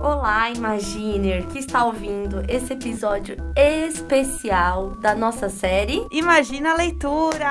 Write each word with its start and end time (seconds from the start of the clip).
Olá, 0.00 0.50
Imaginer, 0.50 1.46
que 1.48 1.58
está 1.58 1.84
ouvindo 1.84 2.42
esse 2.48 2.72
episódio 2.72 3.36
especial 3.54 4.90
da 5.00 5.14
nossa 5.14 5.50
série 5.50 6.06
Imagina 6.10 6.72
a 6.72 6.76
leitura! 6.76 7.48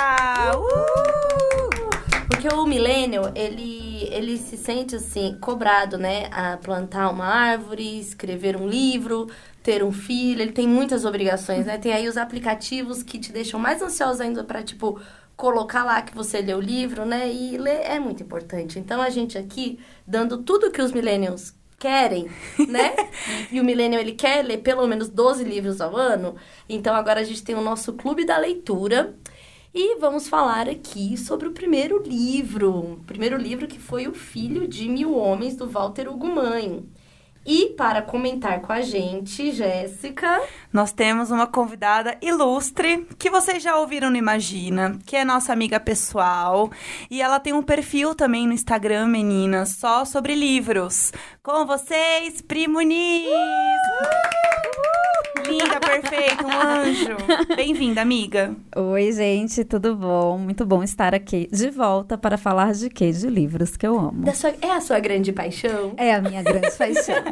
Uh! 0.55 1.67
Porque 2.27 2.47
o 2.53 2.65
millennial, 2.65 3.31
ele, 3.35 3.76
ele 4.17 4.37
se 4.37 4.57
sente 4.57 4.95
assim, 4.95 5.37
cobrado, 5.39 5.97
né? 5.97 6.27
A 6.31 6.57
plantar 6.57 7.09
uma 7.09 7.25
árvore, 7.25 7.99
escrever 7.99 8.55
um 8.55 8.67
livro, 8.67 9.27
ter 9.63 9.83
um 9.83 9.91
filho. 9.91 10.41
Ele 10.41 10.51
tem 10.51 10.67
muitas 10.67 11.05
obrigações, 11.05 11.65
né? 11.65 11.77
Tem 11.77 11.93
aí 11.93 12.07
os 12.07 12.17
aplicativos 12.17 13.03
que 13.03 13.19
te 13.19 13.31
deixam 13.31 13.59
mais 13.59 13.81
ansioso 13.81 14.21
ainda 14.21 14.43
para 14.43 14.63
tipo, 14.63 14.99
colocar 15.35 15.83
lá 15.83 16.01
que 16.01 16.15
você 16.15 16.41
leu 16.41 16.57
o 16.57 16.61
livro, 16.61 17.05
né? 17.05 17.31
E 17.31 17.57
ler 17.57 17.81
é 17.83 17.99
muito 17.99 18.23
importante. 18.23 18.79
Então, 18.79 19.01
a 19.01 19.09
gente 19.09 19.37
aqui, 19.37 19.79
dando 20.05 20.39
tudo 20.39 20.71
que 20.71 20.81
os 20.81 20.91
millennials 20.91 21.53
querem, 21.79 22.27
né? 22.67 22.95
e 23.51 23.61
o 23.61 23.63
millennial, 23.63 24.01
ele 24.01 24.13
quer 24.13 24.43
ler 24.43 24.57
pelo 24.57 24.87
menos 24.87 25.09
12 25.09 25.43
livros 25.43 25.79
ao 25.79 25.95
ano. 25.95 26.35
Então, 26.67 26.95
agora 26.95 27.21
a 27.21 27.23
gente 27.23 27.43
tem 27.43 27.55
o 27.55 27.61
nosso 27.61 27.93
clube 27.93 28.25
da 28.25 28.37
leitura. 28.37 29.13
E 29.79 29.95
vamos 29.99 30.27
falar 30.27 30.67
aqui 30.67 31.15
sobre 31.15 31.47
o 31.47 31.51
primeiro 31.51 32.01
livro. 32.01 32.93
O 32.93 33.03
primeiro 33.05 33.37
livro 33.37 33.67
que 33.67 33.77
foi 33.77 34.07
O 34.07 34.11
Filho 34.11 34.67
de 34.67 34.89
Mil 34.89 35.15
Homens, 35.15 35.55
do 35.55 35.69
Walter 35.69 36.11
Ugumãe. 36.11 36.83
E 37.45 37.75
para 37.77 38.01
comentar 38.01 38.59
com 38.61 38.73
a 38.73 38.81
gente, 38.81 39.51
Jéssica. 39.51 40.41
Nós 40.73 40.91
temos 40.91 41.29
uma 41.29 41.45
convidada 41.45 42.17
ilustre 42.23 43.05
que 43.19 43.29
vocês 43.29 43.61
já 43.61 43.77
ouviram 43.77 44.09
no 44.09 44.17
Imagina, 44.17 44.97
que 45.05 45.15
é 45.15 45.23
nossa 45.23 45.53
amiga 45.53 45.79
pessoal. 45.79 46.71
E 47.07 47.21
ela 47.21 47.39
tem 47.39 47.53
um 47.53 47.61
perfil 47.61 48.15
também 48.15 48.47
no 48.47 48.53
Instagram, 48.53 49.05
meninas, 49.05 49.75
só 49.77 50.05
sobre 50.05 50.33
livros. 50.33 51.13
Com 51.43 51.67
vocês, 51.67 52.41
Primo 52.41 52.81
Nis! 52.81 53.27
Linda, 55.45 55.79
perfeita, 55.79 56.45
um 56.45 56.51
anjo. 56.51 57.17
Bem-vinda, 57.55 58.01
amiga. 58.01 58.55
Oi, 58.75 59.11
gente, 59.11 59.63
tudo 59.63 59.95
bom? 59.95 60.37
Muito 60.37 60.65
bom 60.65 60.83
estar 60.83 61.13
aqui 61.13 61.47
de 61.51 61.69
volta 61.69 62.17
para 62.17 62.37
falar 62.37 62.73
de 62.73 62.89
quê? 62.89 63.11
De 63.11 63.27
livros 63.27 63.75
que 63.77 63.85
eu 63.85 63.97
amo. 63.99 64.23
Da 64.25 64.33
sua, 64.33 64.53
é 64.61 64.71
a 64.71 64.81
sua 64.81 64.99
grande 64.99 65.31
paixão? 65.31 65.93
É 65.97 66.13
a 66.13 66.21
minha 66.21 66.41
grande 66.41 66.71
paixão. 66.77 67.23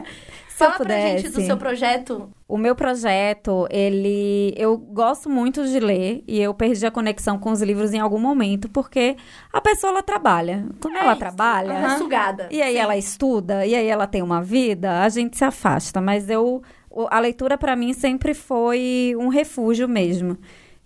Se 0.49 0.59
Fala 0.59 0.71
eu 0.73 0.77
pudesse, 0.77 1.01
pra 1.11 1.17
gente 1.17 1.29
do 1.33 1.41
seu 1.41 1.57
projeto. 1.57 2.29
O 2.47 2.57
meu 2.57 2.75
projeto, 2.75 3.67
ele. 3.69 4.53
Eu 4.55 4.77
gosto 4.77 5.29
muito 5.29 5.67
de 5.67 5.79
ler 5.81 6.23
e 6.25 6.39
eu 6.39 6.53
perdi 6.53 6.85
a 6.85 6.91
conexão 6.91 7.37
com 7.37 7.51
os 7.51 7.61
livros 7.61 7.93
em 7.93 7.99
algum 7.99 8.19
momento, 8.19 8.69
porque 8.69 9.17
a 9.51 9.59
pessoa 9.59 9.91
ela 9.91 10.01
trabalha. 10.01 10.65
Quando 10.79 10.95
É 10.95 10.99
ela 10.99 11.11
isso. 11.11 11.19
trabalha. 11.19 11.73
Aham. 11.73 11.97
Sugada. 11.97 12.47
E 12.51 12.61
aí 12.61 12.75
Sim. 12.75 12.79
ela 12.79 12.95
estuda, 12.95 13.65
e 13.65 13.75
aí 13.75 13.85
ela 13.87 14.07
tem 14.07 14.21
uma 14.21 14.41
vida, 14.41 15.01
a 15.01 15.09
gente 15.09 15.35
se 15.37 15.43
afasta. 15.43 15.99
Mas 15.99 16.29
eu, 16.29 16.63
a 17.09 17.19
leitura 17.19 17.57
para 17.57 17.75
mim 17.75 17.93
sempre 17.93 18.33
foi 18.33 19.13
um 19.17 19.27
refúgio 19.27 19.87
mesmo. 19.87 20.37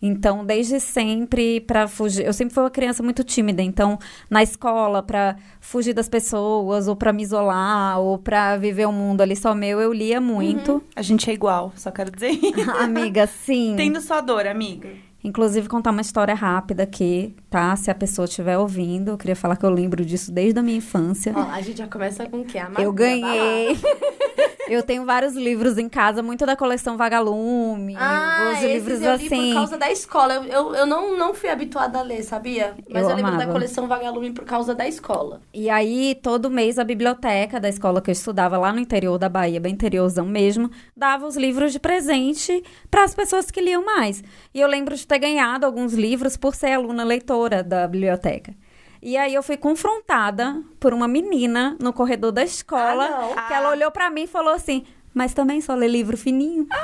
Então, 0.01 0.45
desde 0.45 0.79
sempre, 0.79 1.59
para 1.61 1.87
fugir. 1.87 2.25
Eu 2.25 2.31
sempre 2.31 2.53
fui 2.53 2.63
uma 2.63 2.69
criança 2.69 3.03
muito 3.03 3.23
tímida. 3.23 3.61
Então, 3.61 3.99
na 4.29 4.41
escola, 4.41 5.03
para 5.03 5.35
fugir 5.59 5.93
das 5.93 6.07
pessoas, 6.07 6.87
ou 6.87 6.95
para 6.95 7.11
me 7.11 7.21
isolar, 7.21 7.99
ou 7.99 8.17
para 8.17 8.55
viver 8.55 8.87
um 8.87 8.93
mundo 8.93 9.21
ali 9.21 9.35
só 9.35 9.53
meu, 9.53 9.81
eu 9.81 9.91
lia 9.91 10.21
muito. 10.21 10.81
A 10.95 11.01
gente 11.01 11.29
é 11.29 11.33
igual, 11.33 11.73
só 11.75 11.91
quero 11.91 12.11
dizer. 12.11 12.31
Amiga, 12.79 13.27
sim. 13.27 13.73
Tendo 13.75 13.99
sua 13.99 14.21
dor, 14.21 14.47
amiga. 14.47 14.89
Inclusive, 15.23 15.67
contar 15.67 15.91
uma 15.91 16.01
história 16.01 16.33
rápida 16.33 16.83
aqui, 16.83 17.35
tá? 17.49 17.75
Se 17.75 17.91
a 17.91 17.95
pessoa 17.95 18.25
estiver 18.25 18.57
ouvindo, 18.57 19.11
eu 19.11 19.17
queria 19.17 19.35
falar 19.35 19.57
que 19.57 19.65
eu 19.65 19.69
lembro 19.69 20.05
disso 20.05 20.31
desde 20.31 20.59
a 20.59 20.63
minha 20.63 20.77
infância. 20.77 21.33
Ó, 21.35 21.41
a 21.51 21.61
gente 21.61 21.77
já 21.77 21.87
começa 21.87 22.25
com 22.25 22.41
o 22.41 22.45
quê? 22.45 22.57
A 22.57 22.69
Eu 22.81 22.93
ganhei. 22.93 23.77
eu 24.69 24.83
tenho 24.83 25.03
vários 25.03 25.33
livros 25.33 25.77
em 25.77 25.89
casa, 25.89 26.21
muito 26.21 26.45
da 26.45 26.55
coleção 26.55 26.95
Vagalume. 26.95 27.95
Ah, 27.97 28.53
os 28.53 28.63
livros 28.63 29.01
eu 29.01 29.15
li 29.15 29.25
assim. 29.25 29.47
por 29.49 29.53
causa 29.55 29.77
da 29.77 29.91
escola. 29.91 30.35
Eu, 30.35 30.43
eu, 30.45 30.75
eu 30.75 30.85
não, 30.85 31.17
não 31.17 31.33
fui 31.33 31.49
habituada 31.49 31.99
a 31.99 32.01
ler, 32.01 32.23
sabia? 32.23 32.75
Mas 32.89 33.03
eu, 33.03 33.09
Eu 33.09 33.15
lembro 33.15 33.37
da 33.37 33.47
coleção 33.47 33.87
Vagalume 33.87 34.31
por 34.31 34.45
causa 34.45 34.75
da 34.75 34.87
escola. 34.87 35.41
E 35.53 35.69
aí, 35.69 36.15
todo 36.21 36.49
mês, 36.49 36.77
a 36.77 36.83
biblioteca 36.83 37.59
da 37.59 37.67
escola 37.67 38.01
que 38.01 38.09
eu 38.09 38.13
estudava 38.13 38.57
lá 38.57 38.71
no 38.71 38.79
interior 38.79 39.17
da 39.17 39.27
Bahia, 39.27 39.59
bem 39.59 39.73
interiorzão 39.73 40.25
mesmo, 40.25 40.69
dava 40.95 41.25
os 41.25 41.35
livros 41.35 41.73
de 41.73 41.79
presente 41.79 42.63
para 42.89 43.03
as 43.03 43.15
pessoas 43.15 43.49
que 43.49 43.59
liam 43.59 43.83
mais. 43.83 44.23
E 44.53 44.61
eu 44.61 44.67
lembro 44.67 44.95
de 44.95 45.05
ter 45.09 45.19
ganhado 45.19 45.65
alguns 45.65 45.93
livros 45.93 46.37
por 46.37 46.55
ser 46.55 46.71
aluna 46.73 47.03
leitora 47.03 47.63
da 47.63 47.87
biblioteca. 47.87 48.53
E 49.01 49.17
aí 49.17 49.33
eu 49.33 49.41
fui 49.41 49.57
confrontada 49.57 50.61
por 50.79 50.93
uma 50.93 51.07
menina 51.07 51.75
no 51.81 51.91
corredor 51.91 52.31
da 52.31 52.43
escola, 52.43 53.33
Ah, 53.35 53.47
que 53.47 53.53
ela 53.53 53.69
olhou 53.71 53.89
para 53.91 54.09
mim 54.09 54.23
e 54.23 54.27
falou 54.27 54.53
assim: 54.53 54.85
"Mas 55.13 55.33
também 55.33 55.59
só 55.61 55.73
lê 55.73 55.87
livro 55.87 56.15
fininho?" 56.17 56.67
Ah, 56.71 56.77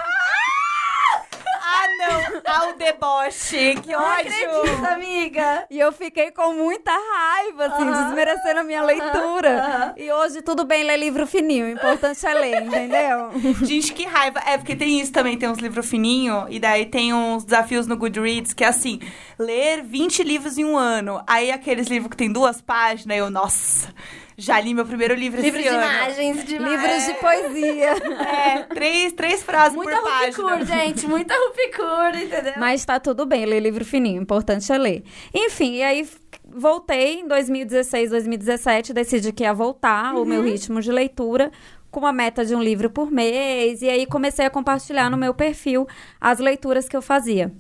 Ao 2.46 2.74
deboche, 2.74 3.76
que 3.84 3.94
ódio! 3.96 4.86
amiga! 4.92 5.66
E 5.70 5.80
eu 5.80 5.92
fiquei 5.92 6.32
com 6.32 6.54
muita 6.54 6.92
raiva, 6.92 7.66
assim, 7.66 7.84
Aham. 7.84 8.04
desmerecendo 8.06 8.60
a 8.60 8.64
minha 8.64 8.84
leitura. 8.84 9.62
aham. 9.64 9.94
E 9.98 10.12
hoje 10.12 10.42
tudo 10.42 10.66
bem 10.66 10.84
ler 10.84 10.98
livro 10.98 11.26
fininho, 11.28 11.66
o 11.66 11.70
importante 11.70 12.26
é 12.26 12.34
ler, 12.34 12.62
entendeu? 12.64 13.32
Gente, 13.66 13.94
que 13.94 14.06
raiva. 14.06 14.40
É, 14.46 14.58
porque 14.58 14.76
tem 14.76 15.00
isso 15.00 15.12
também, 15.12 15.38
tem 15.38 15.50
uns 15.50 15.60
livros 15.60 15.90
fininhos, 15.90 16.46
e 16.50 16.60
daí 16.60 16.86
tem 16.86 17.14
uns 17.14 17.44
desafios 17.44 17.88
no 17.88 17.98
Goodreads, 17.98 18.54
que 18.54 18.64
é 18.64 18.68
assim, 18.68 19.00
ler 19.38 19.84
20 19.84 20.24
livros 20.24 20.58
em 20.58 20.66
um 20.66 20.78
ano. 20.78 21.22
Aí 21.28 21.52
aqueles 21.52 21.88
livros 21.88 22.10
que 22.12 22.18
tem 22.18 22.32
duas 22.32 22.62
páginas, 22.62 23.18
eu, 23.18 23.30
nossa, 23.30 23.94
já 24.38 24.60
li 24.60 24.74
meu 24.74 24.86
primeiro 24.86 25.14
livro 25.14 25.42
Livros 25.42 25.62
esse 25.64 25.70
de 25.70 25.76
ano. 25.76 25.88
imagens, 25.88 26.46
de 26.46 26.58
Livros 26.58 27.06
de 27.06 27.14
poesia. 27.16 27.92
É, 28.26 28.64
três, 28.64 29.14
três 29.14 29.44
frases 29.44 29.76
Muita 29.76 29.96
por 29.96 30.04
página. 30.04 30.50
rupicura, 30.50 30.66
gente. 30.66 31.08
Muita 31.08 31.34
rupicura, 31.34 32.22
entendeu? 32.22 32.54
Mas 32.58 32.84
tá 32.84 33.00
tudo 33.00 33.26
bem, 33.26 33.46
ler 33.46 33.60
livro 33.60 33.86
fininho, 33.86 34.20
o 34.20 34.24
importante 34.24 34.72
é 34.72 34.78
ler. 34.78 35.04
Enfim, 35.34 35.76
e 35.76 35.84
aí 35.84 36.08
voltei 36.48 37.22
em 37.22 37.28
2016, 37.28 38.10
2017, 38.12 38.94
decidi 38.94 39.32
que 39.32 39.44
ia 39.44 39.54
voltar 39.54 40.16
o 40.16 40.26
meu 40.26 40.42
ritmo 40.42 40.82
de 40.82 40.92
leitura 40.92 41.52
com 41.90 42.02
uma 42.02 42.12
meta 42.12 42.44
de 42.44 42.54
um 42.54 42.62
livro 42.62 42.90
por 42.90 43.10
mês, 43.10 43.82
e 43.82 43.88
aí 43.88 44.06
comecei 44.06 44.46
a 44.46 44.50
compartilhar 44.50 45.10
no 45.10 45.16
meu 45.16 45.34
perfil 45.34 45.88
as 46.20 46.40
leituras 46.40 46.90
que 46.90 46.98
eu 46.98 47.02
fazia. 47.02 47.54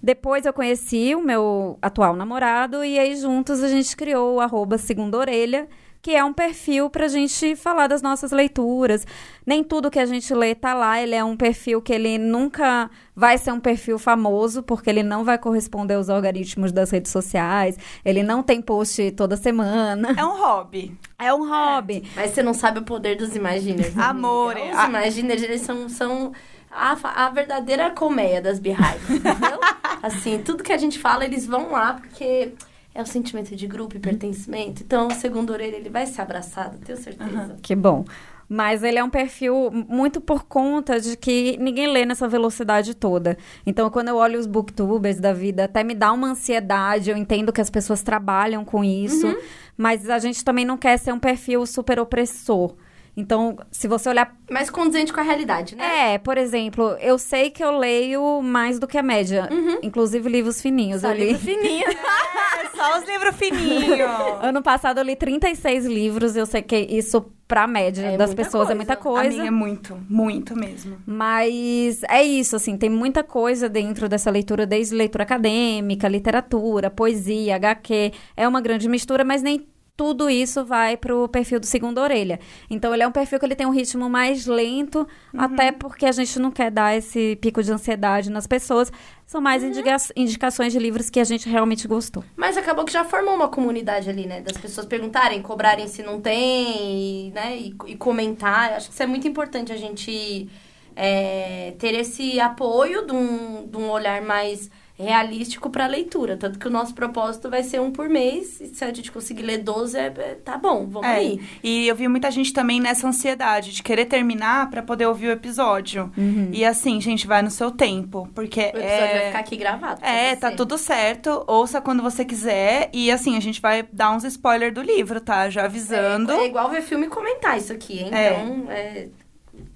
Depois 0.00 0.46
eu 0.46 0.52
conheci 0.52 1.14
o 1.16 1.20
meu 1.20 1.78
atual 1.82 2.14
namorado 2.14 2.84
e 2.84 2.98
aí 2.98 3.16
juntos 3.16 3.62
a 3.62 3.68
gente 3.68 3.96
criou 3.96 4.36
o 4.36 4.40
arroba 4.40 4.78
Segunda 4.78 5.16
Orelha, 5.18 5.68
que 6.02 6.10
é 6.16 6.24
um 6.24 6.32
perfil 6.32 6.90
pra 6.90 7.06
gente 7.06 7.54
falar 7.54 7.86
das 7.86 8.02
nossas 8.02 8.32
leituras. 8.32 9.06
Nem 9.46 9.62
tudo 9.62 9.88
que 9.88 10.00
a 10.00 10.04
gente 10.04 10.34
lê 10.34 10.52
tá 10.52 10.74
lá, 10.74 11.00
ele 11.00 11.14
é 11.14 11.22
um 11.22 11.36
perfil 11.36 11.80
que 11.80 11.92
ele 11.92 12.18
nunca 12.18 12.90
vai 13.14 13.38
ser 13.38 13.52
um 13.52 13.60
perfil 13.60 14.00
famoso, 14.00 14.64
porque 14.64 14.90
ele 14.90 15.04
não 15.04 15.22
vai 15.22 15.38
corresponder 15.38 15.94
aos 15.94 16.10
algoritmos 16.10 16.72
das 16.72 16.90
redes 16.90 17.12
sociais, 17.12 17.78
ele 18.04 18.24
não 18.24 18.42
tem 18.42 18.60
post 18.60 19.12
toda 19.12 19.36
semana. 19.36 20.12
É 20.18 20.24
um 20.24 20.36
hobby. 20.36 20.96
É 21.16 21.32
um 21.32 21.48
hobby. 21.48 22.02
Mas 22.16 22.32
você 22.32 22.42
não 22.42 22.52
sabe 22.52 22.80
o 22.80 22.82
poder 22.82 23.16
dos 23.16 23.36
Imaginers. 23.36 23.96
Amor, 23.96 24.56
Os 24.56 24.76
a- 24.78 24.88
Imaginers, 24.88 25.42
eles 25.42 25.60
são... 25.62 25.88
são... 25.88 26.32
A, 26.74 27.26
a 27.26 27.28
verdadeira 27.28 27.90
colmeia 27.90 28.40
das 28.40 28.58
Beehives, 28.58 29.10
entendeu? 29.10 29.60
assim, 30.02 30.38
tudo 30.42 30.64
que 30.64 30.72
a 30.72 30.78
gente 30.78 30.98
fala, 30.98 31.22
eles 31.22 31.46
vão 31.46 31.70
lá 31.70 31.92
porque 31.92 32.54
é 32.94 33.02
o 33.02 33.06
sentimento 33.06 33.54
de 33.56 33.66
grupo 33.66 33.96
e 33.96 34.00
pertencimento. 34.00 34.82
Então, 34.82 35.10
segundo 35.10 35.52
orelha, 35.52 35.76
ele 35.76 35.88
vai 35.88 36.06
ser 36.06 36.22
abraçado, 36.22 36.78
tenho 36.78 36.98
certeza. 36.98 37.56
Que 37.62 37.74
bom. 37.74 38.04
Mas 38.48 38.82
ele 38.82 38.98
é 38.98 39.04
um 39.04 39.08
perfil 39.08 39.70
muito 39.88 40.20
por 40.20 40.44
conta 40.44 41.00
de 41.00 41.16
que 41.16 41.56
ninguém 41.58 41.86
lê 41.86 42.04
nessa 42.04 42.28
velocidade 42.28 42.94
toda. 42.94 43.38
Então, 43.64 43.88
quando 43.88 44.08
eu 44.08 44.16
olho 44.16 44.38
os 44.38 44.46
booktubers 44.46 45.18
da 45.18 45.32
vida, 45.32 45.64
até 45.64 45.82
me 45.82 45.94
dá 45.94 46.12
uma 46.12 46.28
ansiedade. 46.28 47.10
Eu 47.10 47.16
entendo 47.16 47.50
que 47.50 47.62
as 47.62 47.70
pessoas 47.70 48.02
trabalham 48.02 48.62
com 48.62 48.84
isso. 48.84 49.34
Mas 49.74 50.10
a 50.10 50.18
gente 50.18 50.44
também 50.44 50.66
não 50.66 50.76
quer 50.76 50.98
ser 50.98 51.12
um 51.12 51.18
perfil 51.18 51.64
super 51.64 51.98
opressor. 51.98 52.74
Então, 53.16 53.58
se 53.70 53.86
você 53.86 54.08
olhar 54.08 54.34
Mas 54.50 54.70
condizente 54.70 55.12
com 55.12 55.20
a 55.20 55.22
realidade, 55.22 55.76
né? 55.76 56.14
é, 56.14 56.18
por 56.18 56.38
exemplo, 56.38 56.96
eu 57.00 57.18
sei 57.18 57.50
que 57.50 57.62
eu 57.62 57.76
leio 57.76 58.40
mais 58.40 58.78
do 58.78 58.86
que 58.86 58.96
a 58.96 59.02
média. 59.02 59.48
Inclusive 59.82 60.28
livros 60.30 60.62
fininhos. 60.62 61.02
Só 61.02 61.08
eu 61.10 61.14
li. 61.16 61.26
livro 61.26 61.38
fininho. 61.40 61.84
É 61.88 62.68
só 62.74 62.98
os 62.98 63.06
livros 63.06 63.36
fininhos. 63.36 64.08
Ano 64.40 64.62
passado 64.62 64.98
eu 64.98 65.04
li 65.04 65.14
36 65.14 65.84
livros. 65.86 66.36
Eu 66.36 66.46
sei 66.46 66.62
que 66.62 66.74
isso, 66.76 67.26
pra 67.46 67.66
média 67.66 68.02
É 68.12 68.16
das 68.16 68.32
pessoas, 68.32 68.68
coisa. 68.68 68.72
é 68.72 68.74
muita 68.76 68.92
A 68.94 68.96
coisa. 68.96 69.28
minha 69.28 69.48
é 69.48 69.50
muito, 69.50 69.94
muito 70.08 70.56
mesmo. 70.56 70.96
Mas 71.06 72.02
é 72.04 72.22
isso, 72.22 72.56
assim, 72.56 72.78
tem 72.78 72.88
muita 72.88 73.22
coisa 73.22 73.68
dentro 73.68 74.08
dessa 74.08 74.30
leitura, 74.30 74.64
desde 74.66 74.94
leitura 74.94 75.24
acadêmica, 75.24 76.08
literatura, 76.08 76.88
poesia, 76.90 77.56
HQ. 77.56 78.12
É 78.36 78.48
uma 78.48 78.60
grande 78.62 78.88
mistura, 78.88 79.22
mas 79.22 79.42
nem 79.42 79.66
tudo 79.96 80.30
isso 80.30 80.64
vai 80.64 80.96
pro 80.96 81.28
perfil 81.28 81.60
do 81.60 81.66
Segunda 81.66 82.00
Orelha. 82.00 82.40
Então, 82.70 82.92
ele 82.94 83.02
é 83.02 83.06
um 83.06 83.12
perfil 83.12 83.38
que 83.38 83.44
ele 83.44 83.54
tem 83.54 83.66
um 83.66 83.70
ritmo 83.70 84.08
mais 84.08 84.46
lento, 84.46 85.06
até 85.36 85.70
porque 85.70 86.06
a 86.06 86.12
gente 86.12 86.38
não 86.38 86.50
quer 86.50 86.70
dar 86.70 86.96
esse 86.96 87.36
pico 87.36 87.62
de 87.62 87.72
ansiedade 87.72 88.30
nas 88.30 88.46
pessoas. 88.46 88.90
São 89.26 89.40
mais 89.40 89.62
indica- 89.62 89.96
indicações 90.16 90.72
de 90.72 90.78
livros 90.78 91.08
que 91.08 91.20
a 91.20 91.24
gente 91.24 91.48
realmente 91.48 91.86
gostou. 91.86 92.24
Mas 92.36 92.56
acabou 92.56 92.84
que 92.84 92.92
já 92.92 93.04
formou 93.04 93.34
uma 93.34 93.48
comunidade 93.48 94.08
ali, 94.10 94.26
né? 94.26 94.40
Das 94.40 94.56
pessoas 94.56 94.86
perguntarem, 94.86 95.40
cobrarem 95.42 95.86
se 95.88 96.02
não 96.02 96.20
tem, 96.20 97.28
e, 97.28 97.30
né? 97.30 97.56
E, 97.56 97.74
e 97.86 97.96
comentar. 97.96 98.72
Acho 98.72 98.88
que 98.88 98.94
isso 98.94 99.02
é 99.02 99.06
muito 99.06 99.28
importante 99.28 99.72
a 99.72 99.76
gente 99.76 100.48
é, 100.96 101.74
ter 101.78 101.94
esse 101.94 102.40
apoio 102.40 103.06
de 103.06 103.12
um, 103.12 103.66
de 103.66 103.76
um 103.76 103.90
olhar 103.90 104.20
mais 104.22 104.70
realístico 105.02 105.68
para 105.70 105.86
leitura. 105.86 106.36
Tanto 106.36 106.58
que 106.58 106.66
o 106.66 106.70
nosso 106.70 106.94
propósito 106.94 107.50
vai 107.50 107.62
ser 107.62 107.80
um 107.80 107.90
por 107.90 108.08
mês. 108.08 108.60
E 108.60 108.68
se 108.68 108.84
a 108.84 108.92
gente 108.92 109.10
conseguir 109.12 109.42
ler 109.42 109.58
12, 109.58 109.96
é, 109.98 110.06
é- 110.06 110.34
tá 110.44 110.56
bom, 110.56 110.86
vamos 110.86 111.08
É, 111.08 111.14
aí. 111.16 111.40
e 111.62 111.86
eu 111.88 111.94
vi 111.96 112.08
muita 112.08 112.30
gente 112.30 112.52
também 112.52 112.80
nessa 112.80 113.06
ansiedade 113.08 113.72
de 113.72 113.82
querer 113.82 114.06
terminar 114.06 114.70
pra 114.70 114.82
poder 114.82 115.06
ouvir 115.06 115.28
o 115.28 115.32
episódio. 115.32 116.10
E 116.52 116.64
assim, 116.64 117.00
gente, 117.00 117.26
vai 117.26 117.42
no 117.42 117.50
seu 117.50 117.70
tempo, 117.70 118.28
porque 118.34 118.60
O 118.60 118.62
episódio 118.78 118.84
é... 118.86 119.18
vai 119.18 119.26
ficar 119.26 119.38
aqui 119.40 119.56
gravado. 119.56 120.04
É, 120.04 120.36
tá 120.36 120.50
tudo 120.52 120.78
certo. 120.78 121.44
Ouça 121.46 121.80
quando 121.80 122.02
você 122.02 122.24
quiser. 122.24 122.90
E 122.92 123.10
assim, 123.10 123.36
a 123.36 123.40
gente 123.40 123.60
vai 123.60 123.82
dar 123.92 124.10
uns 124.12 124.24
spoilers 124.24 124.72
do 124.74 124.82
livro, 124.82 125.20
tá? 125.20 125.48
Já 125.50 125.64
avisando. 125.64 126.32
É, 126.32 126.44
é 126.44 126.46
igual 126.46 126.70
ver 126.70 126.82
filme 126.82 127.06
e 127.06 127.08
comentar 127.08 127.56
isso 127.58 127.72
aqui, 127.72 127.98
hein? 128.00 128.10
É. 128.12 128.32
Então, 128.32 128.70
é, 128.70 129.08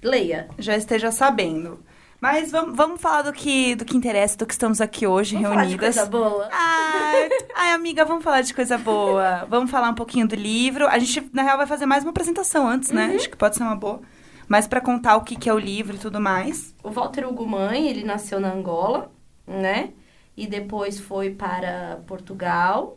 leia. 0.03 0.47
Já 0.57 0.75
esteja 0.75 1.11
sabendo. 1.11 1.79
Mas 2.19 2.51
vamos, 2.51 2.75
vamos 2.75 2.99
falar 2.99 3.21
do 3.21 3.31
que, 3.31 3.75
do 3.75 3.85
que 3.85 3.95
interessa, 3.95 4.37
do 4.37 4.45
que 4.45 4.53
estamos 4.53 4.81
aqui 4.81 5.05
hoje 5.05 5.35
Vamos 5.35 5.49
falar 5.49 5.65
de 5.65 5.69
reunidas. 5.69 5.95
coisa 5.95 6.09
boa? 6.09 6.49
Ai, 6.51 7.29
ai, 7.55 7.71
amiga, 7.73 8.03
vamos 8.05 8.23
falar 8.23 8.41
de 8.41 8.53
coisa 8.53 8.77
boa. 8.77 9.45
Vamos 9.47 9.69
falar 9.69 9.89
um 9.89 9.95
pouquinho 9.95 10.27
do 10.27 10.35
livro. 10.35 10.87
A 10.87 10.97
gente, 10.97 11.29
na 11.31 11.43
real, 11.43 11.57
vai 11.57 11.67
fazer 11.67 11.85
mais 11.85 12.03
uma 12.03 12.09
apresentação 12.09 12.67
antes, 12.67 12.89
né? 12.91 13.13
Acho 13.15 13.29
que 13.29 13.37
pode 13.37 13.55
ser 13.55 13.63
uma 13.63 13.75
boa. 13.75 14.01
Mas 14.47 14.65
pra 14.65 14.81
contar 14.81 15.15
o 15.17 15.21
que, 15.21 15.35
que 15.35 15.47
é 15.49 15.53
o 15.53 15.59
livro 15.59 15.95
e 15.95 15.99
tudo 15.99 16.19
mais. 16.19 16.73
O 16.83 16.89
Walter 16.89 17.27
Hugo 17.27 17.45
Mãe, 17.45 17.87
ele 17.87 18.03
nasceu 18.03 18.39
na 18.39 18.51
Angola, 18.51 19.11
né? 19.45 19.91
E 20.35 20.47
depois 20.47 20.99
foi 20.99 21.31
para 21.31 21.99
Portugal. 22.07 22.96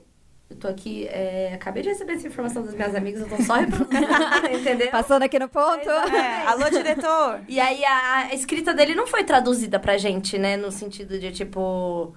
Eu 0.51 0.57
tô 0.57 0.67
aqui, 0.67 1.07
é, 1.07 1.53
acabei 1.55 1.81
de 1.81 1.91
receber 1.91 2.15
essa 2.15 2.27
informação 2.27 2.65
das 2.65 2.75
minhas 2.75 2.93
amigas, 2.95 3.23
eu 3.23 3.29
tô 3.37 3.41
só 3.45 3.55
reproduzindo, 3.55 4.07
entendeu? 4.53 4.91
Passando 4.91 5.23
aqui 5.23 5.39
no 5.39 5.49
ponto. 5.49 5.89
É, 5.89 6.45
alô, 6.47 6.69
diretor! 6.69 7.41
E 7.49 7.61
aí 7.61 7.85
a, 7.85 8.17
a 8.17 8.35
escrita 8.35 8.75
dele 8.75 8.95
não 8.95 9.07
foi 9.07 9.23
traduzida 9.23 9.79
pra 9.79 9.97
gente, 9.97 10.37
né? 10.39 10.57
No 10.57 10.73
sentido 10.73 11.21
de, 11.21 11.31
tipo, 11.31 12.13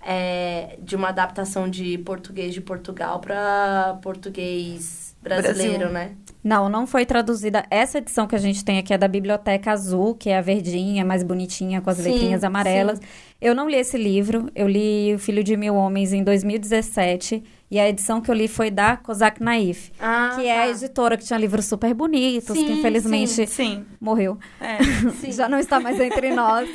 é, 0.00 0.78
de 0.80 0.96
uma 0.96 1.08
adaptação 1.10 1.68
de 1.68 1.98
português 1.98 2.54
de 2.54 2.62
Portugal 2.62 3.20
pra 3.20 3.98
português 4.02 5.14
brasileiro, 5.22 5.90
Brasil. 5.90 5.92
né? 5.92 6.16
Não, 6.44 6.68
não 6.68 6.86
foi 6.86 7.06
traduzida. 7.06 7.64
Essa 7.70 7.96
edição 7.98 8.26
que 8.26 8.34
a 8.34 8.38
gente 8.38 8.62
tem 8.62 8.76
aqui 8.78 8.92
é 8.92 8.98
da 8.98 9.08
Biblioteca 9.08 9.72
Azul, 9.72 10.14
que 10.14 10.28
é 10.28 10.36
a 10.36 10.42
verdinha, 10.42 11.02
mais 11.02 11.22
bonitinha, 11.22 11.80
com 11.80 11.88
as 11.88 11.96
Sim, 11.96 12.10
letrinhas 12.12 12.44
amarelas. 12.44 12.98
sim. 12.98 13.04
Eu 13.40 13.54
não 13.54 13.68
li 13.68 13.76
esse 13.76 13.96
livro. 13.96 14.50
Eu 14.54 14.68
li 14.68 15.14
O 15.14 15.18
Filho 15.18 15.42
de 15.42 15.56
Mil 15.56 15.74
Homens 15.74 16.12
em 16.12 16.22
2017. 16.22 17.42
E 17.70 17.78
a 17.80 17.88
edição 17.88 18.20
que 18.20 18.30
eu 18.30 18.34
li 18.34 18.46
foi 18.46 18.70
da 18.70 18.96
Kozak 18.96 19.42
Naif, 19.42 19.90
Ah, 19.98 20.32
que 20.36 20.46
é 20.46 20.58
a 20.62 20.64
tá. 20.66 20.68
editora 20.70 21.16
que 21.16 21.24
tinha 21.24 21.38
livros 21.38 21.64
super 21.64 21.92
bonitos, 21.94 22.56
Sim, 22.56 22.66
que 22.66 22.72
infelizmente 22.72 23.46
Sim. 23.48 23.84
morreu. 24.00 24.38
É. 24.60 24.78
Sim. 25.20 25.32
Já 25.32 25.48
não 25.48 25.58
está 25.58 25.80
mais 25.80 25.98
entre 25.98 26.32
nós. 26.34 26.68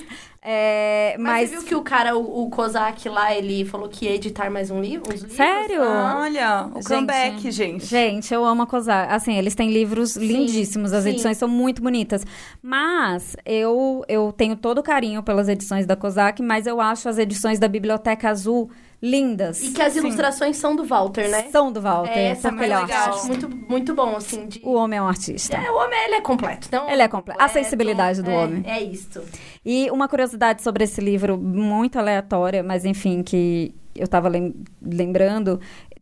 É, 0.51 1.15
Mas, 1.19 1.27
mas 1.27 1.49
você 1.51 1.55
viu 1.57 1.63
que 1.67 1.75
o 1.75 1.83
cara, 1.83 2.17
o, 2.17 2.45
o 2.45 2.49
Kozak 2.49 3.07
lá, 3.07 3.35
ele 3.35 3.63
falou 3.65 3.87
que 3.87 4.05
ia 4.05 4.15
editar 4.15 4.49
mais 4.49 4.71
um 4.71 4.81
livro? 4.81 5.15
Sério? 5.29 5.83
Ah. 5.83 6.21
Olha, 6.21 6.65
o 6.73 6.77
Gente, 6.77 6.87
comeback, 6.87 7.51
gente. 7.51 7.85
Gente, 7.85 8.33
eu 8.33 8.43
amo 8.43 8.63
a 8.63 8.65
Kozak. 8.65 9.13
Assim, 9.13 9.37
eles 9.37 9.53
têm 9.53 9.71
livros 9.71 10.15
lindíssimos, 10.15 10.91
as 10.91 11.03
sim. 11.03 11.11
edições 11.11 11.37
são 11.37 11.47
muito 11.47 11.83
bonitas. 11.83 12.25
Mas 12.63 13.35
eu, 13.45 14.03
eu 14.07 14.33
tenho 14.35 14.55
todo 14.55 14.79
o 14.79 14.83
carinho 14.83 15.21
pelas 15.21 15.47
edições 15.47 15.85
da 15.85 15.95
Kozak, 15.95 16.41
mas 16.41 16.65
eu 16.65 16.81
acho 16.81 17.07
as 17.07 17.19
edições 17.19 17.59
da 17.59 17.67
Biblioteca 17.67 18.27
Azul 18.27 18.71
lindas. 19.01 19.61
E 19.63 19.71
que 19.71 19.81
as 19.81 19.93
Sim. 19.93 19.99
ilustrações 19.99 20.57
são 20.57 20.75
do 20.75 20.83
Walter, 20.83 21.29
né? 21.29 21.47
São 21.51 21.71
do 21.71 21.81
Walter, 21.81 22.11
É, 22.17 22.25
essa 22.29 22.49
é 22.49 22.51
porque 22.51 22.65
é 22.65 22.67
legal. 22.79 22.83
artista. 23.07 23.27
Muito, 23.27 23.49
muito 23.69 23.93
bom, 23.93 24.15
assim. 24.15 24.47
De... 24.47 24.61
O 24.63 24.73
homem 24.73 24.99
é 24.99 25.01
um 25.01 25.07
artista. 25.07 25.57
É, 25.57 25.71
o 25.71 25.75
homem, 25.75 25.99
ele 26.05 26.15
é 26.15 26.21
completo. 26.21 26.67
Então, 26.67 26.89
Ele 26.89 27.01
é 27.01 27.07
completo. 27.07 27.41
A 27.41 27.47
sensibilidade 27.47 28.21
do 28.21 28.29
é, 28.29 28.37
homem. 28.37 28.63
É 28.65 28.81
isso. 28.81 29.21
E 29.65 29.89
uma 29.91 30.07
curiosidade 30.07 30.61
sobre 30.61 30.83
esse 30.83 30.99
livro, 31.01 31.37
muito 31.37 31.97
aleatória, 31.97 32.61
mas 32.63 32.83
enfim, 32.85 33.23
que 33.23 33.73
eu 33.95 34.07
tava 34.07 34.27
lem- 34.29 34.53
lembrando. 34.81 35.59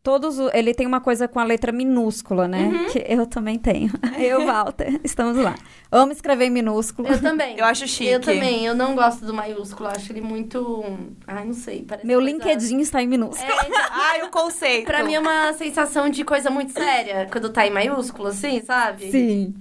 Todos, 0.08 0.40
ele 0.54 0.74
tem 0.74 0.88
uma 0.88 1.02
coisa 1.02 1.28
com 1.28 1.38
a 1.38 1.44
letra 1.44 1.70
minúscula, 1.70 2.48
né? 2.48 2.64
Uhum. 2.64 2.86
Que 2.86 3.04
eu 3.10 3.28
também 3.28 3.60
tenho. 3.60 3.92
Eu, 4.18 4.46
Walter, 4.46 5.02
estamos 5.04 5.36
lá. 5.36 5.54
Amo 5.92 6.14
escrever 6.14 6.46
em 6.46 6.50
minúsculo. 6.50 7.10
Eu 7.10 7.22
também. 7.22 7.58
Eu 7.58 7.66
acho 7.66 7.86
chique. 7.86 8.10
Eu 8.10 8.22
também. 8.22 8.66
Eu 8.66 8.74
não 8.74 8.96
gosto 8.96 9.26
do 9.26 9.34
maiúsculo. 9.34 9.90
Acho 9.90 10.14
ele 10.14 10.22
muito... 10.22 10.82
Ai, 11.28 11.44
não 11.44 11.52
sei. 11.52 11.84
Parece 11.86 12.08
Meu 12.08 12.22
coisa- 12.22 12.32
LinkedIn 12.34 12.80
está 12.80 13.04
em 13.04 13.08
minúsculo. 13.08 13.52
É, 13.52 13.66
então, 13.68 13.82
Ai, 13.92 14.24
o 14.24 14.30
conceito. 14.30 14.86
pra 14.86 15.04
mim 15.04 15.14
é 15.16 15.20
uma 15.20 15.52
sensação 15.52 16.08
de 16.10 16.24
coisa 16.24 16.50
muito 16.50 16.72
séria. 16.72 17.28
Quando 17.30 17.50
tá 17.50 17.68
em 17.68 17.72
maiúsculo, 17.72 18.30
assim, 18.30 18.62
sabe? 18.64 19.12
Sim. 19.12 19.56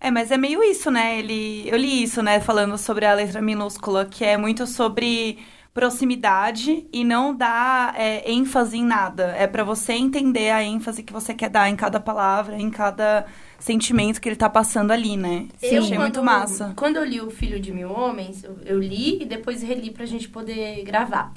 É, 0.00 0.12
mas 0.12 0.30
é 0.30 0.36
meio 0.36 0.62
isso, 0.62 0.92
né? 0.92 1.18
Ele, 1.18 1.68
eu 1.68 1.76
li 1.76 2.04
isso, 2.04 2.22
né? 2.22 2.38
Falando 2.38 2.78
sobre 2.78 3.04
a 3.04 3.14
letra 3.14 3.42
minúscula, 3.42 4.04
que 4.06 4.24
é 4.24 4.36
muito 4.36 4.64
sobre 4.64 5.38
proximidade 5.78 6.86
e 6.92 7.04
não 7.04 7.34
dar 7.34 7.94
é, 7.96 8.28
ênfase 8.30 8.76
em 8.78 8.84
nada. 8.84 9.34
É 9.38 9.46
pra 9.46 9.62
você 9.62 9.92
entender 9.92 10.50
a 10.50 10.62
ênfase 10.62 11.02
que 11.04 11.12
você 11.12 11.32
quer 11.32 11.48
dar 11.48 11.68
em 11.70 11.76
cada 11.76 12.00
palavra, 12.00 12.56
em 12.60 12.68
cada 12.70 13.26
sentimento 13.60 14.20
que 14.20 14.28
ele 14.28 14.36
tá 14.36 14.50
passando 14.50 14.90
ali, 14.90 15.16
né? 15.16 15.46
Eu, 15.62 15.82
Achei 15.82 15.96
muito 15.98 16.14
quando- 16.20 16.24
massa. 16.24 16.72
Quando 16.76 16.96
eu 16.96 17.04
li 17.04 17.20
O 17.20 17.30
Filho 17.30 17.60
de 17.60 17.72
Mil 17.72 17.90
Homens, 17.92 18.42
eu, 18.42 18.56
eu 18.64 18.80
li 18.80 19.22
e 19.22 19.24
depois 19.24 19.62
reli 19.62 19.90
pra 19.90 20.04
gente 20.04 20.28
poder 20.28 20.82
gravar. 20.84 21.32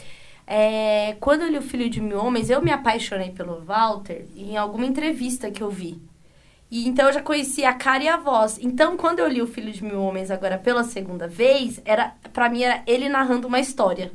É, 0.48 1.16
quando 1.20 1.42
eu 1.44 1.50
li 1.50 1.58
O 1.58 1.62
Filho 1.62 1.90
de 1.90 2.02
Mil 2.02 2.18
Homens, 2.24 2.50
eu 2.50 2.62
me 2.62 2.72
apaixonei 2.72 3.30
pelo 3.30 3.62
Walter 3.62 4.26
em 4.36 4.58
alguma 4.58 4.86
entrevista 4.88 5.52
que 5.52 5.62
eu 5.62 5.70
vi. 5.70 6.02
E 6.70 6.88
então 6.88 7.08
eu 7.08 7.14
já 7.14 7.22
conhecia 7.22 7.70
a 7.70 7.74
cara 7.74 8.04
e 8.04 8.08
a 8.08 8.18
voz. 8.18 8.58
Então, 8.62 8.96
quando 8.98 9.20
eu 9.20 9.28
li 9.28 9.42
O 9.42 9.48
Filho 9.48 9.72
de 9.72 9.84
Mil 9.84 10.02
Homens 10.02 10.32
agora 10.32 10.58
pela 10.58 10.84
segunda 10.84 11.28
vez, 11.28 11.82
era 11.86 12.14
para 12.34 12.50
mim 12.50 12.64
era 12.64 12.82
ele 12.88 13.08
narrando 13.10 13.48
uma 13.48 13.60
história. 13.60 14.12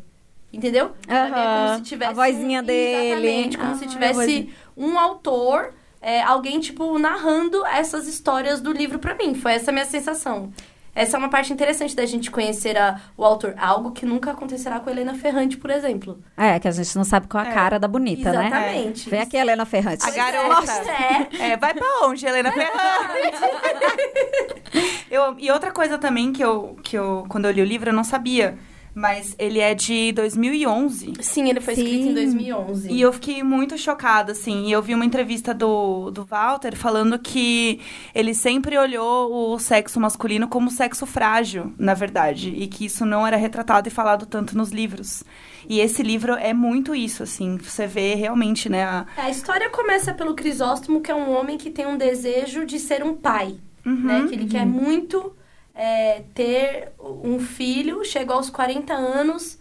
Entendeu? 0.56 0.92
Pra 1.06 1.24
mim 1.28 1.40
é 1.40 1.66
como 1.66 1.74
se 1.76 1.82
tivesse 1.82 2.10
A 2.10 2.14
vozinha 2.14 2.62
um- 2.62 2.64
dele. 2.64 3.26
Exatamente, 3.28 3.58
como 3.58 3.72
Ah, 3.72 3.76
se 3.76 3.86
tivesse 3.86 4.50
um 4.76 4.98
autor, 4.98 5.74
é, 6.00 6.22
alguém, 6.22 6.58
tipo, 6.60 6.98
narrando 6.98 7.64
essas 7.66 8.08
histórias 8.08 8.60
do 8.60 8.72
livro 8.72 8.98
pra 8.98 9.14
mim. 9.14 9.34
Foi 9.34 9.52
essa 9.52 9.70
a 9.70 9.72
minha 9.72 9.84
sensação. 9.84 10.50
Essa 10.94 11.16
é 11.16 11.18
uma 11.18 11.28
parte 11.28 11.52
interessante 11.52 11.94
da 11.94 12.06
gente 12.06 12.30
conhecer 12.30 12.78
a- 12.78 12.98
o 13.18 13.24
autor. 13.24 13.54
Algo 13.58 13.92
que 13.92 14.06
nunca 14.06 14.30
acontecerá 14.30 14.80
com 14.80 14.88
a 14.88 14.92
Helena 14.92 15.12
Ferrante, 15.14 15.58
por 15.58 15.68
exemplo. 15.68 16.18
É, 16.34 16.58
que 16.58 16.66
a 16.66 16.70
gente 16.70 16.96
não 16.96 17.04
sabe 17.04 17.26
qual 17.28 17.44
a 17.44 17.48
É. 17.48 17.52
cara 17.52 17.78
da 17.78 17.86
bonita, 17.86 18.32
né? 18.32 18.46
Exatamente. 18.46 19.10
Vem 19.10 19.20
aqui, 19.20 19.36
Helena 19.36 19.66
Ferrante. 19.66 20.06
A 20.06 20.10
garota. 20.10 20.72
É. 20.72 21.50
É, 21.52 21.56
vai 21.58 21.74
pra 21.74 21.86
onde, 22.04 22.24
Helena 22.24 22.50
Ferrante? 22.50 22.72
eu, 25.10 25.36
e 25.38 25.50
outra 25.50 25.70
coisa 25.70 25.98
também 25.98 26.32
que 26.32 26.42
eu, 26.42 26.78
que 26.82 26.96
eu, 26.96 27.26
quando 27.28 27.44
eu 27.44 27.50
li 27.52 27.60
o 27.60 27.64
livro, 27.66 27.90
eu 27.90 27.94
não 27.94 28.04
sabia. 28.04 28.56
Mas 28.98 29.36
ele 29.38 29.58
é 29.58 29.74
de 29.74 30.10
2011. 30.12 31.12
Sim, 31.20 31.50
ele 31.50 31.60
foi 31.60 31.74
escrito 31.74 32.04
Sim. 32.04 32.08
em 32.10 32.14
2011. 32.14 32.90
E 32.90 32.98
eu 32.98 33.12
fiquei 33.12 33.42
muito 33.42 33.76
chocada, 33.76 34.32
assim. 34.32 34.66
E 34.68 34.72
eu 34.72 34.80
vi 34.80 34.94
uma 34.94 35.04
entrevista 35.04 35.52
do, 35.52 36.10
do 36.10 36.24
Walter 36.24 36.74
falando 36.74 37.18
que 37.18 37.78
ele 38.14 38.32
sempre 38.32 38.78
olhou 38.78 39.52
o 39.52 39.58
sexo 39.58 40.00
masculino 40.00 40.48
como 40.48 40.70
sexo 40.70 41.04
frágil, 41.04 41.74
na 41.78 41.92
verdade. 41.92 42.48
E 42.56 42.66
que 42.66 42.86
isso 42.86 43.04
não 43.04 43.26
era 43.26 43.36
retratado 43.36 43.86
e 43.86 43.90
falado 43.90 44.24
tanto 44.24 44.56
nos 44.56 44.70
livros. 44.70 45.22
E 45.68 45.78
esse 45.78 46.02
livro 46.02 46.32
é 46.32 46.54
muito 46.54 46.94
isso, 46.94 47.22
assim. 47.22 47.58
Você 47.58 47.86
vê 47.86 48.14
realmente, 48.14 48.68
né? 48.70 48.82
a- 48.84 49.06
A 49.18 49.28
história 49.28 49.68
começa 49.68 50.14
pelo 50.14 50.34
Crisóstomo, 50.34 51.02
que 51.02 51.10
é 51.10 51.14
um 51.14 51.30
homem 51.36 51.58
que 51.58 51.68
tem 51.70 51.86
um 51.86 51.98
desejo 51.98 52.64
de 52.64 52.78
ser 52.78 53.04
um 53.04 53.14
pai. 53.14 53.56
Uhum. 53.84 53.94
né? 54.02 54.26
Que 54.28 54.34
ele 54.34 54.46
quer 54.46 54.64
muito 54.66 55.32
é, 55.76 56.22
ter 56.34 56.92
um 56.98 57.38
filho, 57.38 58.02
chegou 58.04 58.36
aos 58.36 58.48
40 58.48 58.94
anos, 58.94 59.58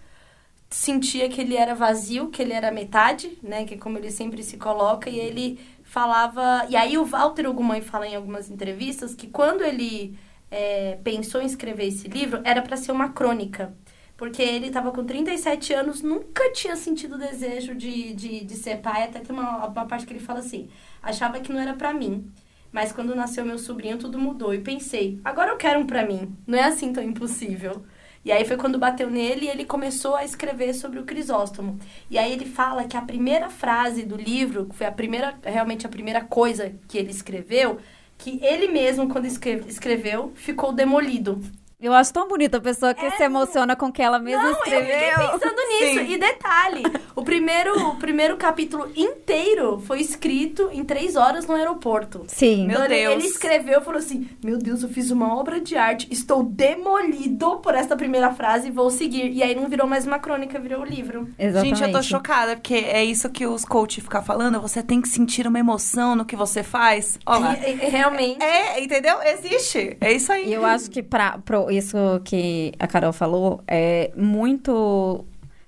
sentia 0.70 1.28
que 1.28 1.42
ele 1.42 1.58
era 1.58 1.76
vazio, 1.76 2.30
que 2.30 2.42
ele 2.42 2.54
era 2.54 2.72
metade, 2.72 3.38
né? 3.44 3.66
Que 3.66 3.74
é 3.74 3.78
como 3.78 3.98
ele 3.98 4.10
sempre 4.10 4.42
se 4.42 4.58
coloca, 4.58 5.10
e 5.10 5.20
ele 5.20 5.60
falava... 5.84 6.66
E 6.70 6.76
aí 6.76 6.98
o 6.98 7.06
Walter 7.06 7.48
Ugumãe 7.48 7.82
fala 7.82 8.08
em 8.08 8.16
algumas 8.16 8.50
entrevistas 8.50 9.14
que 9.14 9.28
quando 9.28 9.62
ele 9.64 10.18
é, 10.50 10.98
pensou 11.04 11.42
em 11.42 11.46
escrever 11.46 11.88
esse 11.88 12.08
livro, 12.08 12.40
era 12.46 12.62
para 12.62 12.78
ser 12.78 12.94
uma 12.94 13.10
crônica. 13.10 13.76
Porque 14.18 14.42
ele 14.42 14.68
estava 14.68 14.92
com 14.92 15.04
37 15.04 15.74
anos, 15.74 16.02
nunca 16.02 16.50
tinha 16.54 16.78
sentido 16.78 17.16
o 17.16 17.18
desejo 17.18 17.76
de, 17.76 18.14
de, 18.14 18.46
de 18.46 18.56
ser 18.56 18.78
pai. 18.78 19.04
Até 19.04 19.20
tem 19.20 19.36
uma, 19.36 19.68
uma 19.68 19.86
parte 19.86 20.06
que 20.06 20.14
ele 20.14 20.22
fala 20.22 20.40
assim: 20.40 20.70
achava 21.04 21.42
que 21.42 21.52
não 21.52 21.60
era 21.60 21.74
para 21.74 21.94
mim. 21.94 22.32
Mas 22.76 22.92
quando 22.92 23.16
nasceu 23.16 23.46
meu 23.46 23.58
sobrinho, 23.58 23.98
tudo 23.98 24.20
mudou. 24.20 24.54
E 24.54 24.60
pensei, 24.60 25.18
agora 25.24 25.50
eu 25.52 25.56
quero 25.56 25.80
um 25.80 25.86
pra 25.88 26.06
mim. 26.06 26.36
Não 26.46 26.60
é 26.60 26.64
assim 26.66 26.92
tão 26.92 27.02
impossível. 27.02 27.86
E 28.26 28.34
aí 28.34 28.44
foi 28.44 28.58
quando 28.58 28.78
bateu 28.78 29.10
nele 29.10 29.46
e 29.46 29.50
ele 29.50 29.64
começou 29.64 30.14
a 30.14 30.26
escrever 30.26 30.74
sobre 30.74 31.00
o 31.00 31.06
Crisóstomo. 31.06 31.80
E 32.12 32.18
aí 32.18 32.34
ele 32.34 32.44
fala 32.44 32.84
que 32.84 32.98
a 32.98 33.02
primeira 33.02 33.50
frase 33.50 34.04
do 34.04 34.18
livro, 34.18 34.66
que 34.66 34.76
foi 34.76 34.86
a 34.88 34.92
primeira, 34.92 35.40
realmente 35.42 35.86
a 35.86 35.90
primeira 35.90 36.20
coisa 36.26 36.74
que 36.90 36.98
ele 36.98 37.12
escreveu, 37.12 37.80
que 38.18 38.44
ele 38.44 38.68
mesmo, 38.68 39.08
quando 39.08 39.26
escre- 39.26 39.64
escreveu, 39.70 40.34
ficou 40.36 40.74
demolido. 40.74 41.40
Eu 41.86 41.94
acho 41.94 42.12
tão 42.14 42.28
bonita 42.28 42.58
a 42.58 42.62
pessoa 42.62 42.94
que 42.94 43.10
se 43.12 43.24
emociona 43.24 43.76
com 43.76 43.88
o 43.88 43.92
que 43.92 44.02
ela 44.02 44.20
mesma 44.20 44.44
Não, 44.44 44.50
eu 44.50 44.56
fiquei 44.58 44.80
escreveu. 44.80 45.30
pensando 45.32 45.56
nisso. 45.70 46.00
Sim. 46.00 46.12
E 46.14 46.18
detalhe, 46.18 46.84
o 47.16 47.24
primeiro, 47.24 47.90
o 47.90 47.96
primeiro 47.98 48.38
capítulo 48.38 48.90
inteiro 48.96 49.80
foi 49.86 50.00
escrito 50.02 50.70
em 50.72 50.84
três 50.84 51.16
horas 51.16 51.46
no 51.46 51.54
aeroporto. 51.56 52.24
Sim. 52.28 52.66
Meu 52.68 52.76
Então, 52.76 52.86
ele- 52.86 52.96
Deus. 52.96 53.14
Ele 53.16 53.26
escreveu 53.26 53.80
e 53.80 53.84
falou 53.84 54.00
assim: 54.00 54.28
Meu 54.44 54.58
Deus, 54.58 54.84
eu 54.84 54.90
fiz 54.90 55.12
uma 55.12 55.36
obra 55.36 55.60
de 55.62 55.76
arte, 55.78 56.08
estou 56.12 56.44
demolido 56.44 57.58
por 57.58 57.76
esta 57.76 57.96
primeira 57.96 58.32
frase 58.34 58.68
e 58.68 58.72
vou 58.72 58.90
seguir. 58.90 59.32
E 59.32 59.42
aí 59.44 59.56
não 59.56 59.68
virou 59.68 59.88
mais 59.88 60.06
uma 60.06 60.20
crônica, 60.20 60.60
virou 60.60 60.82
o 60.82 60.86
livro. 60.86 61.28
Exatamente. 61.38 61.78
Gente, 61.80 61.88
eu 61.88 61.92
tô 61.94 62.02
chocada, 62.04 62.56
porque 62.56 62.76
é 62.76 63.04
isso 63.04 63.30
que 63.30 63.46
os 63.46 63.66
coaches 63.66 64.04
ficam 64.04 64.24
falando. 64.24 64.62
Você 64.62 64.82
tem 64.84 65.02
que 65.02 65.08
sentir 65.10 65.48
uma 65.48 65.60
emoção 65.60 66.16
no 66.16 66.26
que 66.26 66.36
você 66.36 66.64
faz. 66.64 67.20
Olha 67.26 67.40
lá. 67.40 67.58
E- 67.58 67.72
e- 67.72 67.90
realmente. 67.90 68.42
É, 68.44 68.82
entendeu? 68.84 69.18
Existe. 69.24 69.98
É 70.02 70.12
isso 70.12 70.32
aí. 70.32 70.50
E 70.50 70.54
eu 70.54 70.66
acho 70.66 70.90
que 70.90 71.02
pra, 71.04 71.38
pro, 71.44 71.70
isso 71.78 71.98
que 72.24 72.74
a 72.80 72.88
Carol 72.88 73.14
falou 73.14 73.62
é 73.68 74.12
muito 74.16 75.26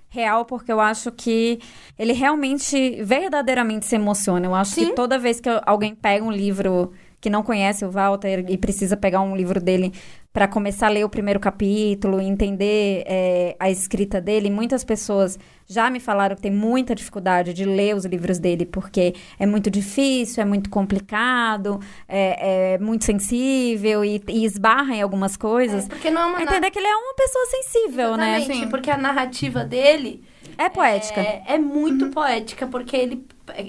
real, 0.10 0.46
porque 0.46 0.72
eu 0.72 0.80
acho 0.80 1.12
que 1.12 1.60
ele 1.98 2.14
realmente, 2.14 3.04
verdadeiramente 3.04 3.86
se 3.86 3.96
emociona. 3.96 4.46
Eu 4.46 4.56
acho 4.56 4.72
Sim. 4.72 4.88
que 4.88 4.94
toda 4.94 5.20
vez 5.20 5.40
que 5.40 5.50
alguém 5.66 5.94
pega 5.94 6.24
um 6.24 6.32
livro 6.32 6.92
que 7.20 7.30
não 7.30 7.44
conhece 7.44 7.84
o 7.84 7.92
Walter 7.92 8.46
e 8.48 8.58
precisa 8.58 8.96
pegar 8.96 9.22
um 9.22 9.36
livro 9.36 9.60
dele 9.60 9.92
para 10.34 10.48
começar 10.48 10.88
a 10.88 10.90
ler 10.90 11.04
o 11.04 11.10
primeiro 11.10 11.40
capítulo, 11.40 12.22
entender 12.22 13.04
é, 13.08 13.56
a 13.60 13.72
escrita 13.72 14.22
dele, 14.22 14.52
muitas 14.52 14.84
pessoas 14.84 15.40
já 15.66 15.90
me 15.90 16.00
falaram 16.00 16.36
que 16.36 16.42
tem 16.44 16.52
muita 16.52 16.94
dificuldade 16.94 17.54
de 17.54 17.66
ler 17.66 17.96
os 17.96 18.06
livros 18.06 18.38
dele, 18.38 18.66
porque 18.66 19.16
é 19.40 19.46
muito 19.48 19.70
difícil, 19.72 20.42
é 20.44 20.46
muito 20.46 20.70
complicado, 20.70 21.80
é, 22.08 22.74
é 22.74 22.78
muito 22.78 23.04
sensível 23.04 24.06
e, 24.06 24.22
e 24.28 24.46
esbarra 24.46 24.96
em 24.96 25.02
algumas 25.02 25.36
coisas. 25.36 25.88
Porque 25.88 26.10
não 26.12 26.22
é 26.22 26.26
uma. 26.28 26.38
na- 26.38 26.44
Entender 26.44 26.72
que 26.72 26.80
ele 26.80 26.88
é 26.88 26.96
uma 26.96 27.14
pessoa 27.16 27.46
sensível, 27.48 28.16
né? 28.18 28.38
Exatamente, 28.38 28.64
Sim. 28.66 28.70
porque 28.70 28.92
a 28.92 28.98
narrativa 28.98 29.64
dele 29.66 30.24
É 30.58 30.70
poética. 30.70 31.20
É, 31.20 31.44
é 31.48 31.58
muito 31.58 32.10
poética, 32.12 32.68
porque 32.68 32.96
ele, 32.96 33.26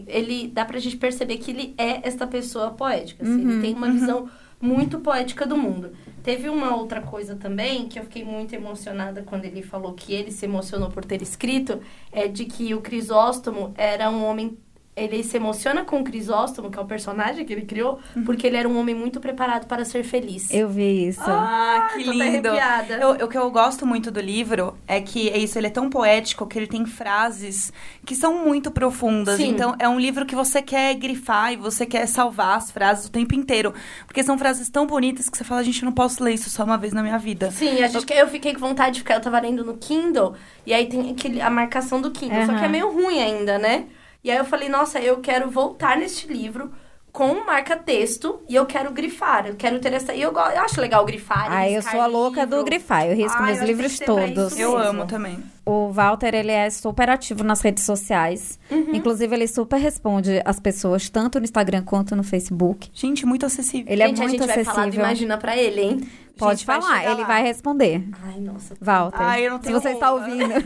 ele 0.07 0.49
dá 0.49 0.65
pra 0.65 0.79
gente 0.79 0.97
perceber 0.99 1.38
que 1.38 1.50
ele 1.50 1.75
é 1.79 2.07
esta 2.07 2.27
pessoa 2.27 2.71
poética. 2.73 3.23
assim, 3.25 3.41
Ele 3.41 3.61
tem 3.62 3.75
uma 3.75 3.91
visão 3.91 4.29
muito 4.61 4.99
poética 5.00 5.47
do 5.47 5.57
mundo. 5.57 5.93
Teve 6.23 6.49
uma 6.49 6.75
outra 6.77 7.00
coisa 7.00 7.37
também 7.37 7.88
que 7.88 7.99
eu 7.99 8.03
fiquei 8.03 8.25
muito 8.25 8.55
emocionada 8.55 9.23
quando 9.23 9.45
ele 9.45 9.62
falou 9.62 9.95
que 9.95 10.12
ele 10.12 10.31
se 10.31 10.45
emocionou 10.45 10.91
por 10.91 11.05
ter 11.05 11.23
escrito, 11.23 11.81
é 12.12 12.27
de 12.27 12.45
que 12.45 12.75
o 12.75 12.81
Crisóstomo 12.81 13.73
era 13.77 14.11
um 14.11 14.25
homem. 14.25 14.59
Ele 14.99 15.23
se 15.23 15.37
emociona 15.37 15.85
com 15.85 16.00
o 16.00 16.05
Crisóstomo, 16.05 16.71
que 16.71 16.78
é 16.78 16.83
o 16.83 16.85
personagem 16.85 17.45
que 17.45 17.52
ele 17.52 17.62
criou, 17.62 17.99
porque 18.26 18.47
ele 18.47 18.57
era 18.57 18.69
um 18.69 18.78
homem 18.78 18.95
muito 18.95 19.21
preparado 19.21 19.67
para 19.67 19.85
ser 19.85 20.02
feliz. 20.05 20.50
Eu 20.50 20.69
vi 20.69 21.09
isso. 21.09 21.21
Ah, 21.26 21.88
que 21.95 22.05
tô 22.05 22.11
até 22.11 22.19
lindo. 22.31 22.49
arrepiada. 22.49 22.95
Eu- 22.95 23.26
o 23.26 23.28
que 23.28 23.38
eu 23.38 23.50
gosto 23.50 23.87
muito 23.87 24.11
do 24.11 24.21
livro 24.21 24.76
é 24.87 25.00
que 25.00 25.28
é 25.31 25.38
isso, 25.38 25.59
ele 25.59 25.69
é 25.69 25.71
tão 25.71 25.88
poético 25.88 26.47
que 26.47 26.59
ele 26.59 26.67
tem 26.67 26.85
frases 26.85 27.73
que 28.05 28.14
são 28.14 28.45
muito 28.45 28.71
profundas. 28.71 29.37
Sim. 29.37 29.49
Então, 29.50 29.75
é 29.78 29.88
um 29.88 29.99
livro 29.99 30.26
que 30.26 30.35
você 30.35 30.61
quer 30.61 30.95
grifar 30.95 31.52
e 31.52 31.57
você 31.57 31.87
quer 31.87 32.07
salvar 32.07 32.57
as 32.59 32.71
frases 32.71 33.07
o 33.07 33.11
tempo 33.11 33.35
inteiro. 33.35 33.73
Porque 34.07 34.23
são 34.23 34.37
frases 34.38 34.69
tão 34.69 34.87
bonitas 34.87 35.28
que 35.28 35.37
você 35.37 35.45
fala, 35.45 35.62
gente, 35.62 35.83
eu 35.83 35.87
não 35.87 35.93
posso 35.93 36.23
ler 36.23 36.35
isso 36.35 36.50
só 36.50 36.64
uma 36.64 36.76
vez 36.78 36.93
na 36.93 37.02
minha 37.02 37.19
vida. 37.19 37.50
Sim, 37.50 37.83
a 37.83 37.88
gente, 37.88 38.12
eu 38.12 38.28
fiquei 38.28 38.52
com 38.55 38.61
vontade 38.61 38.95
de 38.95 39.00
ficar. 39.00 39.14
Eu 39.14 39.21
tava 39.21 39.38
lendo 39.40 39.64
no 39.64 39.76
Kindle, 39.76 40.35
e 40.67 40.73
aí 40.73 40.87
tem 40.87 41.11
aquele, 41.11 41.40
a 41.40 41.50
marcação 41.50 42.00
do 42.00 42.11
Kindle, 42.11 42.47
só 42.47 42.55
que 42.59 42.64
é 42.64 42.69
meio 42.69 42.90
ruim 42.93 43.21
ainda, 43.23 43.59
né? 43.59 43.85
E 44.23 44.31
aí 44.31 44.37
eu 44.39 44.45
falei, 44.45 44.69
nossa, 44.69 44.99
eu 45.01 45.19
quero 45.19 45.51
voltar 45.51 45.97
neste 45.97 46.27
livro 46.27 46.73
com 47.13 47.33
um 47.33 47.45
marca-texto 47.45 48.41
e 48.49 48.55
eu 48.55 48.67
quero 48.67 48.93
grifar. 48.93 49.47
Eu 49.47 49.57
quero 49.57 49.81
ter 49.81 49.93
essa. 49.93 50.15
E 50.15 50.23
eu, 50.23 50.31
eu 50.31 50.61
acho 50.61 50.81
legal 50.81 51.05
grifar. 51.05 51.47
Ah, 51.51 51.69
eu 51.69 51.83
sou 51.83 52.01
a 52.01 52.07
louca 52.07 52.43
livro. 52.45 52.59
do 52.59 52.65
grifar. 52.65 53.07
Eu 53.07 53.17
risco 53.17 53.39
Ai, 53.39 53.47
meus 53.47 53.59
eu 53.59 53.67
livros 53.67 53.97
pra 53.97 54.07
todos. 54.07 54.59
Eu 54.59 54.79
mesmo. 54.79 54.89
amo 54.89 55.07
também. 55.07 55.43
O 55.65 55.91
Walter, 55.91 56.35
ele 56.35 56.53
é 56.53 56.71
super 56.71 57.11
ativo 57.11 57.43
nas 57.43 57.61
redes 57.61 57.85
sociais. 57.85 58.59
Uhum. 58.71 58.95
Inclusive, 58.95 59.35
ele 59.35 59.49
super 59.49 59.79
responde 59.79 60.41
as 60.45 60.61
pessoas, 60.61 61.09
tanto 61.11 61.39
no 61.39 61.45
Instagram 61.45 61.83
quanto 61.83 62.15
no 62.15 62.23
Facebook. 62.23 62.91
Gente, 62.95 63.27
muito 63.27 63.45
acessível. 63.45 63.93
Ele 63.93 64.03
é 64.03 64.07
gente, 64.09 64.21
a 64.21 64.23
muito 64.23 64.39
gente 64.39 64.47
vai 64.47 64.65
falar 64.65 64.77
do 64.77 64.81
acessível. 64.83 65.05
Imagina 65.05 65.39
pra 65.39 65.57
ele, 65.57 65.81
hein? 65.81 66.09
Pode 66.38 66.64
vai 66.64 66.80
falar, 66.80 67.04
ele 67.04 67.21
lá. 67.23 67.26
vai 67.26 67.42
responder. 67.42 68.04
Ai, 68.25 68.40
nossa. 68.40 68.75
Walter, 68.80 69.21
Ai, 69.21 69.47
eu 69.47 69.50
não 69.50 69.59
se 69.59 69.64
tenho 69.64 69.80
você 69.80 69.90
está 69.90 70.12
ouvindo. 70.12 70.54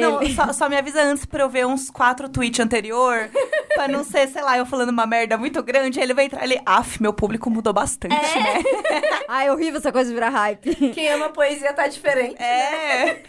Não, 0.00 0.20
ele- 0.20 0.34
só, 0.34 0.52
só 0.52 0.68
me 0.68 0.76
avisa 0.76 1.00
antes 1.00 1.24
pra 1.24 1.44
eu 1.44 1.48
ver 1.48 1.64
uns 1.64 1.90
quatro 1.90 2.28
tweets 2.28 2.58
anterior. 2.58 3.30
pra 3.74 3.86
não 3.86 4.02
ser, 4.02 4.26
sei 4.28 4.42
lá, 4.42 4.58
eu 4.58 4.66
falando 4.66 4.88
uma 4.88 5.06
merda 5.06 5.38
muito 5.38 5.62
grande. 5.62 6.00
Aí 6.00 6.04
ele 6.04 6.12
vai 6.12 6.24
entrar 6.24 6.42
ali. 6.42 6.60
Af, 6.66 7.00
meu 7.00 7.12
público 7.12 7.48
mudou 7.48 7.72
bastante, 7.72 8.12
né? 8.14 8.62
Ai, 9.28 9.46
é 9.46 9.52
horrível 9.52 9.78
essa 9.78 9.92
coisa 9.92 10.08
de 10.08 10.14
virar 10.14 10.30
hype. 10.30 10.74
Quem 10.92 11.08
ama 11.08 11.28
poesia 11.28 11.72
tá 11.72 11.86
diferente. 11.86 12.34
É. 12.42 13.22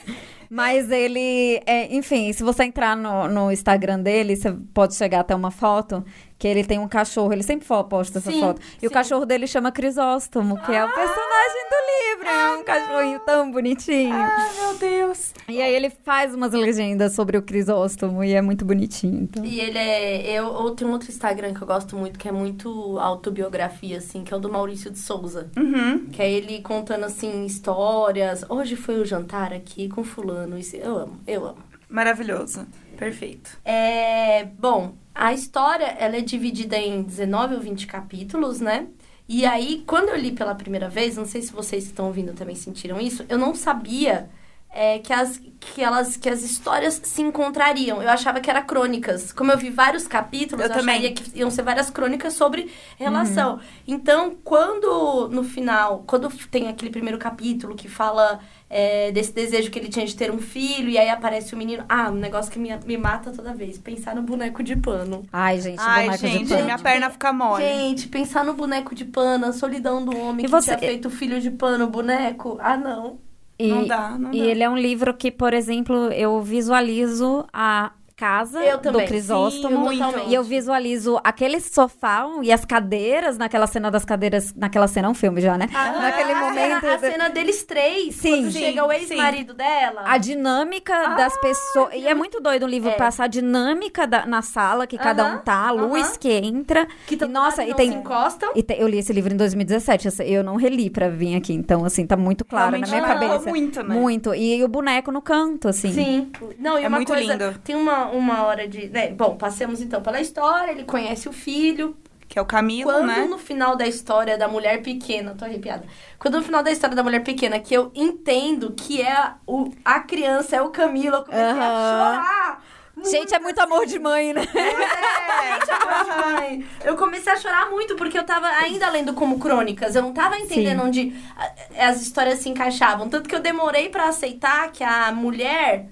Mas 0.49 0.89
ele, 0.89 1.61
é, 1.65 1.93
enfim, 1.93 2.31
se 2.33 2.41
você 2.41 2.63
entrar 2.63 2.95
no, 2.95 3.27
no 3.27 3.51
Instagram 3.51 3.99
dele, 3.99 4.35
você 4.35 4.51
pode 4.73 4.95
chegar 4.95 5.19
até 5.19 5.35
uma 5.35 5.51
foto 5.51 6.03
que 6.37 6.47
ele 6.47 6.63
tem 6.63 6.79
um 6.79 6.87
cachorro. 6.87 7.33
Ele 7.33 7.43
sempre 7.43 7.67
posta 7.89 8.19
essa 8.19 8.31
Sim, 8.31 8.39
foto. 8.39 8.61
E 8.81 8.85
o 8.85 8.89
sim. 8.89 8.93
cachorro 8.93 9.25
dele 9.25 9.47
chama 9.47 9.71
Crisóstomo, 9.71 10.57
que 10.61 10.71
é 10.71 10.83
o 10.83 10.87
personagem 10.87 11.63
do 11.69 12.17
livro. 12.17 12.27
É 12.27 12.57
um 12.57 12.63
cachorrinho 12.63 13.19
tão 13.21 13.51
bonitinho. 13.51 14.13
Ai, 14.13 14.49
meu 14.59 14.77
Deus. 14.77 15.33
E 15.47 15.61
aí 15.61 15.73
ele 15.73 15.89
faz 15.89 16.33
umas 16.35 16.51
legendas 16.53 17.13
sobre 17.13 17.37
o 17.37 17.41
Crisóstomo 17.41 18.23
e 18.23 18.33
é 18.33 18.41
muito 18.41 18.65
bonitinho. 18.65 19.23
Então. 19.23 19.43
E 19.43 19.59
ele 19.59 19.77
é. 19.77 20.31
Eu, 20.31 20.45
eu 20.45 20.71
tenho 20.71 20.89
um 20.89 20.93
outro 20.93 21.09
Instagram 21.09 21.53
que 21.53 21.61
eu 21.61 21.67
gosto 21.67 21.95
muito, 21.95 22.19
que 22.19 22.27
é 22.27 22.31
muito 22.31 22.99
autobiografia, 22.99 23.97
assim, 23.97 24.23
que 24.23 24.33
é 24.33 24.37
o 24.37 24.39
do 24.39 24.51
Maurício 24.51 24.91
de 24.91 24.99
Souza. 24.99 25.49
Uhum. 25.57 26.07
Que 26.07 26.21
é 26.21 26.31
ele 26.31 26.61
contando, 26.61 27.05
assim, 27.05 27.45
histórias. 27.45 28.45
Hoje 28.49 28.75
foi 28.75 28.99
o 28.99 29.05
jantar 29.05 29.53
aqui 29.53 29.89
com 29.89 30.03
fulano. 30.03 30.57
Isso, 30.57 30.75
eu 30.75 30.97
amo, 30.97 31.19
eu 31.25 31.45
amo. 31.45 31.67
Maravilhoso. 31.89 32.67
Perfeito. 32.97 33.57
É, 33.63 34.43
bom, 34.43 34.95
a 35.17 35.33
história, 35.33 35.85
ela 35.99 36.15
é 36.15 36.21
dividida 36.21 36.77
em 36.77 37.01
19 37.01 37.55
ou 37.55 37.61
20 37.61 37.87
capítulos, 37.87 38.59
né? 38.59 38.87
E 39.27 39.45
aí, 39.45 39.83
quando 39.85 40.09
eu 40.09 40.15
li 40.15 40.31
pela 40.31 40.55
primeira 40.55 40.87
vez, 40.87 41.17
não 41.17 41.25
sei 41.25 41.41
se 41.41 41.51
vocês 41.51 41.85
que 41.85 41.89
estão 41.89 42.05
ouvindo 42.05 42.33
também 42.33 42.55
sentiram 42.55 42.99
isso, 42.99 43.25
eu 43.27 43.37
não 43.37 43.53
sabia 43.53 44.29
é, 44.69 44.99
que, 44.99 45.11
as, 45.11 45.41
que, 45.59 45.81
elas, 45.81 46.17
que 46.17 46.29
as 46.29 46.43
histórias 46.43 47.01
se 47.03 47.21
encontrariam. 47.21 48.01
Eu 48.01 48.09
achava 48.09 48.39
que 48.39 48.49
era 48.49 48.61
crônicas. 48.61 49.31
Como 49.31 49.51
eu 49.51 49.57
vi 49.57 49.69
vários 49.69 50.07
capítulos, 50.07 50.63
Eu 50.63 50.71
eu, 50.71 50.77
também. 50.77 51.13
que 51.13 51.39
iam 51.39 51.49
ser 51.49 51.63
várias 51.63 51.89
crônicas 51.89 52.33
sobre 52.33 52.71
relação. 52.97 53.59
Então, 53.87 54.37
quando 54.43 55.29
no 55.29 55.43
final, 55.43 56.03
quando 56.05 56.29
tem 56.47 56.67
aquele 56.67 56.91
primeiro 56.91 57.17
capítulo 57.17 57.75
que 57.75 57.89
fala 57.89 58.39
é, 58.69 59.11
desse 59.11 59.31
desejo 59.33 59.71
que 59.71 59.79
ele 59.79 59.87
tinha 59.89 60.05
de 60.05 60.15
ter 60.15 60.29
um 60.31 60.39
filho, 60.39 60.89
e 60.89 60.97
aí 60.97 61.09
aparece 61.09 61.53
o 61.53 61.57
menino. 61.57 61.83
Ah, 61.87 62.09
um 62.09 62.15
negócio 62.15 62.51
que 62.51 62.59
me, 62.59 62.69
me 62.85 62.97
mata 62.97 63.31
toda 63.31 63.53
vez. 63.53 63.77
Pensar 63.77 64.15
no 64.15 64.21
boneco 64.21 64.61
de 64.61 64.75
pano. 64.75 65.25
Ai, 65.31 65.59
gente, 65.61 65.79
Ai, 65.79 66.05
boneco 66.05 66.27
gente, 66.27 66.43
de 66.43 66.49
pano. 66.49 66.63
minha 66.65 66.77
perna 66.79 67.09
fica 67.09 67.31
mole. 67.31 67.63
Gente, 67.63 68.07
pensar 68.09 68.43
no 68.43 68.53
boneco 68.53 68.93
de 68.93 69.05
pano, 69.05 69.45
a 69.45 69.53
solidão 69.53 70.03
do 70.03 70.17
homem 70.17 70.45
E 70.45 70.45
que 70.45 70.51
você- 70.51 70.75
tinha 70.75 70.89
feito 70.89 71.09
filho 71.09 71.39
de 71.39 71.49
pano, 71.51 71.87
boneco. 71.87 72.57
Ah, 72.61 72.75
não. 72.77 73.19
E, 73.59 73.69
Não 73.69 73.87
dá, 73.87 74.09
não 74.19 74.31
e 74.33 74.37
dá. 74.39 74.45
ele 74.45 74.61
é 74.63 74.69
um 74.69 74.77
livro 74.77 75.11
que, 75.15 75.31
por 75.31 75.51
exemplo, 75.53 76.11
eu 76.11 76.39
visualizo 76.41 77.47
a 77.51 77.91
casa 78.17 78.63
Eu 78.63 78.79
do. 78.79 78.97
Crisóstomo. 79.05 79.89
Sim. 79.89 80.01
E 80.27 80.33
eu 80.33 80.43
visualizo 80.43 81.19
aquele 81.23 81.59
sofá 81.61 82.25
e 82.41 82.51
as 82.51 82.65
cadeiras, 82.65 83.37
naquela 83.37 83.67
cena 83.67 83.91
das 83.91 84.03
cadeiras. 84.03 84.53
Naquela 84.55 84.87
cena 84.87 85.07
é 85.07 85.11
um 85.11 85.13
filme 85.13 85.39
já, 85.39 85.55
né? 85.57 85.69
Naquele 85.71 86.31
a 86.33 86.39
momento. 86.39 86.81
Cena, 86.81 86.95
a 86.95 86.99
cena 86.99 87.29
deles 87.29 87.63
três, 87.63 88.15
Sim. 88.15 88.41
quando 88.41 88.51
Sim, 88.51 88.59
chega 88.59 88.85
o 88.85 88.91
ex-marido 88.91 89.53
dela. 89.53 90.01
A 90.05 90.17
dinâmica 90.17 90.93
das 91.15 91.37
pessoas. 91.39 91.93
E 91.93 92.07
é 92.07 92.13
muito 92.15 92.41
doido 92.41 92.63
o 92.63 92.67
livro 92.67 92.89
É. 92.89 92.93
passar 92.93 93.25
a 93.25 93.27
dinâmica 93.27 94.07
da- 94.07 94.25
na 94.25 94.41
sala 94.41 94.87
que 94.87 94.97
cada 94.97 95.23
Aham, 95.23 95.35
um 95.35 95.37
tá, 95.39 95.67
a 95.67 95.71
luz 95.71 96.07
aham. 96.07 96.17
que 96.19 96.31
entra. 96.31 96.87
que 97.05 97.15
e, 97.23 97.27
nossa, 97.27 97.63
e 97.63 97.69
e 97.71 97.73
tem. 97.75 97.93
encostam. 97.93 98.51
E 98.55 98.63
te- 98.63 98.75
eu 98.79 98.87
li 98.87 98.97
esse 98.97 99.13
livro 99.13 99.31
em 99.31 99.37
2017, 99.37 100.07
essa- 100.07 100.23
eu 100.25 100.43
não 100.43 100.55
reli 100.55 100.89
pra 100.89 101.07
vir 101.09 101.35
aqui, 101.35 101.53
então, 101.53 101.85
assim, 101.85 102.05
tá 102.07 102.17
muito 102.17 102.43
claro 102.43 102.71
Realmente 102.71 102.89
na 102.91 102.97
minha 102.97 103.07
cabeça. 103.07 103.49
muito, 103.49 103.83
né? 103.83 103.95
Muito. 103.95 104.33
E 104.33 104.63
o 104.63 104.67
boneco 104.67 105.11
no 105.11 105.21
canto, 105.21 105.67
assim. 105.67 105.91
Sim. 105.93 106.31
Não, 106.57 106.79
e 106.79 106.83
É 106.83 106.87
uma 106.87 106.97
muito 106.97 107.09
coisa, 107.13 107.33
lindo. 107.35 107.59
Tem 107.59 107.75
uma, 107.75 108.06
uma 108.11 108.43
hora 108.43 108.67
de. 108.67 108.87
né, 108.89 109.09
bom, 109.09 109.35
passemos 109.37 109.81
então 109.81 110.01
pela 110.01 110.19
história, 110.21 110.71
ele 110.71 110.83
conhece 110.83 111.27
o 111.29 111.33
filho. 111.33 111.95
Que 112.29 112.37
é 112.37 112.41
o 112.41 112.45
Camilo, 112.45 112.91
Quando 112.91 113.07
né? 113.07 113.25
no 113.25 113.37
final 113.37 113.77
da 113.77 113.87
história 113.87 114.37
da 114.37 114.49
mulher 114.49 114.81
pequena, 114.81 115.33
tô 115.33 115.45
arrepiada. 115.45 115.85
Quando 116.19 116.35
no 116.39 116.43
final 116.43 116.61
da 116.61 116.69
história 116.69 116.93
da 116.93 117.01
mulher 117.01 117.23
pequena, 117.23 117.57
que 117.57 117.73
eu 117.73 117.89
entendo 117.95 118.73
que 118.73 119.01
é 119.01 119.31
o, 119.47 119.71
a 119.85 120.01
criança, 120.01 120.57
é 120.57 120.61
o 120.61 120.67
Camilo, 120.69 121.15
eu 121.15 121.23
comecei 121.23 121.41
a 121.41 121.55
chorar. 121.55 122.63
Gente, 123.09 123.33
é 123.33 123.39
muito 123.39 123.59
amor 123.61 123.85
de 123.85 123.97
mãe, 123.97 124.33
né? 124.33 124.41
Gente, 124.41 125.71
amor 125.71 126.03
de 126.03 126.31
mãe. 126.33 126.67
Eu 126.83 126.97
comecei 126.97 127.31
a 127.31 127.37
chorar 127.37 127.69
muito 127.69 127.95
porque 127.95 128.17
eu 128.17 128.25
tava 128.25 128.47
ainda 128.47 128.89
lendo 128.89 129.13
como 129.13 129.39
crônicas. 129.39 129.95
Eu 129.95 130.01
não 130.01 130.11
tava 130.13 130.37
entendendo 130.37 130.81
Sim. 130.81 130.87
onde 130.87 131.15
a- 131.37 131.87
as 131.89 132.01
histórias 132.01 132.39
se 132.39 132.49
encaixavam. 132.49 133.07
Tanto 133.07 133.29
que 133.29 133.35
eu 133.35 133.39
demorei 133.39 133.87
pra 133.89 134.07
aceitar 134.07 134.71
que 134.71 134.83
a 134.83 135.11
mulher 135.11 135.87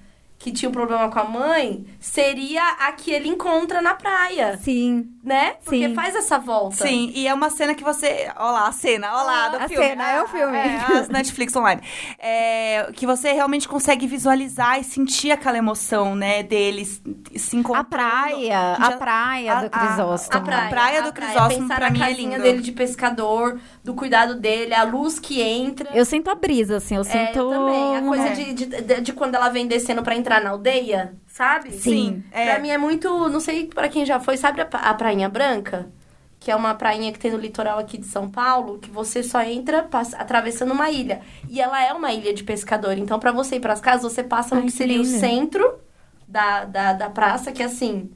que 0.46 0.52
tinha 0.52 0.70
um 0.70 0.72
problema 0.72 1.10
com 1.10 1.18
a 1.18 1.24
mãe 1.24 1.84
seria 2.00 2.62
a 2.74 2.92
que 2.92 3.10
ele 3.10 3.28
encontra 3.28 3.82
na 3.82 3.96
praia, 3.96 4.56
Sim. 4.58 5.10
Né? 5.26 5.56
Porque 5.64 5.88
Sim. 5.90 5.96
faz 5.96 6.16
essa 6.16 6.38
volta. 6.38 6.88
Sim, 6.88 7.12
e 7.16 7.28
é 7.28 7.34
uma 7.34 7.50
cena 7.50 7.74
que 7.74 7.84
você. 7.84 8.30
Olha 8.38 8.52
lá, 8.52 8.68
a 8.68 8.72
cena, 8.72 9.08
olha 9.12 9.24
lá, 9.24 9.50
do 9.50 9.58
A 9.58 9.68
filme. 9.68 9.84
cena, 9.86 10.12
é 10.12 10.22
o 10.22 10.28
filme. 10.28 10.56
É, 10.58 10.76
as 11.00 11.10
Netflix 11.10 11.56
online. 11.56 11.82
É, 12.20 12.90
que 12.94 13.06
você 13.06 13.32
realmente 13.34 13.68
consegue 13.68 14.06
visualizar 14.08 14.80
e 14.80 14.84
sentir 14.84 15.32
aquela 15.32 15.58
emoção, 15.58 16.16
né, 16.16 16.44
deles 16.44 17.02
se 17.36 17.56
A 17.56 17.60
encontrando. 17.60 17.90
praia, 17.90 18.74
a 18.74 18.92
praia 18.92 19.54
a- 19.54 19.62
do 19.62 19.66
a- 19.66 19.70
Crisóstomo. 19.70 20.44
A 20.44 20.46
praia, 20.46 20.66
A 20.66 20.70
praia 20.70 21.02
do 21.02 21.12
Crisóstomo, 21.14 21.68
pra 21.68 21.90
mim, 21.90 22.02
é 22.04 22.14
lindo. 22.14 22.42
dele 22.42 22.62
de 22.62 22.72
pescador, 22.72 23.60
do 23.84 23.94
cuidado 23.96 24.36
dele, 24.36 24.74
a 24.74 24.84
luz 24.84 25.20
que 25.20 25.42
entra. 25.42 25.90
Eu 25.94 26.06
sinto 26.06 26.30
a 26.30 26.36
brisa, 26.36 26.78
assim, 26.78 26.96
eu 26.96 27.02
É, 27.02 27.04
sinto... 27.06 27.40
eu 27.40 27.50
também. 27.50 27.98
A 27.98 28.02
coisa 28.02 28.28
É. 28.28 28.32
de, 28.34 28.54
de, 28.54 28.66
de- 28.82 29.02
de 29.02 29.14
quando 29.14 29.36
ela 29.36 29.50
vem 29.50 29.66
descendo 29.68 30.04
pra 30.04 30.16
entrar 30.16 30.42
na 30.42 30.52
aldeia, 30.52 31.14
sabe? 31.36 31.72
Sim. 31.72 32.24
é. 32.32 32.46
Pra 32.46 32.60
mim 32.60 32.70
é 32.70 32.78
muito. 32.78 33.28
Não 33.30 33.40
sei 33.42 33.66
pra 33.68 33.90
quem 33.90 34.06
já 34.06 34.20
foi, 34.20 34.38
sabe 34.38 34.62
a, 34.62 34.66
a 34.72 34.94
Prainha 34.94 35.28
Branca? 35.28 35.92
Que 36.40 36.52
é 36.52 36.56
uma 36.56 36.76
prainha 36.76 37.12
que 37.12 37.18
tem 37.20 37.32
no 37.32 37.38
litoral 37.38 37.80
aqui 37.80 37.98
de 37.98 38.06
São 38.06 38.30
Paulo, 38.30 38.78
que 38.80 38.90
você 38.90 39.24
só 39.24 39.42
entra 39.42 39.84
passa- 39.84 40.18
atravessando 40.18 40.72
uma 40.74 40.90
ilha. 40.92 41.22
E 41.50 41.60
ela 41.60 41.84
é 41.84 41.92
uma 41.92 42.12
ilha 42.14 42.34
de 42.34 42.44
pescador. 42.44 42.98
Então, 42.98 43.20
pra 43.20 43.32
você 43.32 43.56
ir 43.56 43.60
pras 43.60 43.82
casas, 43.82 44.12
você 44.14 44.24
passa 44.24 44.54
no 44.56 44.62
Ai, 44.62 44.68
que 44.68 44.72
que 44.72 44.78
seria 44.78 45.02
o 45.02 45.06
centro 45.06 45.80
da, 46.28 46.66
da, 46.66 46.94
da 46.94 47.10
praça, 47.10 47.52
que 47.52 47.64
é 47.64 47.66
assim. 47.66 48.12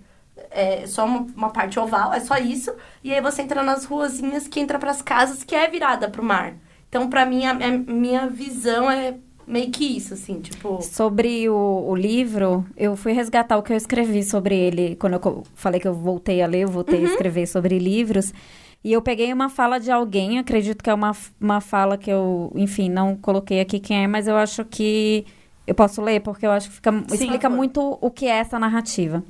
É 0.52 0.86
só 0.88 1.06
uma, 1.06 1.22
uma 1.36 1.50
parte 1.50 1.80
oval, 1.80 2.14
é 2.14 2.20
só 2.20 2.38
isso. 2.38 2.72
E 3.04 3.14
aí 3.14 3.20
você 3.22 3.42
entra 3.42 3.64
nas 3.64 3.84
ruazinhas 3.86 4.48
que 4.48 4.60
entra 4.60 4.78
pras 4.80 5.02
casas, 5.02 5.44
que 5.44 5.56
é 5.56 5.68
virada 5.68 6.08
pro 6.10 6.24
mar. 6.24 6.54
Então, 6.88 7.10
pra 7.10 7.26
mim, 7.26 7.46
a, 7.46 7.52
a 7.52 7.72
minha 7.72 8.28
visão 8.28 8.90
é 8.90 9.16
meio 9.50 9.72
que 9.72 9.98
isso, 9.98 10.13
assim, 10.13 10.39
tipo. 10.39 10.82
Sobre 10.82 11.50
o, 11.50 11.86
o 11.88 11.96
livro, 11.96 12.65
eu 12.77 12.96
fui 12.96 13.12
resgatar 13.12 13.58
o 13.58 13.63
que 13.63 13.74
eu 13.74 13.77
escrevi 13.77 14.24
sobre 14.24 14.56
ele. 14.56 14.96
Quando 14.96 15.13
eu 15.13 15.44
falei 15.56 15.79
que 15.79 15.88
eu 15.88 15.94
voltei 15.94 16.41
a 16.41 16.48
ler, 16.48 16.62
eu 16.62 16.70
voltei 16.70 17.00
a 17.00 17.10
escrever 17.10 17.48
sobre 17.48 17.79
livros. 17.79 18.32
E 18.84 18.94
eu 18.94 19.01
peguei 19.01 19.34
uma 19.34 19.50
fala 19.50 19.79
de 19.79 19.91
alguém, 19.91 20.39
acredito 20.39 20.82
que 20.82 20.89
é 20.89 20.94
uma, 20.94 21.12
uma 21.41 21.60
fala 21.60 21.98
que 21.98 22.10
eu, 22.10 22.51
enfim, 22.56 22.89
não 22.89 23.15
coloquei 23.15 23.60
aqui 23.60 23.79
quem 23.79 24.03
é, 24.03 24.08
mas 24.08 24.27
eu 24.27 24.38
acho 24.38 24.63
que. 24.63 25.25
Eu 25.68 25.75
posso 25.75 26.01
ler, 26.01 26.22
porque 26.22 26.48
eu 26.48 26.51
acho 26.51 26.70
que 26.70 26.75
fica, 26.75 26.89
explica 27.12 27.34
por 27.34 27.41
favor. 27.41 27.58
muito 27.58 27.98
o 28.01 28.10
que 28.10 28.25
é 28.25 28.38
essa 28.38 28.58
narrativa. 28.58 29.24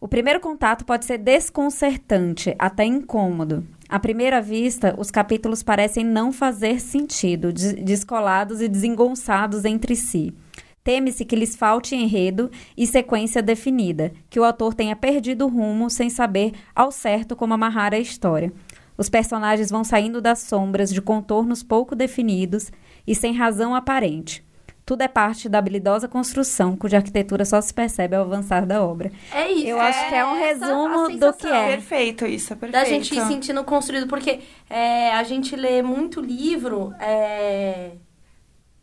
O 0.00 0.06
primeiro 0.06 0.38
contato 0.38 0.84
pode 0.84 1.04
ser 1.04 1.18
desconcertante, 1.18 2.54
até 2.58 2.84
incômodo. 2.84 3.66
À 3.88 3.98
primeira 4.00 4.40
vista, 4.40 4.94
os 4.98 5.10
capítulos 5.10 5.62
parecem 5.62 6.04
não 6.04 6.32
fazer 6.32 6.80
sentido, 6.80 7.52
des- 7.52 7.74
descolados 7.74 8.60
e 8.60 8.68
desengonçados 8.68 9.64
entre 9.64 9.94
si. 9.94 10.34
Teme-se 10.82 11.24
que 11.24 11.36
lhes 11.36 11.56
falte 11.56 11.94
enredo 11.96 12.50
e 12.76 12.86
sequência 12.86 13.42
definida, 13.42 14.12
que 14.30 14.38
o 14.38 14.44
autor 14.44 14.72
tenha 14.74 14.94
perdido 14.94 15.44
o 15.44 15.48
rumo 15.48 15.90
sem 15.90 16.08
saber 16.08 16.52
ao 16.74 16.92
certo 16.92 17.34
como 17.34 17.54
amarrar 17.54 17.92
a 17.92 17.98
história. 17.98 18.52
Os 18.96 19.08
personagens 19.08 19.68
vão 19.68 19.84
saindo 19.84 20.20
das 20.20 20.40
sombras 20.40 20.90
de 20.92 21.02
contornos 21.02 21.62
pouco 21.62 21.94
definidos 21.94 22.70
e 23.06 23.14
sem 23.14 23.32
razão 23.34 23.74
aparente. 23.74 24.45
Tudo 24.86 25.02
é 25.02 25.08
parte 25.08 25.48
da 25.48 25.58
habilidosa 25.58 26.06
construção, 26.06 26.76
cuja 26.76 26.98
arquitetura 26.98 27.44
só 27.44 27.60
se 27.60 27.74
percebe 27.74 28.14
ao 28.14 28.22
avançar 28.22 28.64
da 28.64 28.80
obra. 28.80 29.10
É 29.34 29.50
isso. 29.50 29.66
Eu 29.66 29.80
acho 29.80 30.08
que 30.08 30.14
é 30.14 30.24
um 30.24 30.34
a 30.34 30.38
resumo 30.38 31.18
do 31.18 31.32
que 31.32 31.48
é. 31.48 31.66
Perfeito, 31.70 32.24
isso, 32.24 32.52
é 32.52 32.56
perfeito. 32.56 32.84
Da 32.84 32.88
gente 32.88 33.12
ir 33.12 33.26
sentindo 33.26 33.64
construído. 33.64 34.06
Porque 34.06 34.38
é, 34.70 35.10
a 35.12 35.24
gente 35.24 35.56
lê 35.56 35.82
muito 35.82 36.20
livro 36.20 36.94
é, 37.00 37.94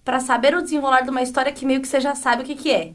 para 0.04 0.20
saber 0.20 0.54
o 0.54 0.62
desenrolar 0.62 1.04
de 1.04 1.10
uma 1.10 1.22
história 1.22 1.54
que 1.54 1.66
meio 1.66 1.80
que 1.80 1.88
você 1.88 2.02
já 2.02 2.14
sabe 2.16 2.44
o 2.44 2.46
que, 2.46 2.56
que 2.56 2.70
é. 2.70 2.92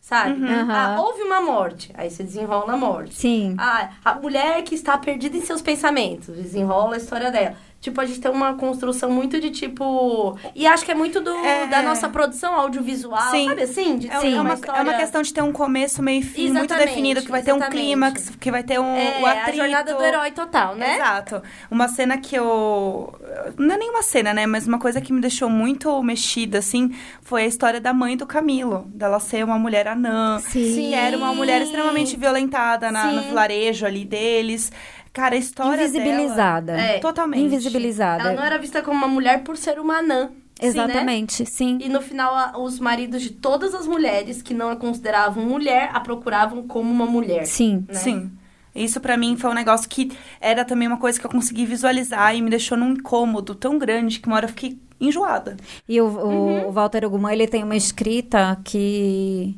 Sabe? 0.00 0.40
Uhum. 0.40 0.70
Ah, 0.70 1.00
houve 1.00 1.22
uma 1.22 1.40
morte. 1.40 1.90
Aí 1.94 2.10
você 2.10 2.22
desenrola 2.22 2.74
a 2.74 2.76
morte. 2.76 3.14
Sim. 3.14 3.56
Ah, 3.58 3.90
a 4.04 4.14
mulher 4.14 4.62
que 4.62 4.76
está 4.76 4.96
perdida 4.96 5.36
em 5.36 5.40
seus 5.40 5.60
pensamentos. 5.60 6.36
Desenrola 6.36 6.94
a 6.94 6.98
história 6.98 7.30
dela. 7.32 7.56
Tipo, 7.82 8.00
a 8.00 8.06
gente 8.06 8.20
tem 8.20 8.30
uma 8.30 8.54
construção 8.54 9.10
muito 9.10 9.40
de 9.40 9.50
tipo. 9.50 10.38
E 10.54 10.66
acho 10.68 10.84
que 10.84 10.92
é 10.92 10.94
muito 10.94 11.20
do, 11.20 11.30
É. 11.44 11.66
da 11.66 11.82
nossa 11.82 12.08
produção 12.08 12.54
audiovisual, 12.54 13.30
Sim. 13.32 13.48
sabe 13.48 13.62
assim? 13.62 13.98
De 13.98 14.06
É, 14.08 14.18
ter 14.20 14.32
é 14.34 14.40
uma, 14.40 14.54
história... 14.54 14.78
é 14.78 14.82
uma 14.84 14.94
questão 14.94 15.20
de 15.20 15.34
ter 15.34 15.42
um 15.42 15.50
começo, 15.50 16.00
meio 16.00 16.20
e 16.20 16.22
fim 16.22 16.42
muito 16.52 16.58
Exatamente, 16.66 16.88
definido, 16.90 17.22
que 17.22 17.30
vai 17.32 17.42
ter 17.42 17.52
um 17.52 17.58
clímax, 17.60 18.30
que 18.38 18.50
vai 18.52 18.62
ter 18.62 18.78
um 18.78 18.94
É, 18.96 19.20
o 19.20 19.26
a 19.26 19.32
atrito. 19.32 19.56
jornada 19.58 19.94
do 19.94 20.02
herói 20.04 20.30
total, 20.30 20.76
né? 20.76 20.94
Exato. 20.94 21.42
Uma 21.68 21.88
cena 21.88 22.16
que 22.18 22.36
eu. 22.36 23.12
Não 23.58 23.74
é 23.74 23.78
nenhuma 23.78 24.02
cena, 24.04 24.32
né? 24.32 24.46
Mas 24.46 24.64
uma 24.68 24.78
coisa 24.78 25.00
que 25.00 25.12
me 25.12 25.20
deixou 25.20 25.50
muito 25.50 26.00
mexida, 26.04 26.58
assim, 26.58 26.94
foi 27.20 27.42
a 27.42 27.46
história 27.46 27.80
da 27.80 27.92
mãe 27.92 28.16
do 28.16 28.26
Camilo. 28.26 28.84
Dela 28.94 29.18
ser 29.18 29.44
uma 29.44 29.58
mulher 29.58 29.88
anã. 29.88 30.38
Sim. 30.38 30.72
Que 30.74 30.94
era 30.94 31.16
uma 31.16 31.34
mulher 31.34 31.60
extremamente 31.60 32.16
violentada 32.16 32.92
na- 32.92 33.10
no 33.10 33.22
Sim. 33.22 33.28
vilarejo 33.30 33.84
ali 33.84 34.04
deles. 34.04 34.70
Cara, 35.12 35.34
a 35.34 35.38
história. 35.38 35.82
Invisibilizada. 35.84 36.72
Dela, 36.72 36.82
É. 36.88 36.98
Totalmente. 36.98 37.42
Invisibilizada. 37.44 38.22
Ela 38.24 38.32
não 38.32 38.42
era 38.44 38.58
vista 38.58 38.80
como 38.82 38.96
uma 38.96 39.08
mulher 39.08 39.42
por 39.42 39.56
ser 39.56 39.78
uma 39.78 39.98
anã. 39.98 40.30
Exatamente, 40.60 41.44
sim. 41.44 41.78
E 41.82 41.88
no 41.88 42.00
final, 42.00 42.62
os 42.62 42.78
maridos 42.78 43.20
de 43.20 43.30
todas 43.30 43.74
as 43.74 43.86
mulheres 43.86 44.40
que 44.42 44.54
não 44.54 44.70
a 44.70 44.76
consideravam 44.76 45.44
mulher, 45.44 45.90
a 45.92 45.98
procuravam 46.00 46.66
como 46.68 46.90
uma 46.90 47.04
mulher. 47.06 47.46
Sim. 47.46 47.84
né? 47.88 47.94
Sim. 47.94 48.30
Isso 48.74 49.00
pra 49.00 49.16
mim 49.16 49.36
foi 49.36 49.50
um 49.50 49.54
negócio 49.54 49.88
que 49.88 50.12
era 50.40 50.64
também 50.64 50.88
uma 50.88 50.96
coisa 50.96 51.18
que 51.20 51.26
eu 51.26 51.30
consegui 51.30 51.66
visualizar 51.66 52.34
e 52.34 52.40
me 52.40 52.48
deixou 52.48 52.78
num 52.78 52.92
incômodo 52.92 53.54
tão 53.54 53.76
grande 53.78 54.18
que 54.20 54.26
uma 54.26 54.36
hora 54.36 54.44
eu 54.46 54.50
fiquei 54.50 54.78
enjoada. 55.00 55.56
E 55.88 56.00
o, 56.00 56.06
o- 56.06 56.68
o 56.68 56.72
Walter 56.72 57.04
Ugumã, 57.04 57.32
ele 57.32 57.46
tem 57.46 57.62
uma 57.64 57.76
escrita 57.76 58.56
que... 58.64 59.54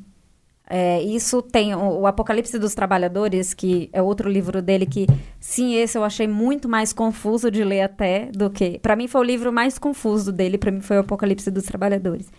é, 0.69 1.03
isso 1.03 1.43
tem... 1.43 1.75
O, 1.75 2.01
o 2.01 2.07
Apocalipse 2.07 2.59
dos 2.59 2.75
Trabalhadores, 2.75 3.53
que 3.53 3.91
é 3.93 4.01
outro 4.03 4.29
livro 4.31 4.63
dele 4.63 4.87
que... 4.87 5.07
Sim, 5.39 5.75
esse 5.75 5.99
eu 5.99 6.05
achei 6.05 6.27
muito 6.27 6.69
mais 6.69 6.93
confuso 6.93 7.51
de 7.51 7.63
ler 7.63 7.83
até 7.83 8.31
do 8.33 8.49
que... 8.51 8.79
Pra 8.79 8.97
mim 8.97 9.07
foi 9.09 9.21
o 9.21 9.25
livro 9.25 9.53
mais 9.53 9.79
confuso 9.79 10.33
dele, 10.33 10.57
pra 10.59 10.71
mim 10.71 10.81
foi 10.81 10.97
o 10.97 11.01
Apocalipse 11.01 11.51
dos 11.51 11.65
Trabalhadores. 11.65 12.31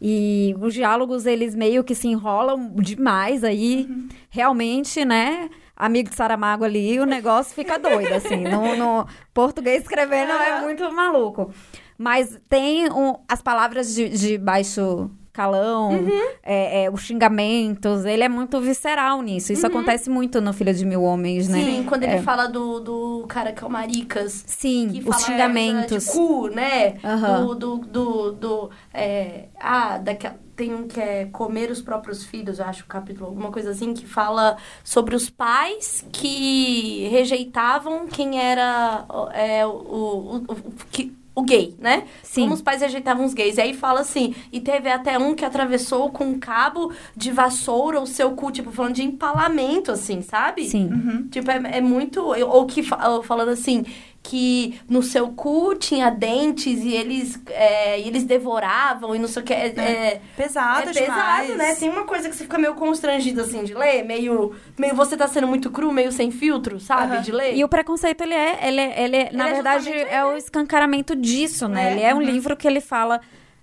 E 0.00 0.54
os 0.60 0.74
diálogos, 0.74 1.26
eles 1.26 1.54
meio 1.54 1.84
que 1.84 1.94
se 1.94 2.08
enrolam 2.08 2.74
demais 2.74 3.44
aí. 3.44 3.88
Realmente, 4.28 5.04
né? 5.04 5.48
Amigo 5.76 6.10
de 6.10 6.16
Saramago 6.16 6.64
ali, 6.64 6.98
o 7.00 7.06
negócio 7.06 7.54
fica 7.54 7.78
doido, 7.78 8.12
assim. 8.12 8.36
No, 8.42 8.76
no 8.76 9.06
português 9.32 9.82
escrevendo 9.82 10.32
é 10.32 10.60
muito 10.60 10.92
maluco. 10.92 11.50
Mas 11.96 12.38
tem 12.48 12.90
um- 12.90 13.14
as 13.28 13.40
palavras 13.40 13.94
de, 13.94 14.08
de 14.08 14.38
baixo 14.38 15.08
calão, 15.32 16.06
é, 16.42 16.84
é, 16.84 16.90
os 16.90 17.00
xingamentos. 17.02 18.04
Ele 18.04 18.22
é 18.22 18.28
muito 18.28 18.60
visceral 18.60 19.22
nisso. 19.22 19.52
Isso 19.52 19.66
acontece 19.66 20.10
muito 20.10 20.40
no 20.40 20.52
Filho 20.52 20.74
de 20.74 20.84
Mil 20.84 21.02
Homens, 21.02 21.48
né? 21.48 21.62
Sim, 21.64 21.84
quando 21.84 22.02
ele 22.04 22.12
É. 22.14 22.22
fala 22.22 22.46
do, 22.46 22.80
do 22.80 23.24
cara 23.28 23.52
que 23.52 23.62
é 23.62 23.66
o 23.66 23.70
Maricas. 23.70 24.44
Sim, 24.46 24.90
que 24.92 24.98
os 25.00 25.04
fala 25.04 25.18
xingamentos. 25.20 26.04
De 26.04 26.10
cu, 26.10 26.48
né? 26.48 26.94
Aham. 27.04 27.46
Do, 27.46 27.54
do, 27.54 27.76
do, 27.78 28.32
do, 28.32 28.70
é, 28.92 29.46
ah, 29.58 29.98
daquela, 29.98 30.36
tem 30.54 30.74
um 30.74 30.86
que 30.86 31.00
é 31.00 31.24
comer 31.26 31.70
os 31.70 31.80
próprios 31.80 32.24
filhos, 32.24 32.58
eu 32.58 32.66
acho, 32.66 32.84
o 32.84 32.86
capítulo, 32.86 33.26
alguma 33.26 33.50
coisa 33.50 33.70
assim, 33.70 33.94
que 33.94 34.06
fala 34.06 34.56
sobre 34.84 35.16
os 35.16 35.30
pais 35.30 36.04
que 36.12 37.08
rejeitavam 37.10 38.06
quem 38.06 38.38
era 38.38 39.04
é, 39.32 39.66
o, 39.66 39.70
o, 39.70 40.36
o- 40.36 40.56
que, 40.90 41.16
o 41.34 41.42
gay, 41.42 41.74
né? 41.78 42.04
Sim. 42.22 42.42
Como 42.42 42.54
os 42.54 42.62
pais 42.62 42.82
rejeitavam 42.82 43.24
os 43.24 43.32
gays. 43.32 43.56
E 43.56 43.60
aí 43.60 43.74
fala 43.74 44.00
assim, 44.00 44.34
e 44.52 44.60
teve 44.60 44.90
até 44.90 45.18
um 45.18 45.34
que 45.34 45.44
atravessou 45.44 46.10
com 46.10 46.24
um 46.24 46.38
cabo 46.38 46.92
de 47.16 47.30
vassoura 47.30 48.00
o 48.00 48.06
seu 48.06 48.32
cu, 48.32 48.50
tipo, 48.50 48.70
falando 48.70 48.94
de 48.94 49.02
empalamento, 49.02 49.90
assim, 49.92 50.20
sabe? 50.20 50.64
Sim. 50.64 51.28
Tipo, 51.30 51.50
é, 51.50 51.78
é 51.78 51.80
muito. 51.80 52.20
Ou 52.22 52.66
que 52.66 52.82
ou 53.08 53.22
falando 53.22 53.48
assim, 53.50 53.84
que 54.22 54.80
no 54.88 55.02
seu 55.02 55.28
cu 55.32 55.74
tinha 55.74 56.08
dentes 56.08 56.80
e 56.84 56.94
eles, 56.94 57.40
é, 57.48 58.00
e 58.00 58.06
eles 58.06 58.22
devoravam 58.22 59.14
e 59.16 59.18
não 59.18 59.26
sei 59.26 59.42
o 59.42 59.44
que. 59.44 59.52
É, 59.52 59.66
é, 59.76 60.20
Pesado 60.36 60.88
é 60.90 60.92
demais. 60.92 61.46
pesado, 61.48 61.58
né? 61.58 61.74
Tem 61.74 61.88
uma 61.90 62.04
coisa 62.04 62.28
que 62.28 62.36
você 62.36 62.44
fica 62.44 62.56
meio 62.56 62.74
constrangido 62.74 63.40
assim 63.40 63.64
de 63.64 63.74
ler, 63.74 64.04
meio. 64.04 64.54
meio 64.78 64.94
você 64.94 65.16
tá 65.16 65.26
sendo 65.26 65.48
muito 65.48 65.70
cru, 65.70 65.90
meio 65.92 66.12
sem 66.12 66.30
filtro, 66.30 66.78
sabe? 66.78 67.14
Aham. 67.14 67.22
De 67.22 67.32
ler. 67.32 67.56
E 67.56 67.64
o 67.64 67.68
preconceito, 67.68 68.20
ele 68.22 68.34
é, 68.34 68.68
ele, 68.68 68.80
é- 68.80 69.02
ele, 69.04 69.16
é- 69.16 69.30
na 69.32 69.48
é 69.48 69.52
verdade, 69.54 69.90
é 69.90 70.24
o 70.24 70.36
escancaramento 70.36 71.16
disso, 71.16 71.66
né? 71.66 71.88
É, 71.88 71.92
Ele 71.92 72.00
é 72.02 72.14
um 72.14 72.22
livro 72.22 72.56
que 72.56 72.66
ele 72.68 72.80
fala 72.80 73.20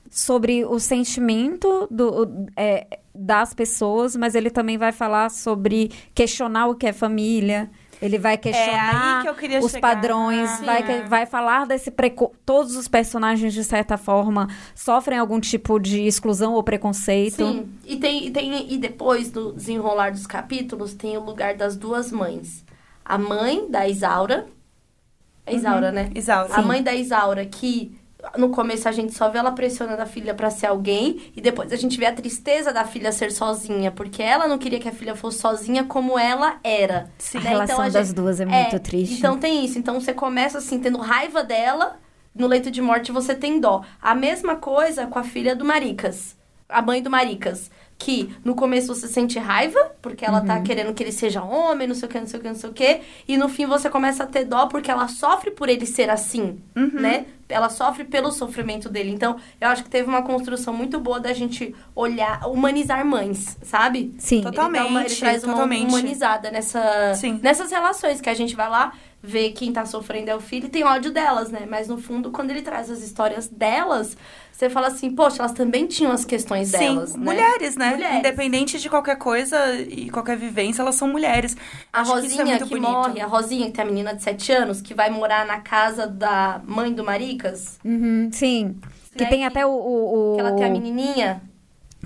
sobre 0.09 0.65
o 0.65 0.79
sentimento 0.79 1.87
do, 1.89 2.27
é, 2.57 2.99
das 3.13 3.53
pessoas, 3.53 4.15
mas 4.15 4.35
ele 4.35 4.49
também 4.49 4.77
vai 4.77 4.91
falar 4.91 5.29
sobre 5.29 5.91
questionar 6.13 6.67
o 6.67 6.75
que 6.75 6.87
é 6.87 6.91
família. 6.93 7.69
Ele 8.01 8.17
vai 8.17 8.37
questionar 8.37 9.15
É 9.15 9.17
aí 9.17 9.23
que 9.23 9.29
eu 9.29 9.35
queria 9.35 9.59
os 9.59 9.71
chegar. 9.71 9.95
padrões, 9.95 10.49
Sim. 10.51 10.65
vai, 10.65 11.03
vai 11.05 11.25
falar 11.25 11.65
desse 11.65 11.91
preco... 11.91 12.33
Todos 12.45 12.75
os 12.77 12.87
personagens, 12.87 13.53
de 13.53 13.63
certa 13.63 13.97
forma, 13.97 14.47
sofrem 14.73 15.19
algum 15.19 15.39
tipo 15.39 15.79
de 15.79 16.03
exclusão 16.05 16.53
ou 16.53 16.63
preconceito. 16.63 17.35
Sim. 17.45 17.69
E, 17.85 17.97
tem, 17.97 18.27
e, 18.27 18.31
tem, 18.31 18.73
e 18.73 18.77
depois 18.77 19.29
do 19.31 19.51
desenrolar 19.51 20.11
dos 20.11 20.25
capítulos, 20.25 20.93
tem 20.93 21.17
o 21.17 21.21
lugar 21.21 21.55
das 21.55 21.75
duas 21.75 22.11
mães. 22.11 22.63
A 23.03 23.17
mãe 23.17 23.69
da 23.69 23.87
Isaura. 23.87 24.47
É 25.45 25.55
Isaura, 25.55 25.91
né? 25.91 26.09
Isaura. 26.15 26.55
A 26.55 26.61
mãe 26.61 26.81
da 26.81 26.93
Isaura, 26.93 27.45
que 27.45 27.97
no 28.37 28.49
começo 28.49 28.87
a 28.87 28.91
gente 28.91 29.13
só 29.13 29.29
vê 29.29 29.37
ela 29.37 29.51
pressionando 29.51 30.01
a 30.01 30.05
filha 30.05 30.33
pra 30.33 30.49
ser 30.49 30.67
alguém, 30.67 31.31
e 31.35 31.41
depois 31.41 31.71
a 31.71 31.75
gente 31.75 31.97
vê 31.97 32.05
a 32.05 32.13
tristeza 32.13 32.73
da 32.73 32.83
filha 32.83 33.11
ser 33.11 33.31
sozinha, 33.31 33.91
porque 33.91 34.21
ela 34.21 34.47
não 34.47 34.57
queria 34.57 34.79
que 34.79 34.89
a 34.89 34.91
filha 34.91 35.15
fosse 35.15 35.39
sozinha 35.39 35.83
como 35.85 36.19
ela 36.19 36.57
era. 36.63 37.09
Sim. 37.17 37.37
A 37.37 37.41
né? 37.41 37.49
relação 37.49 37.81
a 37.81 37.89
das 37.89 38.07
gente- 38.07 38.15
duas 38.15 38.39
é 38.41 38.45
muito 38.45 38.79
triste. 38.79 39.15
Então 39.17 39.37
tem 39.37 39.63
isso. 39.63 39.79
Então 39.79 39.99
você 39.99 40.13
começa 40.13 40.57
assim, 40.57 40.79
tendo 40.79 40.97
raiva 40.97 41.43
dela, 41.43 41.97
no 42.35 42.45
leito 42.45 42.69
de 42.69 42.81
morte 42.81 43.11
você 43.11 43.33
tem 43.33 43.59
dó. 43.59 43.83
A 44.01 44.13
mesma 44.13 44.55
coisa 44.57 45.07
com 45.07 45.17
a 45.17 45.23
filha 45.23 45.55
do 45.55 45.63
Maricas. 45.63 46.37
A 46.67 46.81
mãe 46.81 47.01
do 47.01 47.09
Maricas. 47.09 47.71
Que 48.01 48.33
no 48.45 48.55
começo 48.55 48.95
você 48.95 49.09
sente 49.09 49.37
raiva, 49.37 49.91
porque 50.01 50.23
ela 50.23 50.39
Uhum. 50.39 50.45
tá 50.47 50.61
querendo 50.61 50.93
que 50.93 51.03
ele 51.03 51.11
seja 51.11 51.43
homem, 51.43 51.85
não 51.85 51.93
sei 51.93 52.07
o 52.07 52.11
que, 52.11 52.17
não 52.19 52.25
sei 52.27 52.39
o 52.39 52.41
que, 52.41 52.47
não 52.47 52.55
sei 52.55 52.69
o 52.69 52.73
que. 52.73 53.01
E 53.27 53.35
no 53.35 53.49
fim 53.49 53.65
você 53.65 53.89
começa 53.89 54.23
a 54.23 54.25
ter 54.25 54.45
dó 54.45 54.67
porque 54.67 54.89
ela 54.89 55.09
sofre 55.09 55.51
por 55.51 55.67
ele 55.67 55.85
ser 55.85 56.09
assim, 56.09 56.59
Uhum. 56.77 56.91
né? 56.93 57.25
Ela 57.49 57.67
sofre 57.67 58.05
pelo 58.05 58.31
sofrimento 58.31 58.87
dele. 58.89 59.09
Então, 59.11 59.35
eu 59.59 59.67
acho 59.67 59.83
que 59.83 59.89
teve 59.89 60.07
uma 60.07 60.21
construção 60.21 60.73
muito 60.73 60.97
boa 60.99 61.19
da 61.19 61.33
gente 61.33 61.75
olhar, 61.93 62.47
humanizar 62.47 63.03
mães, 63.05 63.57
sabe? 63.63 64.13
Sim. 64.17 64.41
Ele 64.45 64.51
dá 64.51 64.67
uma- 64.67 64.77
ele 64.77 64.85
Totalmente, 64.87 65.19
traz 65.19 65.43
uma 65.43 65.53
totalmente. 65.53 65.89
humanizada 65.89 66.51
nessa, 66.51 67.13
Sim. 67.15 67.39
nessas 67.43 67.69
relações 67.71 68.21
que 68.21 68.29
a 68.29 68.33
gente 68.33 68.55
vai 68.55 68.69
lá 68.69 68.93
ver 69.21 69.51
quem 69.51 69.73
tá 69.73 69.85
sofrendo 69.85 70.29
é 70.31 70.35
o 70.35 70.39
filho 70.39 70.67
e 70.67 70.69
tem 70.69 70.83
ódio 70.83 71.11
delas, 71.11 71.49
né? 71.49 71.67
Mas 71.69 71.87
no 71.87 71.97
fundo, 71.97 72.31
quando 72.31 72.51
ele 72.51 72.61
traz 72.61 72.89
as 72.89 73.01
histórias 73.01 73.47
delas, 73.47 74.15
você 74.51 74.69
fala 74.69 74.87
assim, 74.87 75.13
poxa, 75.13 75.39
elas 75.39 75.51
também 75.51 75.87
tinham 75.87 76.11
as 76.11 76.23
questões 76.23 76.69
Sim, 76.69 76.77
delas, 76.95 77.15
né? 77.15 77.23
mulheres, 77.25 77.75
né? 77.75 77.91
Mulheres. 77.91 78.17
Independente 78.19 78.79
de 78.79 78.89
qualquer 78.89 79.17
coisa 79.17 79.75
e 79.75 80.09
qualquer 80.09 80.37
vivência, 80.37 80.81
elas 80.81 80.95
são 80.95 81.07
mulheres. 81.07 81.55
A 81.91 82.01
Acho 82.01 82.13
que 82.13 82.27
isso 82.27 82.35
é 82.35 82.37
Rosinha 82.39 82.45
muito 82.45 82.65
que 82.67 82.75
bonito. 82.75 82.91
morre, 82.91 83.21
a 83.21 83.25
Rosinha, 83.25 83.65
que 83.67 83.71
tem 83.73 83.83
a 83.83 83.87
menina 83.87 84.13
de 84.15 84.23
7 84.23 84.51
anos, 84.53 84.81
que 84.81 84.93
vai 84.93 85.09
morar 85.09 85.45
na 85.45 85.59
casa 85.59 86.07
da 86.07 86.61
mãe 86.65 86.93
do 86.93 87.03
Maricas, 87.03 87.77
Uhum, 87.83 88.29
sim. 88.31 88.77
Que 89.15 89.23
Né, 89.25 89.29
tem 89.29 89.39
que- 89.39 89.45
até 89.45 89.65
o... 89.65 89.69
o- 89.69 90.31
o- 90.31 90.35
que 90.35 90.39
ela 90.41 90.51
tem 90.53 90.65
a 90.65 90.69
menininha 90.69 91.41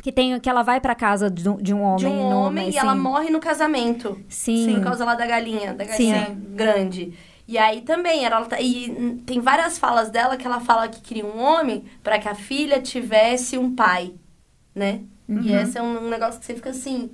Que 0.04 0.12
tem 0.12 0.38
que 0.40 0.50
ela 0.50 0.62
vai 0.62 0.80
pra 0.82 0.94
casa 0.94 1.32
de, 1.32 1.48
um- 1.50 1.56
de 1.56 1.74
um 1.74 1.82
homem. 1.82 1.98
de 1.98 2.06
um 2.08 2.30
no- 2.30 2.40
homem 2.42 2.70
e 2.70 2.78
ela 2.78 2.94
sim. 2.94 3.00
morre 3.00 3.30
no 3.32 3.40
casamento. 3.40 4.20
Sim. 4.30 4.76
Por 4.76 4.84
causa 4.84 5.06
lá 5.06 5.16
da 5.16 5.26
galinha, 5.26 5.74
da 5.74 5.86
galinha 5.86 6.38
grande. 6.50 7.14
E 7.48 7.58
aí 7.58 7.82
também, 7.82 8.26
ela, 8.26 8.44
tá- 8.46 8.60
e 8.62 9.22
tem 9.26 9.40
várias 9.40 9.78
falas 9.78 10.10
dela 10.10 10.36
que 10.38 10.46
ela 10.46 10.60
fala 10.60 10.88
que 10.90 11.02
queria 11.02 11.26
um 11.26 11.42
homem 11.42 11.86
para 12.04 12.20
que 12.20 12.28
a 12.28 12.36
filha 12.36 12.82
tivesse 12.82 13.58
um 13.58 13.74
pai, 13.74 14.14
né? 14.76 15.02
Uhum. 15.28 15.42
E 15.42 15.54
esse 15.54 15.78
é 15.78 15.82
um, 15.82 16.06
um 16.06 16.10
negócio 16.10 16.40
que 16.40 16.46
você 16.46 16.54
fica 16.54 16.70
assim, 16.72 17.10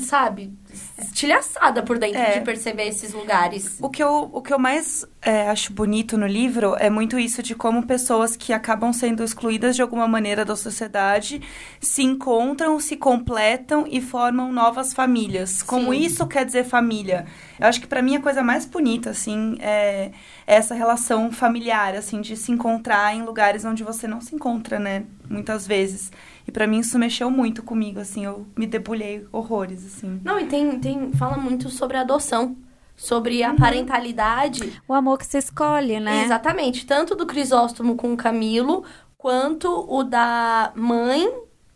sabe, 0.00 0.52
estilhaçada 0.98 1.82
por 1.82 1.98
dentro 1.98 2.20
É. 2.20 2.38
de 2.38 2.44
perceber 2.44 2.88
esses 2.88 3.12
lugares. 3.12 3.78
O 3.80 3.88
que 3.88 4.02
eu, 4.02 4.30
o 4.32 4.42
que 4.42 4.52
eu 4.52 4.58
mais 4.58 5.06
é, 5.22 5.48
acho 5.48 5.72
bonito 5.72 6.16
no 6.16 6.26
livro 6.26 6.76
é 6.78 6.88
muito 6.90 7.18
isso 7.18 7.42
de 7.42 7.54
como 7.54 7.86
pessoas 7.86 8.36
que 8.36 8.52
acabam 8.52 8.92
sendo 8.92 9.22
excluídas 9.24 9.76
de 9.76 9.82
alguma 9.82 10.06
maneira 10.06 10.44
da 10.44 10.56
sociedade 10.56 11.40
se 11.80 12.02
encontram, 12.02 12.78
se 12.80 12.96
completam 12.96 13.86
e 13.88 14.00
formam 14.00 14.52
novas 14.52 14.92
famílias. 14.92 15.62
Como 15.62 15.92
Sim. 15.92 16.00
isso 16.00 16.26
quer 16.26 16.44
dizer 16.44 16.64
família. 16.64 17.26
Eu 17.58 17.66
acho 17.66 17.80
que 17.80 17.86
pra 17.86 18.02
mim 18.02 18.16
a 18.16 18.20
coisa 18.20 18.42
mais 18.42 18.66
bonita, 18.66 19.10
assim, 19.10 19.56
é 19.60 20.10
essa 20.46 20.74
relação 20.74 21.32
familiar, 21.32 21.94
assim, 21.94 22.20
de 22.20 22.36
se 22.36 22.52
encontrar 22.52 23.14
em 23.14 23.22
lugares 23.22 23.64
onde 23.64 23.82
você 23.82 24.06
não 24.06 24.20
se 24.20 24.34
encontra, 24.34 24.78
né? 24.78 25.04
Muitas 25.28 25.66
vezes. 25.66 26.12
E 26.46 26.52
pra 26.52 26.66
mim 26.66 26.78
isso 26.78 26.98
mexeu 26.98 27.30
muito 27.30 27.62
comigo, 27.62 27.98
assim, 27.98 28.24
eu 28.24 28.46
me 28.56 28.66
debulhei 28.66 29.26
horrores, 29.32 29.84
assim. 29.84 30.20
Não, 30.24 30.38
e 30.38 30.46
tem, 30.46 30.78
tem 30.78 31.12
fala 31.12 31.36
muito 31.36 31.68
sobre 31.68 31.96
adoção, 31.96 32.56
sobre 32.94 33.42
Uhum. 33.42 33.50
a 33.50 33.54
parentalidade 33.54 34.80
O 34.88 34.92
amor 34.94 35.18
que 35.18 35.26
se 35.26 35.38
escolhe, 35.38 35.98
né? 36.00 36.24
Exatamente. 36.24 36.86
Tanto 36.86 37.14
do 37.14 37.26
Crisóstomo 37.26 37.96
com 37.96 38.12
o 38.12 38.16
Camilo, 38.16 38.84
quanto 39.18 39.68
o 39.88 40.04
da 40.04 40.72
mãe 40.76 41.28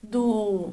do. 0.02 0.72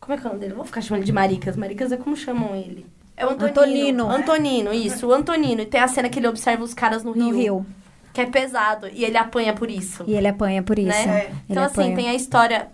Como 0.00 0.12
é 0.14 0.16
que 0.16 0.22
é 0.24 0.26
o 0.26 0.28
nome 0.30 0.40
dele? 0.40 0.52
Eu 0.52 0.56
vou 0.56 0.64
ficar 0.66 0.80
chamando 0.80 1.00
ele 1.00 1.06
de 1.06 1.12
Maricas. 1.12 1.56
Maricas 1.56 1.90
é 1.92 1.96
como 1.96 2.16
chamam 2.16 2.54
ele. 2.54 2.84
É 3.16 3.24
o 3.24 3.30
Antonino. 3.30 4.04
Antonino. 4.04 4.10
Antonino, 4.10 4.72
isso. 4.74 5.06
O 5.06 5.12
Antonino. 5.12 5.62
E 5.62 5.66
tem 5.66 5.80
a 5.80 5.88
cena 5.88 6.08
que 6.08 6.18
ele 6.18 6.28
observa 6.28 6.62
os 6.62 6.74
caras 6.74 7.02
no 7.02 7.12
Rio. 7.12 7.24
No 7.24 7.36
Rio. 7.36 7.66
Que 8.12 8.20
é 8.20 8.26
pesado. 8.26 8.88
E 8.92 9.04
ele 9.04 9.16
apanha 9.16 9.54
por 9.54 9.70
isso. 9.70 10.04
E 10.06 10.14
ele 10.14 10.28
apanha 10.28 10.62
por 10.62 10.78
isso. 10.78 10.88
né? 10.88 11.26
Ele 11.26 11.34
Então, 11.48 11.62
assim, 11.62 11.80
apanha. 11.80 11.96
tem 11.96 12.08
a 12.10 12.14
história. 12.14 12.68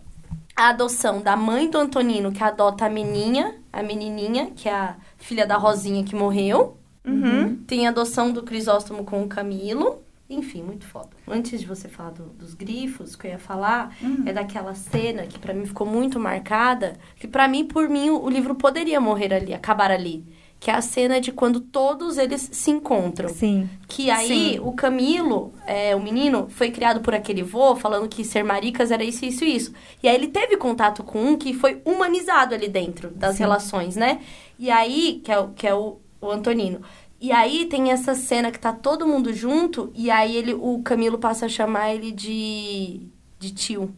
A 0.62 0.68
adoção 0.68 1.20
da 1.20 1.34
mãe 1.34 1.68
do 1.68 1.76
Antonino, 1.76 2.30
que 2.30 2.40
adota 2.40 2.86
a 2.86 2.88
menininha, 2.88 3.56
a 3.72 3.82
menininha, 3.82 4.52
que 4.54 4.68
é 4.68 4.72
a 4.72 4.96
filha 5.18 5.44
da 5.44 5.56
Rosinha 5.56 6.04
que 6.04 6.14
morreu. 6.14 6.76
Uhum. 7.04 7.56
Tem 7.66 7.84
a 7.84 7.90
adoção 7.90 8.30
do 8.30 8.44
Crisóstomo 8.44 9.02
com 9.02 9.24
o 9.24 9.28
Camilo. 9.28 10.04
Enfim, 10.30 10.62
muito 10.62 10.86
foda. 10.86 11.08
Antes 11.26 11.58
de 11.60 11.66
você 11.66 11.88
falar 11.88 12.10
do- 12.10 12.26
dos 12.28 12.54
grifos, 12.54 13.12
o 13.14 13.18
que 13.18 13.26
eu 13.26 13.32
ia 13.32 13.38
falar 13.40 13.92
é 14.24 14.32
daquela 14.32 14.72
cena 14.72 15.26
que 15.26 15.36
pra 15.36 15.52
mim 15.52 15.66
ficou 15.66 15.84
muito 15.84 16.20
marcada, 16.20 16.92
que 17.16 17.26
pra 17.26 17.48
mim, 17.48 17.64
por 17.66 17.88
mim, 17.88 18.10
o, 18.10 18.22
o 18.22 18.30
livro 18.30 18.54
poderia 18.54 19.00
morrer 19.00 19.34
ali, 19.34 19.52
acabar 19.52 19.90
ali. 19.90 20.24
Que 20.62 20.70
é 20.70 20.74
a 20.74 20.80
cena 20.80 21.20
de 21.20 21.32
quando 21.32 21.58
todos 21.60 22.16
eles 22.18 22.48
se 22.52 22.70
encontram. 22.70 23.28
Sim. 23.28 23.68
Que 23.88 24.10
aí 24.12 24.28
Sim. 24.54 24.60
o 24.60 24.72
Camilo, 24.72 25.52
é, 25.66 25.94
o 25.96 26.00
menino, 26.00 26.46
foi 26.50 26.70
criado 26.70 27.00
por 27.00 27.12
aquele 27.12 27.42
vô, 27.42 27.74
falando 27.74 28.08
que 28.08 28.22
ser 28.24 28.44
maricas 28.44 28.92
era 28.92 29.02
isso, 29.02 29.24
isso, 29.24 29.44
isso. 29.44 29.72
E 30.00 30.08
aí 30.08 30.14
ele 30.14 30.28
teve 30.28 30.56
contato 30.56 31.02
com 31.02 31.18
um 31.20 31.36
que 31.36 31.52
foi 31.52 31.82
humanizado 31.84 32.54
ali 32.54 32.68
dentro 32.68 33.10
das 33.10 33.34
Sim. 33.34 33.42
relações, 33.42 33.96
né? 33.96 34.20
E 34.56 34.70
aí, 34.70 35.20
que 35.24 35.32
é, 35.32 35.38
o- 35.40 35.48
que 35.48 35.66
é 35.66 35.74
o, 35.74 35.98
o 36.20 36.30
Antonino. 36.30 36.80
E 37.20 37.32
aí 37.32 37.66
tem 37.66 37.90
essa 37.90 38.14
cena 38.14 38.52
que 38.52 38.58
tá 38.60 38.72
todo 38.72 39.04
mundo 39.06 39.32
junto, 39.34 39.90
e 39.96 40.12
aí 40.12 40.36
ele, 40.36 40.54
o 40.54 40.80
Camilo 40.84 41.18
passa 41.18 41.46
a 41.46 41.48
chamar 41.48 41.92
ele 41.92 42.12
de, 42.12 43.00
de 43.40 43.50
tio. 43.52 43.92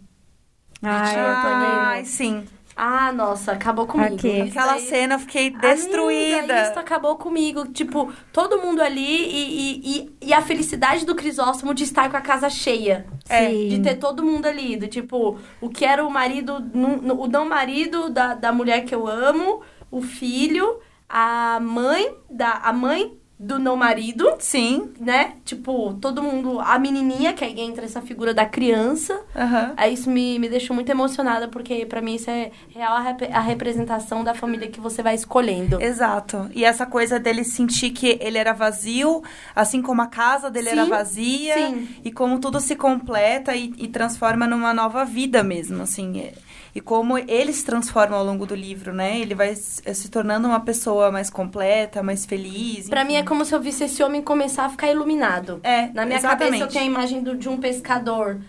Ai, 0.83 1.15
Ai, 1.17 2.05
sim. 2.07 2.45
Ah, 2.77 3.13
nossa, 3.13 3.53
acabou 3.53 3.87
comigo. 3.87 4.15
Aquela 4.49 4.79
cena 4.79 5.15
eu 5.15 5.19
fiquei 5.21 5.49
Amiga, 5.49 5.69
destruída. 5.69 6.63
isso 6.63 6.79
acabou 6.79 7.17
comigo. 7.17 7.69
Tipo, 7.69 8.13
todo 8.33 8.59
mundo 8.59 8.81
ali 8.81 9.01
e, 9.01 9.81
e, 9.81 9.99
e, 9.99 10.29
e 10.29 10.35
a 10.35 10.43
felicidade 10.43 11.07
do 11.07 11.15
Crisóstomo 11.15 11.73
de 11.73 11.85
estar 11.85 12.11
com 12.11 12.17
a 12.17 12.21
casa 12.21 12.51
cheia. 12.51 13.07
É, 13.29 13.49
Sim. 13.49 13.69
De 13.69 13.81
ter 13.81 13.95
todo 13.97 14.25
mundo 14.25 14.47
ali. 14.47 14.77
Do 14.77 14.89
tipo, 14.89 15.39
o 15.61 15.69
que 15.69 15.85
era 15.85 16.05
o 16.05 16.11
marido, 16.11 16.57
o 16.57 17.27
não 17.29 17.49
marido 17.49 18.11
da, 18.11 18.35
da 18.35 18.53
mulher 18.53 18.85
que 18.85 18.95
eu 18.95 19.07
amo, 19.07 19.61
o 19.91 20.03
filho, 20.03 20.81
a 21.09 21.61
mãe 21.61 22.15
da. 22.29 22.55
A 22.55 22.73
mãe 22.73 23.17
do 23.39 23.59
não 23.59 23.77
marido, 23.77 24.33
Sim. 24.39 24.93
né? 25.01 25.35
Tipo, 25.45 25.95
todo 25.95 26.23
mundo. 26.23 26.61
A 26.61 26.79
menininha, 26.79 27.33
que 27.33 27.45
aí 27.45 27.61
entra 27.61 27.85
essa 27.85 28.01
figura 28.01 28.33
da 28.33 28.47
criança. 28.47 29.21
Aham. 29.35 29.73
Aí 29.77 29.95
isso 29.95 30.09
me, 30.09 30.39
me 30.39 30.49
deixou 30.49 30.73
muito 30.75 30.89
emocionada, 30.91 31.49
porque 31.49 31.85
pra 31.85 32.01
mim 32.01 32.15
isso 32.15 32.31
é 32.31 32.53
real 32.71 32.95
a, 32.95 33.01
rep- 33.01 33.31
a 33.33 33.41
representação 33.41 34.23
da 34.23 34.35
família 34.35 34.69
que 34.69 34.81
você 34.81 35.03
vai 35.03 35.15
escolhendo. 35.17 35.83
Exato. 35.83 36.49
E 36.55 36.65
essa 36.65 36.87
coisa 36.87 37.19
dele 37.19 37.43
sentir 37.45 37.91
que 37.91 38.19
ele 38.21 38.39
era 38.39 38.53
vazio, 38.53 39.23
assim 39.55 39.83
como 39.83 40.01
a 40.01 40.07
casa 40.07 40.49
dele 40.51 40.69
era 40.69 40.85
Sim, 40.85 40.91
vazia, 40.91 41.55
sim. 41.55 41.89
e 42.05 42.13
como 42.13 42.39
tudo 42.39 42.61
se 42.61 42.77
completa 42.77 43.55
e, 43.57 43.73
e 43.77 43.89
transforma 43.89 44.47
numa 44.47 44.73
nova 44.73 45.05
vida 45.05 45.43
mesmo, 45.43 45.83
assim. 45.83 46.31
E 46.75 46.81
como 46.81 47.17
ele 47.17 47.53
se 47.53 47.65
transforma 47.65 48.17
ao 48.17 48.25
longo 48.25 48.45
do 48.47 48.55
livro, 48.55 48.93
né? 48.93 49.19
Ele 49.21 49.35
vai 49.35 49.55
se 49.55 49.83
se 49.95 50.11
tornando 50.11 50.49
uma 50.49 50.61
pessoa 50.61 51.11
mais 51.11 51.31
completa, 51.31 52.03
mais 52.03 52.27
feliz. 52.27 52.89
Pra 52.89 53.05
mim 53.05 53.15
é 53.15 53.23
como 53.23 53.45
se 53.45 53.55
eu 53.55 53.61
visse 53.61 53.85
esse 53.85 54.03
homem 54.03 54.21
começar 54.23 54.65
a 54.65 54.69
ficar 54.69 54.91
iluminado. 54.91 55.61
É, 55.63 55.89
Na 55.95 56.05
minha 56.05 56.19
exatamente. 56.19 56.45
cabeça 56.59 56.65
eu 56.65 56.69
tenho 56.69 56.85
a 56.85 56.87
imagem 56.89 57.23
do- 57.23 57.37
de 57.37 57.49
um 57.49 57.57
pescador 57.59 58.41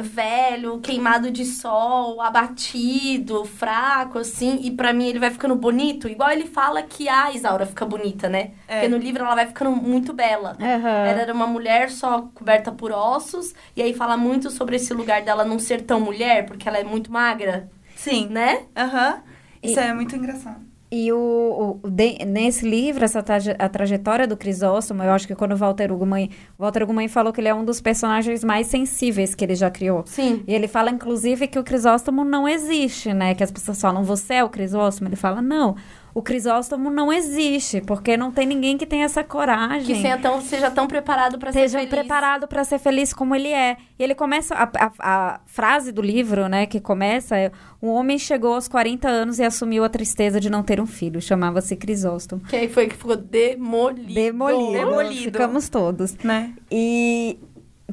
velho, 0.00 0.80
queimado 0.80 1.30
de 1.30 1.44
sol, 1.44 2.20
abatido, 2.20 3.44
fraco, 3.44 4.18
assim. 4.18 4.60
E 4.62 4.70
pra 4.70 4.92
mim 4.92 5.06
ele 5.06 5.18
vai 5.18 5.30
ficando 5.30 5.54
bonito. 5.54 6.08
Igual 6.08 6.30
ele 6.30 6.46
fala 6.46 6.82
que 6.82 7.08
a 7.08 7.32
Isaura 7.32 7.66
fica 7.66 7.84
bonita, 7.84 8.28
né? 8.28 8.52
É. 8.66 8.80
Porque 8.80 8.88
no 8.88 8.96
livro 8.98 9.24
ela 9.24 9.34
vai 9.34 9.46
ficando 9.46 9.70
muito 9.70 10.12
bela. 10.12 10.56
Aham. 10.60 11.06
Ela 11.06 11.20
era 11.22 11.32
uma 11.32 11.46
mulher 11.46 11.90
só 11.90 12.22
coberta 12.34 12.72
por 12.72 12.92
ossos. 12.92 13.54
E 13.74 13.82
aí 13.82 13.94
fala 13.94 14.16
muito 14.16 14.50
sobre 14.50 14.76
esse 14.76 14.92
lugar 14.92 15.22
dela 15.22 15.44
não 15.44 15.58
ser 15.58 15.82
tão 15.82 16.00
mulher, 16.00 16.46
porque 16.46 16.68
ela 16.68 16.78
é 16.78 16.84
muito 16.84 17.12
magra, 17.12 17.70
Sim. 17.94 18.28
né? 18.28 18.64
Aham. 18.76 19.22
Isso 19.62 19.80
é 19.80 19.92
muito 19.92 20.14
engraçado. 20.14 20.65
E 20.90 21.12
o, 21.12 21.80
o- 21.82 21.90
de- 21.90 22.24
nesse 22.24 22.68
livro, 22.68 23.04
essa 23.04 23.20
traje- 23.20 23.56
a 23.58 23.68
trajetória 23.68 24.26
do 24.26 24.36
Crisóstomo, 24.36 25.02
eu 25.02 25.10
acho 25.10 25.26
que 25.26 25.34
quando 25.34 25.52
o 25.52 25.56
Walter 25.56 25.90
Ugumãe, 25.90 26.30
Walter 26.56 26.84
Ugumãe 26.84 27.08
falou 27.08 27.32
que 27.32 27.40
ele 27.40 27.48
é 27.48 27.54
um 27.54 27.64
dos 27.64 27.80
personagens 27.80 28.44
mais 28.44 28.68
sensíveis 28.68 29.34
que 29.34 29.44
ele 29.44 29.56
já 29.56 29.68
criou. 29.68 30.04
Sim. 30.06 30.44
E 30.46 30.54
ele 30.54 30.68
fala, 30.68 30.90
inclusive, 30.90 31.48
que 31.48 31.58
o 31.58 31.64
Crisóstomo 31.64 32.24
não 32.24 32.46
existe, 32.48 33.12
né? 33.12 33.34
Que 33.34 33.42
as 33.42 33.50
pessoas 33.50 33.80
falam, 33.80 34.04
você 34.04 34.34
é 34.34 34.44
o 34.44 34.48
Crisóstomo? 34.48 35.08
Ele 35.08 35.16
fala, 35.16 35.42
não. 35.42 35.74
O 36.18 36.22
Crisóstomo 36.22 36.88
não 36.88 37.12
existe, 37.12 37.82
porque 37.82 38.16
não 38.16 38.32
tem 38.32 38.46
ninguém 38.46 38.78
que 38.78 38.86
tenha 38.86 39.04
essa 39.04 39.22
coragem. 39.22 39.94
Que 39.96 40.00
seja 40.00 40.16
tão, 40.16 40.40
seja 40.40 40.70
tão 40.70 40.86
preparado 40.86 41.38
para 41.38 41.52
ser 41.52 41.58
Seja 41.60 41.78
feliz. 41.80 41.90
preparado 41.90 42.48
para 42.48 42.64
ser 42.64 42.78
feliz 42.78 43.12
como 43.12 43.34
ele 43.34 43.48
é. 43.52 43.76
E 43.98 44.02
ele 44.02 44.14
começa. 44.14 44.54
A, 44.54 44.62
a- 44.64 44.92
a 44.98 45.40
frase 45.44 45.92
do 45.92 46.00
livro, 46.00 46.48
né, 46.48 46.64
que 46.64 46.80
começa 46.80 47.36
é: 47.36 47.52
Um 47.82 47.88
homem 47.88 48.18
chegou 48.18 48.54
aos 48.54 48.66
40 48.66 49.06
anos 49.08 49.38
e 49.38 49.42
assumiu 49.44 49.84
a 49.84 49.88
tristeza 49.90 50.40
de 50.40 50.48
não 50.48 50.62
ter 50.62 50.80
um 50.80 50.86
filho. 50.86 51.20
Chamava-se 51.20 51.76
Crisóstomo. 51.76 52.40
Que 52.48 52.56
aí 52.56 52.68
foi 52.68 52.86
que 52.86 52.96
ficou 52.96 53.16
demolido. 53.16 54.14
Demolido. 54.14 54.72
Demolido. 54.72 55.22
Ficamos 55.24 55.68
todos. 55.68 56.16
Né? 56.24 56.54
E 56.70 57.38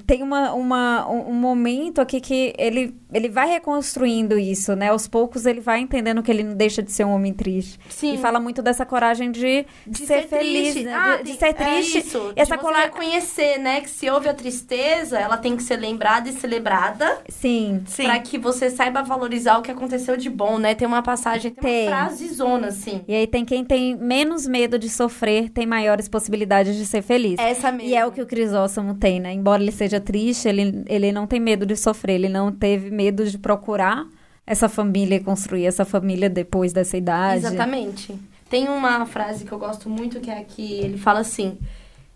tem 0.07 0.23
uma, 0.23 0.53
uma, 0.53 1.07
um 1.09 1.33
momento 1.33 2.01
aqui 2.01 2.19
que 2.19 2.53
ele, 2.57 2.95
ele 3.13 3.29
vai 3.29 3.47
reconstruindo 3.47 4.39
isso, 4.39 4.75
né? 4.75 4.89
Aos 4.89 5.07
poucos 5.07 5.45
ele 5.45 5.61
vai 5.61 5.79
entendendo 5.79 6.23
que 6.23 6.31
ele 6.31 6.41
não 6.43 6.55
deixa 6.55 6.81
de 6.81 6.91
ser 6.91 7.05
um 7.05 7.11
homem 7.13 7.31
triste. 7.31 7.79
Sim. 7.89 8.15
E 8.15 8.17
fala 8.17 8.39
muito 8.39 8.61
dessa 8.61 8.85
coragem 8.85 9.31
de, 9.31 9.65
de 9.85 10.05
ser, 10.05 10.27
feliz, 10.27 10.71
triste. 10.73 10.83
né? 10.85 10.93
Ah, 10.95 11.17
de, 11.17 11.31
de 11.31 11.37
ser 11.37 11.53
triste. 11.53 11.97
É 11.97 11.99
isso, 12.01 12.33
essa 12.35 12.55
de 12.55 12.61
cola- 12.61 12.79
reconhecer, 12.79 13.59
né, 13.59 13.81
que 13.81 13.89
se 13.89 14.09
houve 14.09 14.27
a 14.27 14.33
tristeza, 14.33 15.19
ela 15.19 15.37
tem 15.37 15.55
que 15.55 15.61
ser 15.63 15.77
lembrada 15.77 16.27
e 16.27 16.33
celebrada 16.33 17.19
Sim. 17.29 17.83
Sim. 17.85 18.03
pra 18.05 18.19
que 18.19 18.37
você 18.39 18.69
saiba 18.71 19.03
valorizar 19.03 19.57
o 19.59 19.61
que 19.61 19.69
aconteceu 19.71 20.17
de 20.17 20.29
bom, 20.29 20.57
né? 20.57 20.73
Tem 20.73 20.87
uma 20.87 21.03
passagem, 21.03 21.51
tem, 21.51 21.63
Tem. 21.63 21.87
uma 21.87 22.05
frasezona, 22.07 22.67
assim. 22.67 23.01
E 23.07 23.13
aí 23.13 23.27
tem 23.27 23.45
quem 23.45 23.63
tem 23.63 23.95
menos 23.95 24.47
medo 24.47 24.79
de 24.79 24.89
sofrer, 24.89 25.49
tem 25.49 25.67
maiores 25.67 26.07
possibilidades 26.09 26.75
de 26.75 26.85
ser 26.85 27.03
feliz. 27.03 27.37
Essa 27.39 27.71
mesmo. 27.71 27.89
E 27.89 27.95
é 27.95 28.03
o 28.05 28.11
que 28.11 28.21
o 28.21 28.25
Crisóstomo 28.25 28.95
tem, 28.95 29.19
né? 29.19 29.31
Embora 29.33 29.61
ele 29.61 29.71
seja 29.71 29.82
triste, 29.99 30.47
ele, 30.47 30.83
ele 30.87 31.11
não 31.11 31.27
tem 31.27 31.39
medo 31.39 31.65
de 31.65 31.75
sofrer, 31.75 32.15
ele 32.15 32.29
não 32.29 32.51
teve 32.51 32.91
medo 32.91 33.25
de 33.25 33.37
procurar 33.37 34.05
essa 34.45 34.67
família 34.67 35.15
e 35.15 35.19
construir 35.19 35.65
essa 35.65 35.85
família 35.85 36.29
depois 36.29 36.73
dessa 36.73 36.97
idade. 36.97 37.45
Exatamente. 37.45 38.17
Tem 38.49 38.67
uma 38.67 39.05
frase 39.05 39.45
que 39.45 39.51
eu 39.51 39.57
gosto 39.57 39.89
muito 39.89 40.19
que 40.19 40.29
é 40.29 40.37
aqui, 40.37 40.73
ele 40.73 40.97
fala 40.97 41.19
assim: 41.19 41.57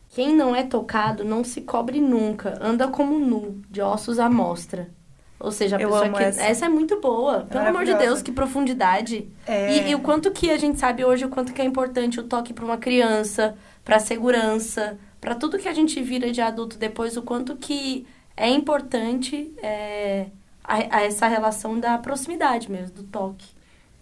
Quem 0.10 0.36
não 0.36 0.56
é 0.56 0.64
tocado 0.64 1.24
não 1.24 1.44
se 1.44 1.62
cobre 1.62 2.00
nunca, 2.00 2.58
anda 2.62 2.88
como 2.88 3.18
nu, 3.18 3.62
de 3.70 3.82
ossos 3.82 4.20
à 4.20 4.30
mostra. 4.30 4.90
Ou 5.40 5.52
seja, 5.52 5.78
a 5.78 5.80
Eu 5.82 5.90
pessoa 5.90 6.10
que. 6.10 6.24
essa. 6.24 6.66
é 6.66 6.70
muito 6.70 7.00
boa. 7.00 7.42
Pelo 7.42 7.68
amor 7.68 7.86
de. 7.86 7.94
Deus, 7.96 8.22
que 8.22 8.32
profundidade. 8.32 9.28
É. 9.46 9.78
E, 9.78 9.90
e 9.92 9.96
o 9.96 10.00
quanto 10.00 10.32
que 10.32 10.50
a 10.50 10.58
gente 10.58 10.80
sabe 10.80 11.06
hoje, 11.06 11.26
o 11.26 11.30
quanto 11.30 11.54
que 11.54 11.62
é 11.62 11.66
importante 11.66 12.20
o 12.20 12.24
toque 12.24 12.54
para 12.54 12.66
uma 12.66 12.78
criança, 12.78 13.56
para 13.86 14.00
segurança, 14.00 14.98
para 15.22 15.36
tudo 15.36 15.58
que 15.58 15.68
a 15.68 15.74
gente 15.74 16.02
vira 16.02 16.32
de 16.32 16.42
adulto 16.42 16.78
depois, 16.78 17.18
o 17.18 17.22
quanto 17.22 17.56
que 17.56 18.06
é 18.36 18.50
importante 18.50 19.52
é, 19.62 20.28
a- 20.64 20.98
a 20.98 21.02
essa 21.04 21.28
relação 21.28 21.80
da 21.80 21.98
proximidade 21.98 22.72
mesmo, 22.72 22.96
do 22.98 23.04
toque. 23.04 23.46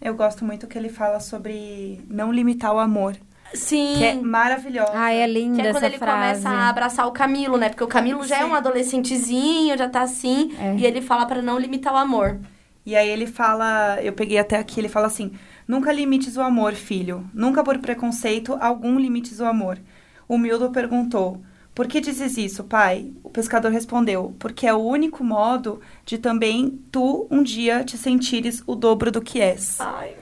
Eu 0.00 0.14
gosto 0.14 0.44
muito 0.44 0.66
que 0.66 0.76
ele 0.76 0.88
fala 0.90 1.20
sobre 1.20 2.00
não 2.08 2.30
limitar 2.30 2.74
o 2.74 2.78
amor, 2.78 3.16
Sim. 3.54 3.94
que 3.96 4.04
é 4.04 4.14
maravilhosa. 4.14 4.92
Ai, 4.92 5.16
é 5.18 5.26
linda 5.26 5.62
Que 5.62 5.68
é 5.68 5.72
quando 5.72 5.84
ele 5.84 5.98
frase. 5.98 6.42
começa 6.42 6.48
a 6.50 6.68
abraçar 6.68 7.06
o 7.06 7.12
Camilo, 7.12 7.56
né? 7.56 7.70
Porque 7.70 7.82
o 7.84 7.88
Camilo 7.88 8.24
já 8.26 8.36
é 8.36 8.44
Sim. 8.44 8.50
um 8.50 8.54
adolescentezinho, 8.54 9.76
já 9.78 9.88
tá 9.88 10.02
assim. 10.02 10.52
É. 10.58 10.74
E 10.76 10.84
ele 10.84 11.00
fala 11.00 11.24
pra 11.26 11.40
não 11.40 11.58
limitar 11.58 11.92
o 11.94 11.96
amor. 11.96 12.38
E 12.84 12.94
aí 12.94 13.08
ele 13.08 13.26
fala, 13.26 13.98
eu 14.02 14.12
peguei 14.12 14.38
até 14.38 14.56
aqui, 14.58 14.78
ele 14.80 14.88
fala 14.88 15.06
assim: 15.06 15.32
Nunca 15.66 15.90
limites 15.92 16.36
o 16.36 16.40
amor, 16.42 16.74
filho. 16.74 17.28
Nunca 17.34 17.64
por 17.64 17.78
preconceito 17.78 18.56
algum 18.60 18.98
limites 18.98 19.40
o 19.40 19.44
amor. 19.44 19.78
O 20.28 20.36
Mildo 20.38 20.70
perguntou: 20.70 21.40
Por 21.74 21.86
que 21.86 22.00
dizes 22.00 22.36
isso, 22.36 22.64
pai? 22.64 23.10
O 23.22 23.30
pescador 23.30 23.70
respondeu: 23.70 24.34
Porque 24.38 24.66
é 24.66 24.74
o 24.74 24.78
único 24.78 25.22
modo 25.22 25.80
de 26.04 26.18
também 26.18 26.78
tu 26.90 27.26
um 27.30 27.42
dia 27.42 27.84
te 27.84 27.96
sentires 27.96 28.62
o 28.66 28.74
dobro 28.74 29.10
do 29.10 29.20
que 29.20 29.40
és. 29.40 29.80
Ai. 29.80 30.14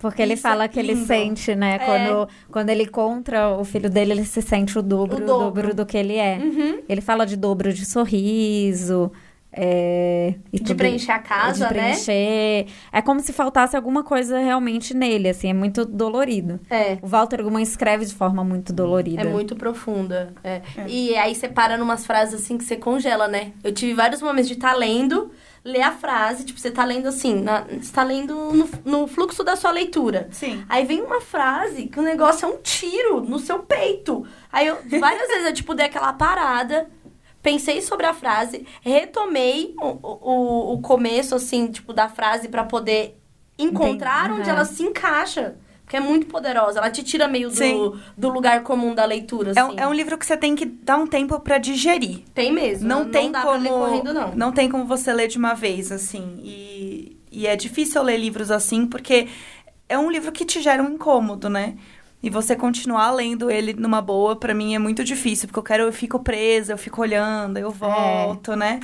Porque 0.00 0.22
ele 0.22 0.34
Isso 0.34 0.42
fala 0.42 0.64
é 0.64 0.68
que 0.68 0.78
ele 0.78 0.94
sente, 0.96 1.54
né? 1.54 1.74
É. 1.74 1.78
Quando, 1.78 2.28
quando 2.50 2.70
ele 2.70 2.84
encontra 2.84 3.48
o 3.50 3.64
filho 3.64 3.90
dele, 3.90 4.12
ele 4.12 4.24
se 4.24 4.40
sente 4.40 4.78
o 4.78 4.82
dobro, 4.82 5.16
O 5.18 5.22
o 5.22 5.26
dobro. 5.26 5.62
dobro 5.62 5.74
do 5.74 5.86
que 5.86 5.96
ele 5.96 6.16
é. 6.16 6.38
Uhum. 6.38 6.82
Ele 6.88 7.00
fala 7.00 7.24
de 7.24 7.36
dobro 7.36 7.72
de 7.72 7.84
sorriso. 7.84 9.10
É, 9.52 10.34
e 10.52 10.58
De 10.58 10.64
tudo- 10.64 10.76
preencher 10.78 11.12
a 11.12 11.18
casa, 11.18 11.66
de 11.68 11.74
né? 11.74 11.80
preencher. 11.92 12.66
É 12.92 13.02
como 13.02 13.20
se 13.20 13.32
faltasse 13.32 13.76
alguma 13.76 14.02
coisa 14.02 14.38
realmente 14.38 14.94
nele, 14.94 15.28
assim, 15.28 15.50
é 15.50 15.54
muito 15.54 15.84
dolorido. 15.84 16.58
É. 16.70 16.98
O 17.02 17.06
Walter 17.06 17.42
Guman 17.42 17.60
escreve 17.62 18.04
de 18.06 18.14
forma 18.14 18.42
muito 18.42 18.72
dolorida. 18.72 19.22
É 19.22 19.24
muito 19.24 19.54
profunda. 19.54 20.32
é. 20.42 20.62
E 20.88 21.14
aí 21.16 21.34
você 21.34 21.48
para 21.48 21.76
numas 21.76 22.06
frases 22.06 22.42
assim 22.42 22.56
que 22.56 22.64
você 22.64 22.76
congela, 22.76 23.28
né? 23.28 23.52
Eu 23.62 23.72
tive 23.72 23.94
vários 23.94 24.22
momentos 24.22 24.48
de 24.48 24.54
estar 24.54 24.72
lendo, 24.74 25.30
ler 25.64 25.82
a 25.82 25.92
frase, 25.92 26.44
tipo, 26.44 26.58
você 26.58 26.70
tá 26.70 26.84
lendo 26.84 27.06
assim, 27.08 27.40
na- 27.40 27.64
você 27.80 27.92
tá 27.92 28.02
lendo 28.02 28.34
no, 28.52 28.68
no 28.84 29.06
fluxo 29.06 29.44
da 29.44 29.54
sua 29.54 29.70
leitura. 29.70 30.28
Sim. 30.32 30.64
Aí 30.68 30.84
vem 30.84 31.00
uma 31.02 31.20
frase 31.20 31.86
que 31.86 32.00
o 32.00 32.02
negócio 32.02 32.46
é 32.46 32.48
um 32.48 32.56
tiro 32.62 33.20
no 33.20 33.38
seu 33.38 33.60
peito. 33.60 34.26
Aí 34.50 34.66
eu, 34.66 34.76
várias 34.98 35.28
vezes 35.28 35.46
eu, 35.46 35.52
tipo, 35.54 35.74
dei 35.74 35.86
aquela 35.86 36.12
parada, 36.12 36.88
pensei 37.42 37.82
sobre 37.82 38.06
a 38.06 38.14
frase, 38.14 38.66
retomei 38.80 39.74
o, 39.80 39.86
o, 40.02 40.72
o 40.74 40.80
começo, 40.80 41.34
assim, 41.34 41.66
tipo, 41.68 41.92
da 41.92 42.08
frase 42.08 42.48
pra 42.48 42.64
poder 42.64 43.18
encontrar 43.58 44.26
Entendi. 44.26 44.40
onde 44.40 44.50
ela 44.50 44.64
se 44.64 44.82
encaixa. 44.82 45.56
Porque 45.84 45.96
é 45.96 46.00
muito 46.00 46.26
poderosa. 46.26 46.78
Ela 46.78 46.90
te 46.90 47.02
tira 47.02 47.28
meio 47.28 47.50
do, 47.50 47.98
do 48.16 48.28
lugar 48.30 48.62
comum 48.62 48.94
da 48.94 49.04
leitura, 49.04 49.52
É 49.54 49.60
assim. 49.60 49.74
um, 49.74 49.78
é 49.78 49.86
um 49.86 49.92
livro 49.92 50.16
que 50.16 50.24
você 50.24 50.36
tem 50.36 50.54
que 50.54 50.64
dar 50.64 50.96
um 50.96 51.06
tempo 51.06 51.38
pra 51.40 51.58
digerir. 51.58 52.20
Tem 52.32 52.50
mesmo. 52.50 52.88
Não, 52.88 53.10
tem 53.10 53.30
dá 53.30 53.42
como 53.42 53.68
correndo, 53.68 54.14
não. 54.14 54.34
não 54.34 54.52
tem 54.52 54.70
como 54.70 54.86
você 54.86 55.12
ler 55.12 55.28
de 55.28 55.36
uma 55.36 55.52
vez 55.52 55.92
assim. 55.92 56.40
E, 56.42 57.18
e 57.30 57.46
é 57.46 57.54
difícil 57.56 58.02
ler 58.02 58.16
livros 58.16 58.50
assim 58.50 58.86
porque 58.86 59.28
é 59.86 59.98
um 59.98 60.10
livro 60.10 60.32
que 60.32 60.46
te 60.46 60.62
gera 60.62 60.82
um 60.82 60.92
incômodo, 60.94 61.50
né? 61.50 61.74
E 62.22 62.30
você 62.30 62.54
continuar 62.54 63.10
lendo 63.12 63.50
ele 63.50 63.72
numa 63.72 64.00
boa, 64.00 64.36
pra 64.36 64.54
mim 64.54 64.74
é 64.74 64.78
muito 64.78 65.02
difícil, 65.02 65.48
porque 65.48 65.58
eu 65.58 65.62
quero, 65.64 65.82
eu 65.84 65.92
fico 65.92 66.20
presa, 66.20 66.72
eu 66.72 66.78
fico 66.78 67.00
olhando, 67.02 67.56
eu 67.58 67.70
volto, 67.70 68.54
né? 68.54 68.78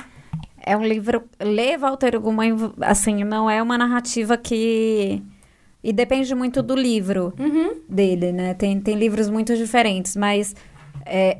É 0.61 0.75
um 0.75 0.83
livro. 0.83 1.23
Ler 1.39 1.77
Walter 1.79 2.19
Guman, 2.19 2.73
assim, 2.81 3.23
não 3.23 3.49
é 3.49 3.63
uma 3.63 3.77
narrativa 3.77 4.35
que. 4.37 5.23
E 5.81 5.93
depende 5.93 6.35
muito 6.35 6.61
do 6.61 6.75
livro 6.75 7.33
Uhum. 7.39 7.75
dele, 7.87 8.33
né? 8.33 8.53
Tem, 8.53 8.79
tem 8.81 8.95
livros 8.95 9.29
muito 9.29 9.55
diferentes, 9.55 10.15
mas. 10.17 10.53
é, 11.05 11.37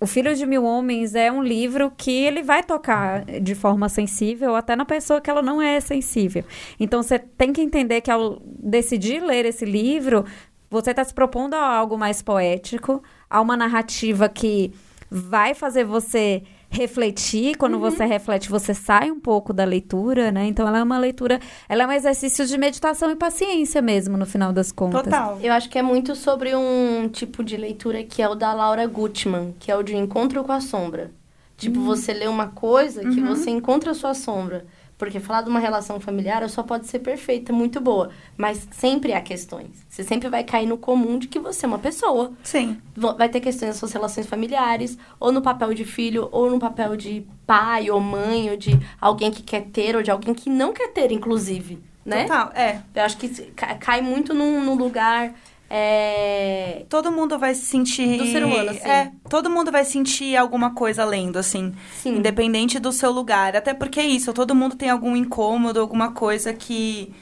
o 0.00 0.06
Filho 0.06 0.34
de 0.34 0.44
Mil 0.44 0.64
Homens 0.64 1.14
é 1.14 1.30
um 1.30 1.40
livro 1.40 1.92
que 1.96 2.10
ele 2.10 2.42
vai 2.42 2.64
tocar 2.64 3.24
de 3.24 3.54
forma 3.54 3.88
sensível 3.88 4.56
até 4.56 4.74
na 4.74 4.84
pessoa 4.84 5.20
que 5.20 5.30
ela 5.30 5.40
não 5.42 5.62
é 5.62 5.78
sensível. 5.78 6.42
Então 6.80 7.04
você 7.04 7.20
tem 7.20 7.52
que 7.52 7.60
entender 7.60 8.00
que 8.00 8.10
ao 8.10 8.42
decidir 8.44 9.22
ler 9.22 9.46
esse 9.46 9.64
livro, 9.64 10.24
você 10.72 10.90
está 10.90 11.04
se 11.04 11.12
propondo 11.12 11.54
a 11.54 11.76
algo 11.76 11.98
mais 11.98 12.22
poético, 12.22 13.02
a 13.28 13.40
uma 13.40 13.56
narrativa 13.56 14.28
que 14.28 14.72
vai 15.10 15.52
fazer 15.52 15.84
você 15.84 16.42
refletir. 16.70 17.56
Quando 17.58 17.78
você 17.78 18.06
reflete, 18.06 18.48
você 18.48 18.72
sai 18.72 19.10
um 19.10 19.20
pouco 19.20 19.52
da 19.52 19.64
leitura, 19.64 20.32
né? 20.32 20.46
Então 20.46 20.66
ela 20.66 20.78
é 20.78 20.82
uma 20.82 20.98
leitura, 20.98 21.38
ela 21.68 21.82
é 21.82 21.86
um 21.86 21.92
exercício 21.92 22.46
de 22.46 22.56
meditação 22.56 23.10
e 23.10 23.16
paciência 23.16 23.82
mesmo, 23.82 24.16
no 24.16 24.24
final 24.24 24.50
das 24.50 24.72
contas. 24.72 25.02
Total. 25.02 25.38
Eu 25.42 25.52
acho 25.52 25.68
que 25.68 25.78
é 25.78 25.82
muito 25.82 26.16
sobre 26.16 26.56
um 26.56 27.06
tipo 27.10 27.44
de 27.44 27.58
leitura 27.58 28.02
que 28.02 28.22
é 28.22 28.28
o 28.28 28.34
da 28.34 28.54
Laura 28.54 28.86
Gutman, 28.86 29.54
que 29.60 29.70
é 29.70 29.76
o 29.76 29.82
de 29.82 29.94
encontro 29.94 30.42
com 30.42 30.52
a 30.52 30.60
sombra. 30.60 31.10
Tipo, 31.58 31.80
você 31.80 32.12
lê 32.12 32.26
uma 32.26 32.48
coisa 32.48 33.02
que 33.02 33.20
você 33.20 33.50
encontra 33.50 33.92
a 33.92 33.94
sua 33.94 34.14
sombra. 34.14 34.64
Porque 35.02 35.18
falar 35.18 35.42
de 35.42 35.50
uma 35.50 35.58
relação 35.58 35.98
familiar 35.98 36.48
só 36.48 36.62
pode 36.62 36.86
ser 36.86 37.00
perfeita, 37.00 37.52
muito 37.52 37.80
boa. 37.80 38.10
Mas 38.36 38.68
sempre 38.70 39.12
há 39.12 39.20
questões. 39.20 39.84
Você 39.88 40.04
sempre 40.04 40.28
vai 40.28 40.44
cair 40.44 40.64
no 40.64 40.78
comum 40.78 41.18
de 41.18 41.26
que 41.26 41.40
você 41.40 41.66
é 41.66 41.68
uma 41.68 41.80
pessoa. 41.80 42.30
Sim. 42.44 42.80
Vai 42.94 43.28
ter 43.28 43.40
questões 43.40 43.70
nas 43.70 43.78
suas 43.78 43.92
relações 43.92 44.28
familiares, 44.28 44.96
ou 45.18 45.32
no 45.32 45.42
papel 45.42 45.74
de 45.74 45.84
filho, 45.84 46.28
ou 46.30 46.48
no 46.48 46.60
papel 46.60 46.96
de 46.96 47.26
pai 47.44 47.90
ou 47.90 47.98
mãe, 47.98 48.48
ou 48.48 48.56
de 48.56 48.78
alguém 49.00 49.32
que 49.32 49.42
quer 49.42 49.62
ter, 49.72 49.96
ou 49.96 50.04
de 50.04 50.10
alguém 50.12 50.32
que 50.32 50.48
não 50.48 50.72
quer 50.72 50.92
ter, 50.92 51.10
inclusive. 51.10 51.82
Né? 52.06 52.22
Total, 52.22 52.52
é. 52.54 52.80
Eu 52.94 53.02
acho 53.02 53.16
que 53.16 53.28
cai 53.80 54.02
muito 54.02 54.32
num, 54.32 54.62
num 54.62 54.76
lugar. 54.76 55.34
É, 55.74 56.84
Todo 56.90 57.10
mundo 57.10 57.38
vai 57.38 57.54
se 57.54 57.64
sentir. 57.64 58.18
Do 58.18 58.26
ser 58.26 58.44
humano, 58.44 58.72
assim. 58.72 58.86
É, 58.86 59.10
todo 59.30 59.48
mundo 59.48 59.72
vai 59.72 59.86
sentir 59.86 60.36
alguma 60.36 60.74
coisa 60.74 61.02
lendo, 61.02 61.38
assim. 61.38 61.74
Sim. 61.94 62.16
Independente 62.18 62.78
do 62.78 62.92
seu 62.92 63.10
lugar. 63.10 63.56
Até 63.56 63.72
porque 63.72 63.98
é 63.98 64.04
isso, 64.04 64.34
todo 64.34 64.54
mundo 64.54 64.76
tem 64.76 64.90
algum 64.90 65.16
incômodo, 65.16 65.80
alguma 65.80 66.12
coisa 66.12 66.52
que 66.52 67.14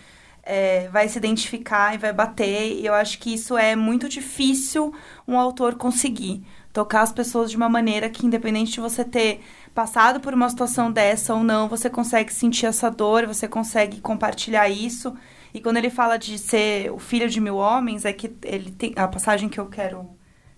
é, 0.43 0.89
vai 0.89 1.07
se 1.09 1.17
identificar 1.17 1.95
e 1.95 1.99
vai 1.99 2.13
bater. 2.13 2.73
E 2.73 2.85
eu 2.85 2.93
acho 2.93 3.21
que 3.21 3.33
isso 3.33 3.57
é 3.57 3.77
muito 3.77 4.09
difícil 4.09 4.93
um 5.29 5.39
autor 5.39 5.77
conseguir. 5.77 6.43
Tocar 6.73 7.03
as 7.03 7.13
pessoas 7.13 7.53
de 7.53 7.57
uma 7.57 7.69
maneira 7.69 8.11
que, 8.11 8.27
independente 8.27 8.73
de 8.73 8.81
você 8.81 9.05
ter 9.05 9.43
passado 9.73 10.19
por 10.19 10.35
uma 10.35 10.51
situação 10.51 10.91
dessa 10.91 11.35
ou 11.37 11.45
não, 11.45 11.69
você 11.69 11.89
consegue 11.89 12.35
sentir 12.35 12.67
essa 12.67 12.91
dor, 12.91 13.29
você 13.29 13.47
consegue 13.47 14.01
compartilhar 14.01 14.69
isso. 14.69 15.17
E 15.53 15.61
quando 15.61 15.79
ele 15.79 15.91
fala 15.91 16.17
de 16.17 16.39
ser 16.39 16.91
o 16.93 16.99
filho 16.99 17.29
de 17.29 17.41
mil 17.41 17.57
homens, 17.57 18.05
é 18.05 18.13
que 18.13 18.33
ele 18.43 18.71
tem 18.71 18.93
a 18.97 19.09
passagem 19.09 19.49
que 19.49 19.59
eu 19.59 19.67
quero 19.67 20.09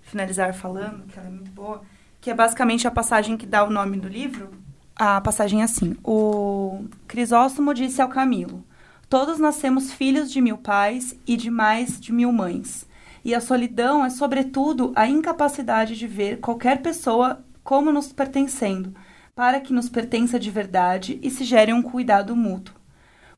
finalizar 0.02 0.52
falando, 0.52 1.06
que 1.06 1.18
ela 1.18 1.28
é 1.28 1.30
muito 1.30 1.50
boa, 1.50 1.82
que 2.20 2.30
é 2.30 2.34
basicamente 2.34 2.86
a 2.86 2.90
passagem 2.90 3.36
que 3.36 3.46
dá 3.46 3.64
o 3.64 3.70
nome 3.70 3.96
do 3.98 4.08
livro. 4.08 4.50
A 4.94 5.20
passagem 5.20 5.62
é 5.62 5.64
assim: 5.64 5.96
O 6.04 6.84
Crisóstomo 7.08 7.72
disse 7.72 8.02
ao 8.02 8.08
Camilo: 8.08 8.64
Todos 9.08 9.38
nascemos 9.38 9.92
filhos 9.92 10.30
de 10.30 10.40
mil 10.40 10.58
pais 10.58 11.16
e 11.26 11.36
de 11.36 11.50
mais 11.50 12.00
de 12.00 12.12
mil 12.12 12.32
mães. 12.32 12.86
E 13.24 13.34
a 13.34 13.40
solidão 13.40 14.04
é, 14.04 14.10
sobretudo, 14.10 14.92
a 14.96 15.06
incapacidade 15.06 15.96
de 15.96 16.06
ver 16.06 16.40
qualquer 16.40 16.82
pessoa 16.82 17.42
como 17.62 17.92
nos 17.92 18.12
pertencendo, 18.12 18.94
para 19.34 19.60
que 19.60 19.72
nos 19.72 19.88
pertença 19.88 20.38
de 20.38 20.50
verdade 20.50 21.18
e 21.22 21.30
se 21.30 21.44
gere 21.44 21.72
um 21.72 21.80
cuidado 21.80 22.34
mútuo. 22.34 22.81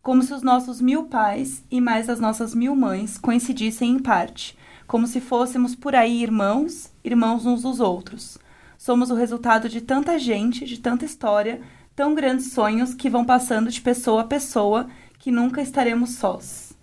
Como 0.04 0.22
se 0.22 0.34
os 0.34 0.42
nossos 0.42 0.82
mil 0.82 1.04
pais 1.04 1.64
e 1.70 1.80
mais 1.80 2.10
as 2.10 2.20
nossas 2.20 2.54
mil 2.54 2.76
mães 2.76 3.16
coincidissem 3.16 3.92
em 3.92 3.98
parte, 3.98 4.54
como 4.86 5.06
se 5.06 5.18
fôssemos 5.18 5.74
por 5.74 5.94
aí 5.94 6.22
irmãos, 6.22 6.92
irmãos 7.02 7.46
uns 7.46 7.62
dos 7.62 7.80
outros. 7.80 8.36
Somos 8.76 9.10
o 9.10 9.14
resultado 9.14 9.66
de 9.66 9.80
tanta 9.80 10.18
gente, 10.18 10.66
de 10.66 10.78
tanta 10.78 11.06
história, 11.06 11.62
tão 11.96 12.14
grandes 12.14 12.52
sonhos 12.52 12.92
que 12.92 13.08
vão 13.08 13.24
passando 13.24 13.70
de 13.70 13.80
pessoa 13.80 14.20
a 14.20 14.26
pessoa, 14.26 14.88
que 15.18 15.30
nunca 15.30 15.62
estaremos 15.62 16.16
sós. 16.16 16.76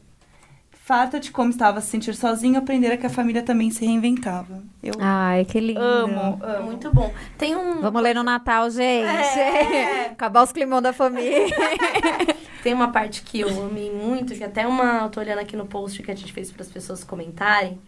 Farta 0.71 1.19
de 1.19 1.29
como 1.29 1.51
estava 1.51 1.77
a 1.77 1.81
se 1.81 1.89
sentir 1.89 2.15
sozinho, 2.15 2.57
aprendera 2.57 2.97
que 2.97 3.05
a 3.05 3.09
família 3.09 3.43
também 3.43 3.69
se 3.69 3.85
reinventava. 3.85 4.63
Eu 4.81 4.95
Ai, 4.99 5.45
que 5.45 5.59
lindo. 5.59 5.79
amo, 5.79 6.39
amo. 6.41 6.65
muito 6.65 6.91
bom. 6.91 7.13
Tem 7.37 7.55
um. 7.55 7.81
Vamos 7.81 8.01
ler 8.01 8.15
no 8.15 8.23
Natal, 8.23 8.67
gente. 8.71 9.05
É. 9.05 10.07
Acabar 10.11 10.41
os 10.41 10.51
climão 10.51 10.81
da 10.81 10.91
família. 10.91 11.45
Tem 12.63 12.73
uma 12.73 12.91
parte 12.91 13.23
que 13.23 13.39
eu 13.39 13.63
amei 13.63 13.91
muito, 13.91 14.35
que 14.35 14.43
até 14.43 14.67
uma. 14.67 15.03
Eu 15.03 15.09
tô 15.09 15.19
olhando 15.19 15.39
aqui 15.39 15.55
no 15.55 15.65
post 15.65 16.01
que 16.03 16.11
a 16.11 16.15
gente 16.15 16.31
fez 16.31 16.51
para 16.51 16.61
as 16.61 16.69
pessoas 16.69 17.03
comentarem. 17.03 17.79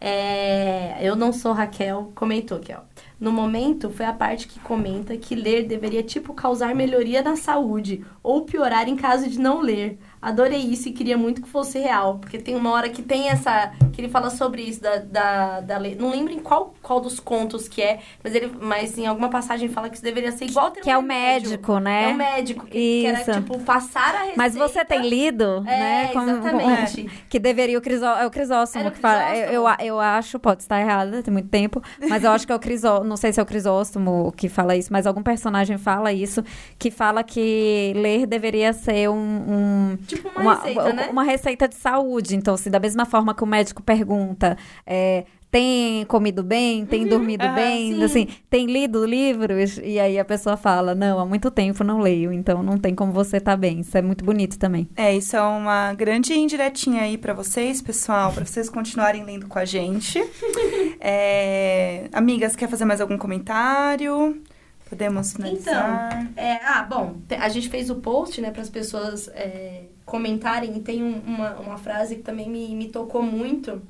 É, 0.00 0.98
eu 1.00 1.16
não 1.16 1.32
sou 1.32 1.52
Raquel, 1.52 2.12
comentou 2.14 2.58
aqui, 2.58 2.74
ó. 2.74 2.80
No 3.18 3.32
momento, 3.32 3.88
foi 3.88 4.04
a 4.04 4.12
parte 4.12 4.46
que 4.46 4.60
comenta 4.60 5.16
que 5.16 5.34
ler 5.34 5.66
deveria, 5.66 6.02
tipo, 6.02 6.34
causar 6.34 6.74
melhoria 6.74 7.22
na 7.22 7.36
saúde 7.36 8.04
ou 8.22 8.44
piorar 8.44 8.88
em 8.88 8.96
caso 8.96 9.28
de 9.30 9.38
não 9.38 9.60
ler. 9.62 9.98
Adorei 10.24 10.58
isso 10.60 10.88
e 10.88 10.92
queria 10.92 11.16
muito 11.18 11.42
que 11.42 11.48
fosse 11.48 11.78
real, 11.78 12.18
porque 12.18 12.38
tem 12.38 12.54
uma 12.56 12.70
hora 12.72 12.88
que 12.88 13.02
tem 13.02 13.28
essa. 13.28 13.72
que 13.92 14.00
ele 14.00 14.08
fala 14.08 14.30
sobre 14.30 14.62
isso, 14.62 14.80
da. 14.80 14.96
da, 14.96 15.60
da 15.60 15.78
lei. 15.78 15.94
Não 15.94 16.10
lembro 16.10 16.32
em 16.32 16.38
qual, 16.40 16.74
qual 16.82 17.00
dos 17.00 17.20
contos 17.20 17.68
que 17.68 17.82
é, 17.82 18.00
mas 18.22 18.34
ele 18.34 18.50
mas 18.60 18.96
em 18.98 19.06
alguma 19.06 19.28
passagem 19.28 19.68
fala 19.68 19.88
que 19.88 19.96
isso 19.96 20.04
deveria 20.04 20.32
ser 20.32 20.46
igual 20.46 20.70
ter 20.70 20.80
que 20.80 20.88
um 20.88 20.92
é 20.92 20.96
o 20.96 21.00
remédio. 21.00 21.50
médico, 21.50 21.78
né? 21.78 22.04
É 22.04 22.08
o 22.08 22.16
médico, 22.16 22.66
que, 22.66 22.70
que 22.72 23.06
era, 23.06 23.20
Isso. 23.20 23.32
tipo, 23.32 23.58
passar 23.60 24.14
a 24.14 24.18
receita. 24.18 24.34
Mas 24.36 24.54
você 24.54 24.84
tem 24.84 25.08
lido, 25.08 25.62
É, 25.66 25.78
né? 25.78 26.08
como- 26.12 26.30
exatamente. 26.30 27.10
que 27.28 27.38
deveria 27.38 27.78
o 27.78 27.80
crisó, 27.82 28.16
é 28.16 28.26
o 28.26 28.30
crisóstomo 28.30 28.90
que 28.90 28.98
fala. 28.98 29.22
Eu, 29.36 29.46
crisóstomo. 29.48 29.68
eu, 29.80 29.86
eu 29.86 30.00
acho, 30.00 30.38
pode 30.38 30.62
estar 30.62 30.80
errada, 30.80 31.22
tem 31.22 31.32
muito 31.32 31.48
tempo, 31.48 31.82
mas 32.08 32.24
eu 32.24 32.30
acho 32.30 32.46
que 32.46 32.52
é 32.52 32.56
o 32.56 32.58
crisóstomo, 32.58 33.08
não 33.08 33.16
sei 33.16 33.32
se 33.32 33.40
é 33.40 33.42
o 33.42 33.46
crisóstomo 33.46 34.32
que 34.36 34.48
fala 34.48 34.74
isso, 34.76 34.92
mas 34.92 35.06
algum 35.06 35.22
personagem 35.22 35.76
fala 35.78 36.12
isso, 36.12 36.42
que 36.78 36.90
fala 36.90 37.22
que 37.22 37.92
ler 37.96 38.26
deveria 38.26 38.72
ser 38.72 39.08
um, 39.10 39.14
um- 39.16 39.98
Tipo 40.14 40.40
uma, 40.40 40.54
receita, 40.54 40.92
né? 40.92 41.08
uma 41.10 41.22
receita 41.22 41.68
de 41.68 41.74
saúde. 41.74 42.36
Então, 42.36 42.56
se 42.56 42.70
da 42.70 42.80
mesma 42.80 43.04
forma 43.04 43.34
que 43.34 43.42
o 43.42 43.46
médico 43.46 43.82
pergunta, 43.82 44.56
é, 44.86 45.24
tem 45.50 46.04
comido 46.06 46.42
bem, 46.42 46.84
tem 46.84 47.06
dormido 47.06 47.44
aham, 47.44 47.54
bem, 47.54 47.92
Uhum. 47.92 47.98
sim. 48.00 48.04
assim, 48.04 48.28
tem 48.50 48.66
lido 48.66 49.04
livros? 49.04 49.78
E 49.84 50.00
aí 50.00 50.18
a 50.18 50.24
pessoa 50.24 50.56
fala, 50.56 50.96
não, 50.96 51.20
há 51.20 51.24
muito 51.24 51.48
tempo 51.48 51.84
não 51.84 52.00
leio, 52.00 52.32
então 52.32 52.60
não 52.60 52.76
tem 52.76 52.92
como 52.92 53.12
você 53.12 53.36
estar 53.36 53.56
bem. 53.56 53.78
Isso 53.80 53.96
é 53.96 54.02
muito 54.02 54.24
bonito 54.24 54.58
também. 54.58 54.88
É, 54.96 55.14
isso 55.16 55.36
é 55.36 55.40
uma 55.42 55.92
grande 55.94 56.34
indiretinha 56.34 57.02
aí 57.02 57.16
pra 57.16 57.32
vocês, 57.32 57.80
pessoal, 57.80 58.32
pra 58.32 58.44
vocês 58.44 58.68
continuarem 58.68 59.22
lendo 59.24 59.46
com 59.46 59.58
a 59.58 59.64
gente. 59.64 60.20
É, 61.06 62.08
amigas, 62.12 62.56
quer 62.56 62.68
fazer 62.68 62.84
mais 62.86 63.00
algum 63.00 63.18
comentário? 63.18 64.40
Podemos 64.88 65.32
finalizar? 65.32 66.30
É, 66.36 66.56
ah, 66.64 66.82
bom, 66.82 67.16
a 67.40 67.48
gente 67.48 67.68
fez 67.68 67.90
o 67.90 67.96
post, 67.96 68.40
né, 68.40 68.50
para 68.50 68.62
as 68.62 68.68
pessoas 68.70 69.28
é, 69.28 69.84
comentarem, 70.04 70.76
e 70.76 70.80
tem 70.80 71.02
um- 71.02 71.20
uma, 71.26 71.54
uma 71.56 71.78
frase 71.78 72.16
que 72.16 72.22
também 72.22 72.48
me, 72.50 72.74
me 72.76 72.88
tocou 72.88 73.22
muito, 73.22 73.82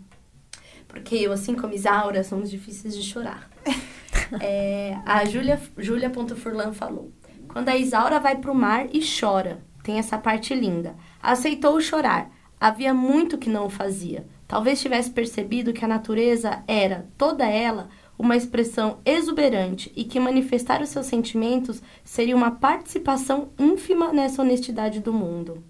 porque 0.89 1.17
eu, 1.17 1.33
assim 1.33 1.55
como 1.55 1.75
Isaura, 1.75 2.23
somos 2.23 2.51
difíceis 2.51 2.95
de 2.97 3.03
chorar. 3.03 3.49
É, 4.41 4.97
a 5.05 5.25
Júlia 5.27 5.61
Júlia.furlan 5.77 6.73
falou: 6.73 7.13
Quando 7.47 7.69
a 7.69 7.77
Isaura 7.77 8.19
vai 8.19 8.37
pro 8.37 8.55
mar 8.55 8.87
e 8.93 9.01
chora, 9.01 9.59
tem 9.83 9.99
essa 9.99 10.17
parte 10.17 10.55
linda. 10.55 10.97
Aceitou 11.23 11.79
chorar. 11.81 12.31
Havia 12.59 12.95
muito 12.95 13.37
que 13.37 13.51
não 13.51 13.67
o 13.67 13.71
fazia. 13.71 14.27
Talvez 14.49 14.81
tivesse 14.81 15.11
percebido 15.11 15.75
que 15.75 15.85
a 15.85 15.89
natureza 15.89 16.63
era, 16.67 17.07
toda 17.19 17.47
ela, 17.47 17.91
uma 18.19 18.37
expressão 18.37 18.99
exuberante 19.05 19.93
e 19.97 20.05
que 20.05 20.21
manifestar 20.21 20.81
os 20.83 20.89
seus 20.89 21.07
sentimentos 21.07 21.83
seria 22.05 22.37
uma 22.37 22.53
participação 22.53 23.49
ínfima 23.59 24.13
nessa 24.13 24.43
honestidade 24.43 25.01
do 25.01 25.13
mundo. 25.13 25.63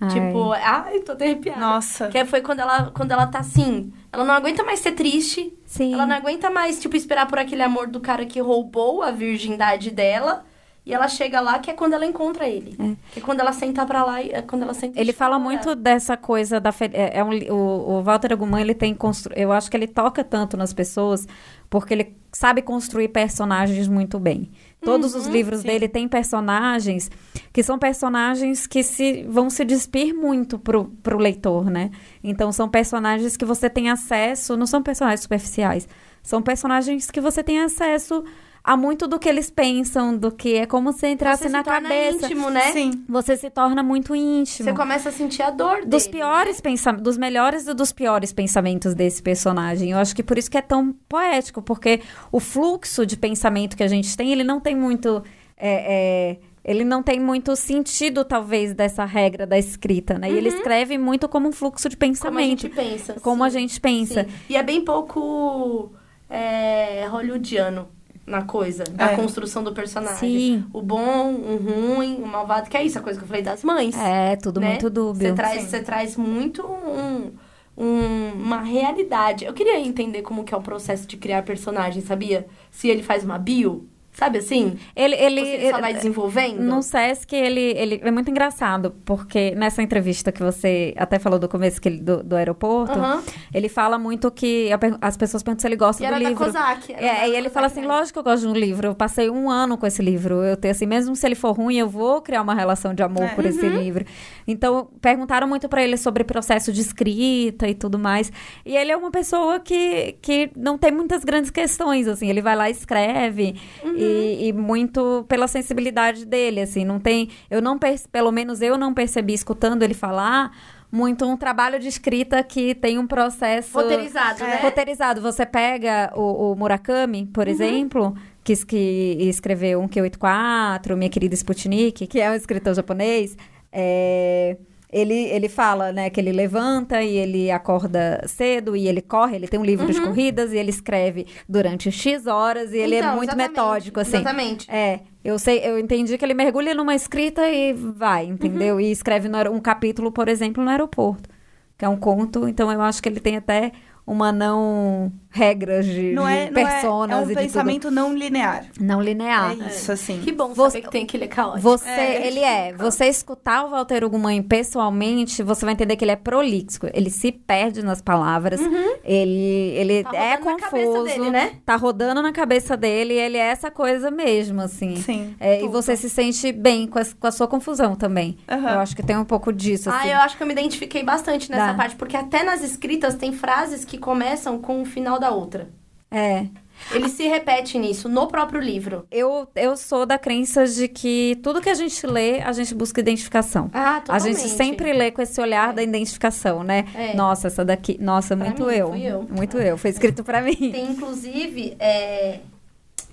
Ai. 0.00 0.10
Tipo, 0.10 0.52
ai, 0.52 1.00
tô 1.00 1.12
arrepiada. 1.12 1.58
Nossa. 1.58 2.08
Que 2.08 2.24
foi 2.24 2.42
quando 2.42 2.60
ela, 2.60 2.90
quando 2.90 3.12
ela 3.12 3.26
tá 3.26 3.38
assim, 3.38 3.92
ela 4.12 4.24
não 4.24 4.34
aguenta 4.34 4.62
mais 4.62 4.80
ser 4.80 4.92
triste, 4.92 5.52
Sim. 5.64 5.94
ela 5.94 6.06
não 6.06 6.16
aguenta 6.16 6.50
mais, 6.50 6.80
tipo, 6.80 6.96
esperar 6.96 7.26
por 7.26 7.38
aquele 7.38 7.62
amor 7.62 7.86
do 7.86 8.00
cara 8.00 8.26
que 8.26 8.40
roubou 8.40 9.02
a 9.02 9.10
virgindade 9.10 9.90
dela. 9.90 10.44
E 10.86 10.94
ela 10.94 11.08
chega 11.08 11.40
lá, 11.40 11.58
que 11.58 11.68
é 11.68 11.74
quando 11.74 11.94
ela 11.94 12.06
encontra 12.06 12.48
ele. 12.48 12.76
Que 13.10 13.18
é 13.18 13.22
quando 13.22 13.40
ela 13.40 13.52
senta 13.52 13.84
pra 13.84 14.04
lá 14.04 14.22
é 14.22 14.40
quando 14.40 14.62
ela 14.62 14.72
senta 14.72 15.00
Ele 15.00 15.12
fala 15.12 15.36
muito 15.36 15.74
dessa 15.74 16.16
coisa 16.16 16.60
da 16.60 16.70
fe- 16.70 16.92
é, 16.92 17.18
é 17.18 17.24
um 17.24 17.30
o, 17.52 17.98
o 17.98 18.02
Walter 18.04 18.32
Agumã, 18.32 18.60
ele 18.60 18.72
tem 18.72 18.94
constru... 18.94 19.32
eu 19.34 19.50
acho 19.50 19.68
que 19.68 19.76
ele 19.76 19.88
toca 19.88 20.22
tanto 20.22 20.56
nas 20.56 20.72
pessoas 20.72 21.26
porque 21.68 21.92
ele 21.92 22.16
sabe 22.30 22.62
construir 22.62 23.08
personagens 23.08 23.88
muito 23.88 24.20
bem. 24.20 24.52
Todos 24.80 25.16
os 25.16 25.26
livros 25.26 25.62
sim. 25.62 25.66
dele 25.66 25.88
têm 25.88 26.06
personagens 26.06 27.10
que 27.52 27.64
são 27.64 27.76
personagens 27.76 28.68
que 28.68 28.84
se 28.84 29.24
vão 29.24 29.50
se 29.50 29.64
despir 29.64 30.14
muito 30.14 30.56
pro, 30.56 30.84
pro 31.02 31.18
leitor, 31.18 31.68
né? 31.68 31.90
Então 32.22 32.52
são 32.52 32.68
personagens 32.68 33.36
que 33.36 33.44
você 33.44 33.68
tem 33.68 33.90
acesso, 33.90 34.56
não 34.56 34.66
são 34.66 34.80
personagens 34.80 35.22
superficiais, 35.22 35.88
são 36.22 36.40
personagens 36.40 37.10
que 37.10 37.20
você 37.20 37.42
tem 37.42 37.58
acesso 37.60 38.22
a 38.66 38.76
muito 38.76 39.06
do 39.06 39.16
que 39.16 39.28
eles 39.28 39.48
pensam, 39.48 40.18
do 40.18 40.32
que 40.32 40.56
é 40.56 40.66
como 40.66 40.92
se 40.92 41.06
entrasse 41.06 41.44
Você 41.44 41.48
se 41.48 41.52
na 41.52 41.62
torna 41.62 41.82
cabeça. 41.88 42.26
íntimo, 42.26 42.50
né? 42.50 42.72
Sim. 42.72 43.04
Você 43.08 43.36
se 43.36 43.48
torna 43.48 43.80
muito 43.80 44.12
íntimo 44.12 44.68
Você 44.68 44.76
começa 44.76 45.08
a 45.10 45.12
sentir 45.12 45.42
a 45.42 45.50
dor 45.50 45.76
dele. 45.76 45.86
dos 45.86 46.06
né? 46.06 46.10
piores 46.10 46.60
pensamentos, 46.60 47.04
dos 47.04 47.16
melhores 47.16 47.68
e 47.68 47.74
dos 47.74 47.92
piores 47.92 48.32
pensamentos 48.32 48.92
desse 48.92 49.22
personagem. 49.22 49.92
Eu 49.92 49.98
acho 49.98 50.16
que 50.16 50.22
por 50.22 50.36
isso 50.36 50.50
que 50.50 50.58
é 50.58 50.62
tão 50.62 50.92
poético, 51.08 51.62
porque 51.62 52.00
o 52.32 52.40
fluxo 52.40 53.06
de 53.06 53.16
pensamento 53.16 53.76
que 53.76 53.84
a 53.84 53.88
gente 53.88 54.16
tem, 54.16 54.32
ele 54.32 54.42
não 54.42 54.58
tem 54.58 54.74
muito. 54.74 55.22
é, 55.56 56.32
é, 56.32 56.38
ele 56.64 56.82
não 56.82 57.00
tem 57.04 57.20
muito 57.20 57.54
sentido, 57.54 58.24
talvez, 58.24 58.74
dessa 58.74 59.04
regra 59.04 59.46
da 59.46 59.56
escrita, 59.56 60.18
né? 60.18 60.28
E 60.28 60.36
ele 60.36 60.48
escreve 60.48 60.98
muito 60.98 61.28
como 61.28 61.48
um 61.48 61.52
fluxo 61.52 61.88
de 61.88 61.94
Uhum. 61.94 62.14
Como 62.20 62.38
a 62.38 62.42
gente 62.42 62.68
pensamento. 62.68 62.90
pensa. 62.98 63.20
Como 63.20 63.44
a 63.44 63.48
sim. 63.50 63.60
gente 63.60 63.80
pensa. 63.80 64.24
Sim. 64.24 64.30
E 64.50 64.56
é 64.56 64.62
bem 64.64 64.80
pouco 64.84 65.92
é, 66.28 67.06
hollywoodiano 67.06 67.94
na 68.26 68.42
coisa, 68.42 68.82
da 68.84 69.12
É. 69.12 69.16
construção 69.16 69.62
do 69.62 69.72
personagem. 69.72 70.16
Sim. 70.18 70.64
O 70.72 70.82
bom, 70.82 71.32
o 71.34 71.56
ruim, 71.56 72.16
o 72.22 72.26
malvado, 72.26 72.68
que 72.68 72.76
é 72.76 72.82
isso, 72.84 72.98
a 72.98 73.02
coisa 73.02 73.18
que 73.18 73.24
eu 73.24 73.28
falei 73.28 73.42
das 73.42 73.62
mães. 73.62 73.96
É, 73.96 74.34
tudo 74.36 74.60
né? 74.60 74.70
muito 74.70 74.90
dúbio. 74.90 75.28
Você 75.28 75.34
traz, 75.34 75.62
você 75.62 75.80
traz 75.82 76.16
muito 76.16 76.66
um, 76.66 77.32
um- 77.76 78.32
uma 78.34 78.60
realidade. 78.62 79.44
Eu 79.44 79.52
queria 79.52 79.78
entender 79.78 80.22
como 80.22 80.42
que 80.44 80.52
é 80.52 80.56
o 80.56 80.62
processo 80.62 81.06
de 81.06 81.16
criar 81.16 81.42
personagem, 81.44 82.02
sabia? 82.02 82.46
Se 82.70 82.88
ele 82.88 83.02
faz 83.02 83.22
uma 83.24 83.38
bio, 83.38 83.86
sabe 84.16 84.38
assim? 84.38 84.78
Ele, 84.96 85.14
ele, 85.14 85.40
Você 85.60 85.70
só 85.70 85.80
vai 85.80 85.92
desenvolvendo? 85.94 86.60
No 86.62 86.82
Sesc, 86.82 87.34
ele, 87.36 87.60
ele 87.76 88.00
é 88.02 88.10
muito 88.10 88.30
engraçado, 88.30 88.94
porque 89.04 89.54
nessa 89.54 89.82
entrevista 89.82 90.32
que 90.32 90.42
você 90.42 90.94
até 90.96 91.18
falou 91.18 91.38
do 91.38 91.48
começo 91.48 91.80
que 91.80 91.88
ele- 91.88 92.00
do, 92.00 92.22
do 92.22 92.34
aeroporto, 92.34 92.98
Aham. 92.98 93.22
ele 93.52 93.68
fala 93.68 93.98
muito 93.98 94.30
que 94.30 94.70
as 95.00 95.16
pessoas 95.16 95.42
perguntam 95.42 95.60
se 95.60 95.68
ele 95.68 95.76
gosta 95.76 96.02
E 96.02 96.06
do 96.06 96.14
era 96.14 96.22
da 96.22 96.28
livro. 96.30 96.44
Kozak, 96.46 96.92
É, 96.94 97.28
e 97.28 97.32
ele 97.32 97.36
Kozak 97.42 97.50
fala 97.54 97.66
assim, 97.66 97.80
mesmo. 97.80 97.92
lógico 97.94 98.12
que 98.14 98.18
eu 98.18 98.32
gosto 98.32 98.42
de 98.42 98.48
um 98.48 98.54
livro, 98.54 98.86
eu 98.88 98.94
passei 98.94 99.28
um 99.28 99.50
ano 99.50 99.76
com 99.76 99.86
esse 99.86 100.00
livro, 100.02 100.42
eu 100.42 100.56
tenho 100.56 100.72
assim, 100.72 100.86
mesmo 100.86 101.14
se 101.14 101.26
ele 101.26 101.34
for 101.34 101.52
ruim, 101.52 101.76
eu 101.76 101.88
vou 101.88 102.22
criar 102.22 102.40
uma 102.42 102.54
relação 102.54 102.94
de 102.94 103.02
amor 103.02 103.24
É. 103.24 103.28
por 103.34 103.44
esse 103.44 103.68
livro. 103.68 104.04
Então, 104.48 104.88
perguntaram 105.00 105.46
muito 105.46 105.68
pra 105.68 105.82
ele 105.84 105.96
sobre 105.98 106.24
processo 106.24 106.72
de 106.72 106.80
escrita 106.80 107.68
e 107.68 107.74
tudo 107.74 107.98
mais, 107.98 108.32
e 108.64 108.74
ele 108.76 108.90
é 108.90 108.96
uma 108.96 109.10
pessoa 109.10 109.60
que, 109.60 110.16
que 110.22 110.50
não 110.56 110.78
tem 110.78 110.90
muitas 110.90 111.22
grandes 111.24 111.50
questões, 111.50 112.08
assim, 112.08 112.28
ele 112.30 112.40
vai 112.40 112.56
lá 112.56 112.68
e 112.68 112.72
escreve, 112.72 113.54
e, 113.84 114.05
e 114.48 114.52
muito 114.52 115.24
pela 115.28 115.46
sensibilidade 115.48 116.24
dele, 116.24 116.60
assim, 116.60 116.84
não 116.84 116.98
tem, 116.98 117.28
eu 117.50 117.60
não, 117.62 117.78
perce- 117.78 118.08
pelo 118.08 118.30
menos 118.32 118.60
eu 118.62 118.76
não 118.78 118.92
percebi, 118.94 119.32
escutando 119.34 119.82
ele 119.82 119.94
falar, 119.94 120.52
muito 120.90 121.24
um 121.26 121.36
trabalho 121.36 121.78
de 121.78 121.88
escrita 121.88 122.42
que 122.42 122.74
tem 122.74 122.98
um 122.98 123.06
processo... 123.06 123.76
Roteirizado, 123.76 124.44
né? 124.44 124.56
Roteirizado. 124.62 125.20
Você 125.20 125.44
pega 125.44 126.12
o, 126.14 126.52
o 126.52 126.56
Murakami, 126.56 127.26
por 127.26 127.48
exemplo, 127.48 128.14
que, 128.44 128.54
que 128.64 129.16
escreveu 129.20 129.80
um 129.80 129.88
Q84, 129.88 130.94
Minha 130.96 131.10
Querida 131.10 131.34
Sputnik, 131.34 132.06
que 132.06 132.20
é 132.20 132.30
um 132.30 132.34
escritor 132.34 132.72
japonês. 132.74 133.36
é, 133.72 134.56
ele, 134.96 135.14
ele 135.26 135.46
fala, 135.46 135.92
né, 135.92 136.08
que 136.08 136.18
ele 136.18 136.32
levanta 136.32 137.02
e 137.02 137.18
ele 137.18 137.50
acorda 137.50 138.24
cedo 138.26 138.74
e 138.74 138.88
ele 138.88 139.02
corre, 139.02 139.36
ele 139.36 139.46
tem 139.46 139.60
um 139.60 139.64
livro 139.64 139.92
de 139.92 140.00
corridas 140.00 140.54
e 140.54 140.56
ele 140.56 140.70
escreve 140.70 141.26
durante 141.46 141.92
X 141.92 142.26
horas 142.26 142.72
e 142.72 142.78
ele 142.78 142.94
é 142.94 143.00
Uhum. 143.00 143.06
Então, 143.06 143.16
muito 143.16 143.28
exatamente, 143.30 143.50
metódico, 143.50 144.00
assim. 144.00 144.16
Exatamente. 144.16 144.70
É, 144.70 145.00
eu 145.22 145.38
sei, 145.38 145.58
eu 145.58 145.78
entendi 145.78 146.16
que 146.16 146.24
ele 146.24 146.32
mergulha 146.32 146.74
numa 146.74 146.94
escrita 146.94 147.46
e 147.46 147.74
vai, 147.74 148.24
entendeu? 148.24 148.76
Uhum. 148.76 148.80
E 148.80 148.90
escreve 148.90 149.28
no 149.28 149.36
um 149.50 149.60
capítulo, 149.60 150.10
por 150.10 150.28
exemplo, 150.28 150.64
no 150.64 150.70
aeroporto, 150.70 151.28
que 151.76 151.84
é 151.84 151.88
um 151.88 151.96
conto, 151.96 152.48
então 152.48 152.72
eu 152.72 152.80
acho 152.80 153.02
que 153.02 153.08
ele 153.08 153.20
tem 153.20 153.36
até 153.36 153.72
uma 154.06 154.30
não 154.32 155.10
regras 155.30 155.84
de, 155.84 156.12
Não 156.12 156.24
de 156.26 156.32
é, 156.32 156.50
não 156.50 156.60
é, 156.62 156.64
personas 156.64 157.18
é 157.18 157.20
um 157.20 157.24
e 157.24 157.28
de 157.28 157.34
pensamento 157.34 157.90
não 157.90 158.14
linear. 158.14 158.64
não 158.80 159.02
linear. 159.02 159.50
é 159.52 159.66
isso, 159.68 159.92
assim. 159.92 160.20
Que 160.22 160.32
bom 160.32 160.54
Você- 160.54 160.78
saber 160.78 160.84
que 160.86 160.90
tem 160.92 161.04
que 161.04 161.14
ele 161.16 161.24
é 161.24 161.28
caótico. 161.28 161.60
Você, 161.60 161.88
É. 161.90 162.26
ele 162.26 162.40
é. 162.40 162.72
Você 162.74 163.04
escutar 163.06 163.64
o 163.66 163.70
Walter 163.70 164.02
Ugumãe 164.04 164.40
pessoalmente, 164.42 165.42
você 165.42 165.64
vai 165.66 165.74
entender 165.74 165.96
que 165.96 166.04
ele 166.04 166.12
é 166.12 166.16
prolixo. 166.16 166.78
Ele 166.94 167.10
se 167.10 167.30
perde 167.32 167.82
nas 167.84 168.00
palavras. 168.00 168.60
Ele, 169.04 169.72
ele 169.76 170.04
Tá 170.04 170.16
é 170.16 170.36
confuso. 170.38 171.04
dele, 171.04 171.30
né? 171.30 171.52
Tá 171.66 171.76
rodando 171.76 172.22
na 172.22 172.32
cabeça 172.32 172.76
dele. 172.76 173.14
e 173.14 173.18
Ele 173.18 173.36
é 173.36 173.46
essa 173.48 173.70
coisa 173.70 174.10
mesmo, 174.10 174.60
assim. 174.62 174.96
Sim, 174.96 175.34
É, 175.38 175.62
e 175.62 175.68
você 175.68 175.96
se 175.96 176.08
sente 176.08 176.50
bem 176.52 176.86
com 176.86 176.98
a, 176.98 177.02
com 177.04 177.26
a 177.26 177.30
sua 177.32 177.46
confusão 177.46 177.94
também. 177.94 178.38
Aham. 178.48 178.70
Eu 178.74 178.78
acho 178.80 178.96
que 178.96 179.02
tem 179.02 179.16
um 179.16 179.24
pouco 179.24 179.52
disso, 179.52 179.90
assim. 179.90 180.08
Ah, 180.08 180.12
eu 180.14 180.18
acho 180.20 180.36
que 180.36 180.42
eu 180.42 180.46
me 180.46 180.52
identifiquei 180.52 181.02
bastante 181.02 181.50
nessa 181.50 181.72
Dá. 181.72 181.74
parte, 181.74 181.96
porque 181.96 182.16
até 182.16 182.42
nas 182.42 182.62
escritas 182.62 183.14
tem 183.16 183.32
frases 183.32 183.84
que 183.84 183.95
começam 183.98 184.58
com 184.60 184.82
o 184.82 184.84
final 184.84 185.18
da 185.18 185.30
outra. 185.30 185.68
É. 186.10 186.46
Ele 186.92 187.08
se 187.08 187.26
repete 187.26 187.78
nisso, 187.78 188.06
no 188.08 188.26
próprio 188.26 188.60
livro. 188.60 189.06
Eu, 189.10 189.48
eu 189.56 189.76
sou 189.78 190.04
da 190.04 190.18
crença 190.18 190.66
de 190.66 190.86
que 190.88 191.38
tudo 191.42 191.60
que 191.60 191.70
a 191.70 191.74
gente 191.74 192.06
lê, 192.06 192.40
a 192.42 192.52
gente 192.52 192.74
busca 192.74 193.00
identificação. 193.00 193.70
Ah, 193.72 193.96
A 193.96 194.00
totalmente. 194.02 194.36
gente 194.40 194.48
sempre 194.50 194.92
lê 194.92 195.10
com 195.10 195.22
esse 195.22 195.40
olhar 195.40 195.72
da 195.72 195.82
identificação, 195.82 196.62
né? 196.62 196.84
É. 196.94 197.14
Nossa, 197.14 197.46
essa 197.46 197.64
daqui. 197.64 197.96
Nossa, 197.98 198.36
Pra 198.36 198.44
muito 198.46 198.66
mim, 198.66 198.72
eu. 198.74 198.94
eu. 198.94 199.22
Muito 199.22 199.56
eu. 199.56 199.78
Foi 199.78 199.90
escrito 199.90 200.22
pra 200.22 200.42
mim. 200.42 200.54
Tem, 200.54 200.90
inclusive, 200.92 201.74
é... 201.80 202.40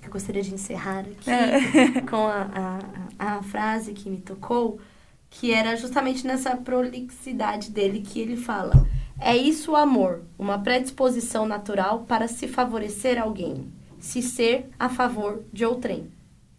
eu 0.02 0.10
gostaria 0.10 0.42
de 0.42 0.52
encerrar 0.52 1.00
aqui 1.00 1.30
É. 1.30 2.00
com 2.08 2.16
a, 2.26 2.78
a, 3.18 3.36
a 3.38 3.42
frase 3.44 3.94
que 3.94 4.10
me 4.10 4.18
tocou, 4.18 4.78
que 5.30 5.54
era 5.54 5.74
justamente 5.74 6.26
nessa 6.26 6.54
prolixidade 6.54 7.70
dele 7.70 8.00
que 8.06 8.20
ele 8.20 8.36
fala. 8.36 8.86
É 9.20 9.36
isso 9.36 9.72
o 9.72 9.76
amor, 9.76 10.22
uma 10.38 10.58
predisposição 10.58 11.46
natural 11.46 12.00
para 12.06 12.26
se 12.28 12.48
favorecer 12.48 13.20
alguém, 13.20 13.72
se 13.98 14.20
ser 14.22 14.68
a 14.78 14.88
favor 14.88 15.42
de 15.52 15.64
outrem. 15.64 16.10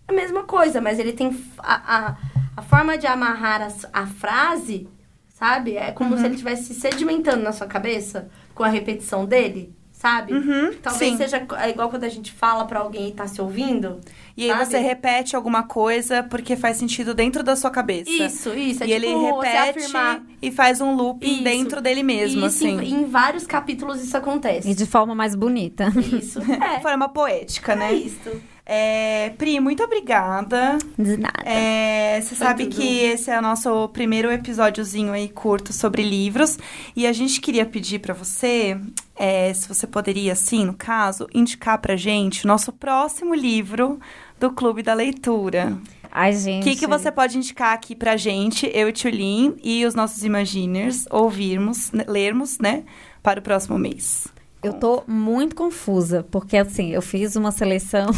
A 0.07 0.13
mesma 0.13 0.43
coisa, 0.43 0.79
mas 0.79 0.97
ele 0.99 1.13
tem 1.13 1.35
a, 1.59 1.97
a, 2.09 2.17
a 2.57 2.61
forma 2.61 2.97
de 2.97 3.07
amarrar 3.07 3.61
as- 3.61 3.85
a, 3.91 4.05
frase, 4.07 4.87
sabe? 5.29 5.75
É 5.75 5.91
como 5.91 6.11
Uhum. 6.11 6.17
se 6.17 6.25
ele 6.25 6.33
estivesse 6.35 6.73
sedimentando 6.73 7.43
na 7.43 7.51
sua 7.51 7.67
cabeça 7.67 8.29
com 8.53 8.63
a 8.63 8.67
repetição 8.69 9.25
dele, 9.25 9.73
sabe? 9.97 10.33
Uhum, 10.33 10.73
Talvez 10.83 11.11
sim. 11.13 11.17
seja 11.17 11.45
é 11.57 11.69
igual 11.69 11.89
quando 11.89 12.03
a 12.03 12.09
gente 12.09 12.31
fala 12.31 12.65
pra 12.65 12.79
alguém 12.81 13.09
e 13.09 13.11
tá 13.13 13.25
se 13.27 13.41
ouvindo. 13.41 13.99
E 14.37 14.43
aí 14.43 14.49
sabe? 14.57 14.65
você 14.65 14.77
repete 14.79 15.35
alguma 15.35 15.63
coisa 15.63 16.21
porque 16.23 16.55
faz 16.57 16.77
sentido 16.77 17.13
dentro 17.13 17.41
da 17.41 17.55
sua 17.55 17.71
cabeça. 17.71 18.09
Isso, 18.09 18.49
isso. 18.53 18.83
É 18.83 18.87
e 18.87 18.89
tipo 18.89 19.05
ele 19.05 19.15
repete 19.15 19.79
afirmar. 19.79 20.21
e 20.41 20.51
faz 20.51 20.81
um 20.81 20.93
looping 20.95 21.35
Isso. 21.35 21.43
dentro 21.43 21.81
dele 21.81 22.03
mesmo, 22.03 22.45
isso, 22.45 22.45
assim. 22.45 22.79
Em, 22.81 23.01
em 23.01 23.05
vários 23.05 23.47
capítulos 23.47 24.03
isso 24.03 24.15
acontece. 24.17 24.69
E 24.69 24.75
de 24.75 24.85
forma 24.85 25.15
mais 25.15 25.33
bonita. 25.33 25.85
Isso. 26.13 26.39
É. 26.61 26.79
Forma 26.81 27.07
poética, 27.09 27.73
É 27.73 27.75
né? 27.75 27.93
isso. 27.93 28.29
É, 28.65 29.29
Pri, 29.37 29.59
muito 29.59 29.83
obrigada. 29.83 30.77
De 30.97 31.17
nada. 31.17 31.43
É, 31.45 32.19
você 32.19 32.35
Foi 32.35 32.47
sabe 32.47 32.63
tudo. 32.65 32.75
que 32.77 32.97
esse 32.99 33.29
é 33.29 33.37
o 33.37 33.41
nosso 33.41 33.87
primeiro 33.89 34.31
episódiozinho 34.31 35.13
aí 35.13 35.29
curto 35.29 35.71
sobre 35.71 36.01
livros. 36.01 36.57
E 36.95 37.05
a 37.05 37.13
gente 37.13 37.39
queria 37.39 37.65
pedir 37.65 37.99
pra 37.99 38.13
você, 38.13 38.75
é, 39.15 39.53
se 39.53 39.67
você 39.67 39.85
poderia, 39.85 40.33
assim, 40.33 40.65
no 40.65 40.73
caso, 40.73 41.27
indicar 41.33 41.77
pra 41.77 41.95
gente 41.95 42.45
o 42.45 42.47
nosso 42.47 42.71
próximo 42.73 43.35
livro 43.35 43.99
do 44.39 44.49
Clube 44.51 44.81
da 44.81 44.93
Leitura. 44.95 45.77
Ai, 46.11 46.31
O 46.33 46.39
gente. 46.39 46.63
que, 46.63 46.75
que 46.77 46.87
você 46.87 47.11
pode 47.11 47.37
indicar 47.37 47.73
aqui 47.73 47.93
pra 47.93 48.15
gente, 48.17 48.69
eu 48.73 48.87
e 48.89 48.93
Tulin 48.93 49.55
e 49.61 49.85
os 49.85 49.93
nossos 49.93 50.23
Imaginers, 50.23 51.05
ouvirmos, 51.11 51.91
né, 51.91 52.05
lermos, 52.07 52.57
né, 52.57 52.83
para 53.21 53.39
o 53.39 53.43
próximo 53.43 53.77
mês? 53.77 54.25
Eu 54.65 54.73
tô 54.73 55.03
muito 55.07 55.55
confusa, 55.55 56.25
porque 56.29 56.57
assim, 56.57 56.91
eu 56.91 57.01
fiz 57.01 57.35
uma 57.35 57.51
seleção. 57.51 58.07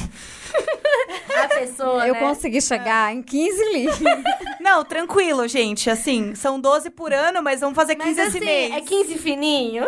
A 1.38 1.48
pessoa, 1.50 2.08
eu 2.08 2.14
né? 2.16 2.20
consegui 2.20 2.60
chegar 2.62 3.14
em 3.14 3.22
15 3.22 3.74
livros. 3.74 4.00
Não, 4.60 4.84
tranquilo, 4.84 5.48
gente. 5.48 5.89
Assim, 5.89 6.34
são 6.34 6.60
12 6.60 6.89
por 6.89 7.14
ano, 7.14 7.43
mas 7.43 7.60
vamos 7.62 7.76
fazer 7.76 7.95
15 7.95 8.08
Mas 8.10 8.18
esse 8.18 8.38
assim, 8.38 8.45
mês. 8.45 8.74
é 8.74 8.82
15 8.82 9.18
fininho. 9.20 9.84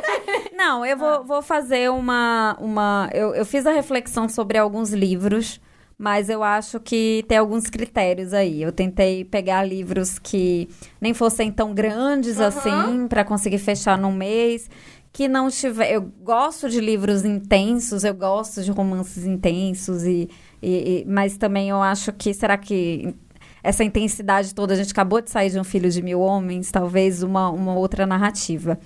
Não, 0.56 0.86
eu 0.86 0.96
vou, 0.96 1.24
vou 1.24 1.42
fazer 1.42 1.90
uma. 1.90 2.56
uma 2.60 3.10
eu, 3.12 3.34
eu 3.34 3.44
fiz 3.44 3.66
a 3.66 3.72
reflexão 3.72 4.28
sobre 4.28 4.58
alguns 4.58 4.90
livros, 4.92 5.60
mas 5.98 6.28
eu 6.30 6.42
acho 6.42 6.78
que 6.78 7.24
tem 7.26 7.38
alguns 7.38 7.68
critérios 7.68 8.32
aí. 8.32 8.62
Eu 8.62 8.70
tentei 8.70 9.24
pegar 9.24 9.64
livros 9.64 10.18
que 10.18 10.68
nem 11.00 11.12
fossem 11.12 11.50
tão 11.50 11.74
grandes 11.74 12.38
Aham. 12.38 12.46
assim, 12.46 13.08
pra 13.08 13.24
conseguir 13.24 13.58
fechar 13.58 13.98
num 13.98 14.12
mês. 14.12 14.70
Que 15.12 15.28
não 15.28 15.50
tiver. 15.50 15.92
Eu 15.92 16.00
gosto 16.22 16.68
de 16.70 16.80
livros 16.80 17.24
intensos, 17.24 18.02
eu 18.02 18.14
gosto 18.14 18.62
de 18.62 18.70
romances 18.70 19.26
intensos, 19.26 20.04
e, 20.04 20.28
e- 20.62 21.02
e- 21.02 21.04
mas 21.06 21.36
também 21.36 21.68
eu 21.68 21.82
acho 21.82 22.12
que. 22.12 22.32
Será 22.32 22.56
que 22.56 23.14
essa 23.62 23.84
intensidade 23.84 24.54
toda, 24.54 24.72
a 24.74 24.76
gente 24.76 24.90
acabou 24.90 25.20
de 25.20 25.30
sair 25.30 25.50
de 25.50 25.58
um 25.60 25.64
filho 25.64 25.90
de 25.90 26.02
mil 26.02 26.20
homens, 26.20 26.70
talvez 26.70 27.22
uma, 27.22 27.50
uma 27.50 27.74
outra 27.74 28.06
narrativa. 28.06 28.78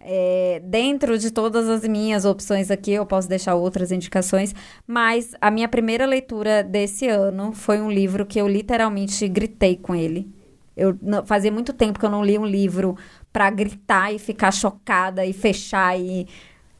É, 0.00 0.60
dentro 0.64 1.18
de 1.18 1.30
todas 1.30 1.68
as 1.68 1.86
minhas 1.86 2.24
opções 2.24 2.70
aqui, 2.70 2.92
eu 2.92 3.04
posso 3.04 3.28
deixar 3.28 3.54
outras 3.54 3.92
indicações, 3.92 4.54
mas 4.86 5.32
a 5.40 5.50
minha 5.50 5.68
primeira 5.68 6.06
leitura 6.06 6.62
desse 6.64 7.06
ano 7.06 7.52
foi 7.52 7.80
um 7.80 7.90
livro 7.90 8.24
que 8.24 8.40
eu 8.40 8.48
literalmente 8.48 9.28
gritei 9.28 9.76
com 9.76 9.94
ele. 9.94 10.32
Eu 10.76 10.96
fazia 11.26 11.50
muito 11.52 11.72
tempo 11.72 11.98
que 11.98 12.04
eu 12.06 12.10
não 12.10 12.24
li 12.24 12.38
um 12.38 12.46
livro 12.46 12.96
pra 13.38 13.50
gritar 13.50 14.12
e 14.12 14.18
ficar 14.18 14.50
chocada 14.50 15.24
e 15.24 15.32
fechar 15.32 15.96
e 15.96 16.26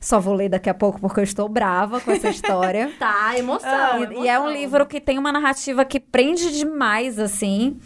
só 0.00 0.18
vou 0.18 0.34
ler 0.34 0.48
daqui 0.48 0.68
a 0.68 0.74
pouco 0.74 1.00
porque 1.00 1.20
eu 1.20 1.24
estou 1.24 1.48
brava 1.48 2.00
com 2.00 2.10
essa 2.10 2.28
história. 2.30 2.90
Tá, 2.98 3.38
emoção, 3.38 3.68
Ah, 3.70 3.96
emoção. 4.00 4.24
E 4.24 4.28
é 4.28 4.40
um 4.40 4.50
livro 4.50 4.84
que 4.84 5.00
tem 5.00 5.18
uma 5.20 5.30
narrativa 5.30 5.84
que 5.84 6.00
prende 6.00 6.50
demais, 6.50 7.16
assim. 7.20 7.78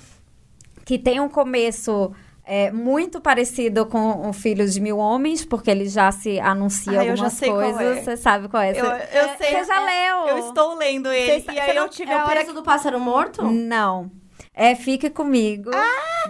Que 0.87 0.99
tem 0.99 1.21
um 1.21 1.29
começo 1.29 2.13
é, 2.47 2.73
muito 2.73 3.21
parecido 3.21 3.85
com 3.85 4.27
o 4.27 4.33
Filho 4.33 4.67
de 4.67 4.81
Mil 4.81 4.97
Homens, 4.97 5.45
porque 5.45 5.71
ele 5.71 5.87
já 5.87 6.11
se 6.11 6.41
anuncia 6.41 6.99
Ah, 7.01 7.05
eu 7.05 7.11
algumas 7.13 7.39
qual 7.41 7.53
coisas. 7.57 7.99
é. 7.99 8.03
Você 8.03 8.17
sabe 8.17 8.49
qual 8.49 8.63
é? 8.63 8.71
Eu, 8.71 8.75
Você- 8.87 9.19
eu 9.19 9.29
sei. 9.37 9.51
Você 9.51 9.65
já 9.65 9.85
leu? 9.85 10.29
Eu 10.29 10.39
estou 10.49 10.75
lendo 10.77 11.13
ele. 11.13 11.41
Você- 11.43 11.53
e 11.53 11.61
aí 11.61 11.77
eu 11.77 11.89
tive 11.91 12.11
É 12.11 12.15
a 12.17 12.23
preço 12.25 12.55
do 12.55 12.63
pássaro 12.63 12.99
morto? 12.99 13.43
Não. 13.43 14.11
É 14.55 14.75
Fique 14.75 15.09
Comigo, 15.11 15.71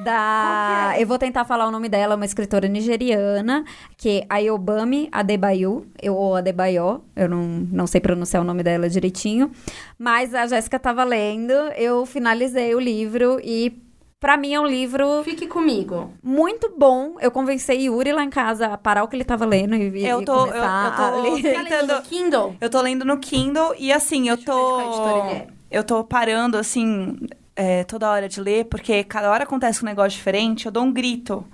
da... 0.04 0.44
qual 0.84 0.92
que 0.94 0.98
é? 0.98 1.02
Eu 1.02 1.06
vou 1.06 1.18
tentar 1.18 1.44
falar 1.44 1.66
o 1.66 1.70
nome 1.70 1.88
dela, 1.88 2.14
uma 2.16 2.24
escritora 2.24 2.68
nigeriana, 2.68 3.64
que 3.96 4.20
é 4.20 4.26
Ayobami 4.28 5.08
Adebayo, 5.12 5.86
eu, 6.00 6.14
ou 6.14 6.36
Adebayo, 6.36 7.02
eu 7.16 7.28
não, 7.28 7.42
não 7.70 7.86
sei 7.86 8.00
pronunciar 8.00 8.42
o 8.42 8.46
nome 8.46 8.62
dela 8.62 8.88
direitinho, 8.88 9.50
mas 9.98 10.34
a 10.34 10.46
Jéssica 10.46 10.76
estava 10.76 11.04
lendo, 11.04 11.52
eu 11.76 12.04
finalizei 12.06 12.74
o 12.74 12.80
livro 12.80 13.40
e... 13.42 13.80
Pra 14.20 14.36
mim 14.36 14.54
é 14.54 14.60
um 14.60 14.66
livro 14.68 15.24
Fique 15.24 15.48
comigo. 15.48 16.12
muito 16.22 16.72
bom. 16.78 17.16
Eu 17.20 17.32
convenci 17.32 17.72
Yuri 17.72 18.12
lá 18.12 18.22
em 18.22 18.30
casa 18.30 18.68
a 18.68 18.78
parar 18.78 19.02
o 19.02 19.08
que 19.08 19.16
ele 19.16 19.24
tava 19.24 19.44
lendo 19.44 19.74
e, 19.74 20.06
Eu 20.06 20.24
tô- 20.24 20.46
começar 20.46 20.84
eu- 20.86 20.90
eu 20.90 20.96
tô- 20.96 21.02
a 21.02 21.22
ler. 21.22 21.42
Tá 21.42 21.48
lendo 21.62 21.68
Tentando- 21.68 21.94
no 21.96 22.02
Kindle? 22.02 22.56
Eu 22.60 22.70
tô 22.70 22.80
lendo 22.82 23.04
no 23.04 23.18
Kindle 23.18 23.74
e 23.76 23.92
assim, 23.92 24.28
eu 24.28 24.36
tô. 24.36 24.80
é. 25.28 25.48
Eu 25.68 25.82
tô 25.82 26.04
parando, 26.04 26.56
assim, 26.56 27.16
é, 27.54 27.84
toda 27.84 28.10
hora 28.10 28.28
de 28.28 28.40
ler, 28.40 28.64
porque 28.66 29.04
cada 29.04 29.30
hora 29.30 29.44
acontece 29.44 29.82
um 29.82 29.86
negócio 29.86 30.12
diferente, 30.12 30.66
eu 30.66 30.72
dou 30.72 30.84
um 30.84 30.92
grito. 30.92 31.44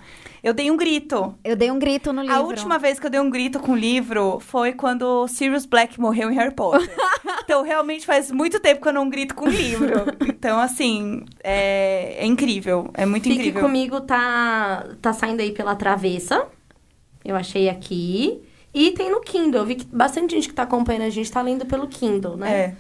Eu 0.42 0.54
dei 0.54 0.70
um 0.70 0.76
grito. 0.76 1.34
Eu 1.42 1.56
dei 1.56 1.70
um 1.70 1.78
grito 1.78 2.12
no 2.12 2.22
livro. 2.22 2.36
A 2.36 2.40
última 2.40 2.78
vez 2.78 3.00
que 3.00 3.06
eu 3.06 3.10
dei 3.10 3.20
um 3.20 3.28
grito 3.28 3.58
com 3.58 3.72
o 3.72 3.76
livro 3.76 4.38
foi 4.38 4.72
quando 4.72 5.26
Sirius 5.26 5.66
Black 5.66 6.00
morreu 6.00 6.30
em 6.30 6.34
Harry 6.34 6.54
Potter. 6.54 6.88
então, 7.42 7.62
realmente 7.62 8.06
faz 8.06 8.30
muito 8.30 8.60
tempo 8.60 8.80
que 8.80 8.88
eu 8.88 8.92
não 8.92 9.10
grito 9.10 9.34
com 9.34 9.46
o 9.46 9.50
livro. 9.50 10.06
Então, 10.28 10.60
assim, 10.60 11.24
é, 11.42 12.18
é 12.18 12.24
incrível. 12.24 12.88
É 12.94 13.04
muito 13.04 13.24
Fique 13.24 13.36
incrível. 13.36 13.62
comigo 13.62 14.00
tá, 14.00 14.86
tá 15.02 15.12
saindo 15.12 15.40
aí 15.40 15.50
pela 15.50 15.74
travessa. 15.74 16.46
Eu 17.24 17.34
achei 17.34 17.68
aqui. 17.68 18.40
E 18.72 18.92
tem 18.92 19.10
no 19.10 19.20
Kindle. 19.20 19.62
Eu 19.62 19.66
vi 19.66 19.74
que 19.74 19.86
bastante 19.86 20.36
gente 20.36 20.48
que 20.48 20.54
tá 20.54 20.62
acompanhando 20.62 21.02
a 21.02 21.10
gente 21.10 21.30
tá 21.30 21.42
lendo 21.42 21.66
pelo 21.66 21.88
Kindle, 21.88 22.36
né? 22.36 22.52
É. 22.52 22.76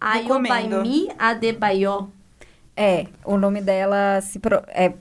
Ayobaimi 0.00 1.08
Adebayo. 1.18 2.12
É, 2.76 3.06
o 3.24 3.36
nome 3.36 3.60
dela 3.60 4.20
se, 4.22 4.38
pro- 4.38 4.62
é, 4.68 4.92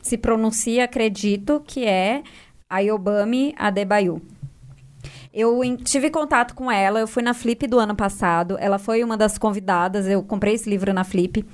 se 0.00 0.16
pronuncia, 0.16 0.84
acredito, 0.84 1.62
que 1.66 1.84
é 1.84 2.22
Ayobami 2.68 3.54
Adebayo. 3.58 4.22
Eu 5.32 5.62
em- 5.62 5.76
tive 5.76 6.08
contato 6.10 6.54
com 6.54 6.70
ela, 6.70 7.00
eu 7.00 7.06
fui 7.06 7.22
na 7.22 7.34
Flip 7.34 7.66
do 7.66 7.78
ano 7.78 7.94
passado. 7.94 8.56
Ela 8.58 8.78
foi 8.78 9.02
uma 9.04 9.16
das 9.16 9.36
convidadas, 9.38 10.06
eu 10.06 10.22
comprei 10.22 10.54
esse 10.54 10.68
livro 10.70 10.92
na 10.94 11.04
Flip. 11.04 11.44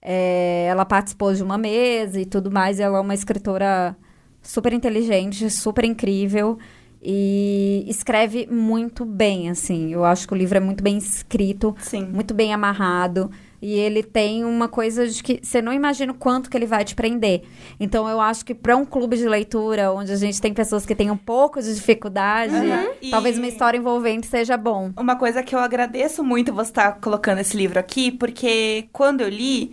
É, 0.00 0.66
ela 0.68 0.84
participou 0.84 1.32
de 1.34 1.42
uma 1.42 1.58
mesa 1.58 2.20
e 2.20 2.26
tudo 2.26 2.50
mais. 2.50 2.78
Ela 2.78 2.98
é 2.98 3.00
uma 3.00 3.14
escritora 3.14 3.96
super 4.40 4.72
inteligente, 4.72 5.48
super 5.50 5.84
incrível 5.84 6.58
e 7.00 7.84
escreve 7.88 8.46
muito 8.50 9.04
bem, 9.04 9.50
assim. 9.50 9.92
Eu 9.92 10.04
acho 10.04 10.26
que 10.28 10.34
o 10.34 10.36
livro 10.36 10.56
é 10.58 10.60
muito 10.60 10.82
bem 10.82 10.96
escrito, 10.98 11.74
Sim. 11.80 12.04
muito 12.06 12.32
bem 12.34 12.52
amarrado. 12.54 13.30
E 13.62 13.74
ele 13.74 14.02
tem 14.02 14.44
uma 14.44 14.66
coisa 14.66 15.06
de 15.06 15.22
que 15.22 15.38
você 15.40 15.62
não 15.62 15.72
imagina 15.72 16.10
o 16.10 16.16
quanto 16.16 16.50
que 16.50 16.56
ele 16.56 16.66
vai 16.66 16.84
te 16.84 16.96
prender. 16.96 17.42
Então 17.78 18.08
eu 18.08 18.20
acho 18.20 18.44
que 18.44 18.52
para 18.54 18.76
um 18.76 18.84
clube 18.84 19.16
de 19.16 19.28
leitura, 19.28 19.92
onde 19.92 20.10
a 20.10 20.16
gente 20.16 20.40
tem 20.40 20.52
pessoas 20.52 20.84
que 20.84 20.96
têm 20.96 21.12
um 21.12 21.16
pouco 21.16 21.62
de 21.62 21.72
dificuldade, 21.72 22.52
Uhum. 22.56 23.10
talvez 23.10 23.36
E- 23.36 23.38
uma 23.38 23.46
história 23.46 23.78
envolvente 23.78 24.26
seja 24.26 24.56
bom. 24.56 24.90
Uma 24.98 25.14
coisa 25.14 25.44
que 25.44 25.54
eu 25.54 25.60
agradeço 25.60 26.24
muito 26.24 26.52
você 26.52 26.70
estar 26.70 26.92
colocando 27.00 27.38
esse 27.38 27.56
livro 27.56 27.78
aqui, 27.78 28.10
porque 28.10 28.88
quando 28.92 29.20
eu 29.20 29.28
li, 29.28 29.70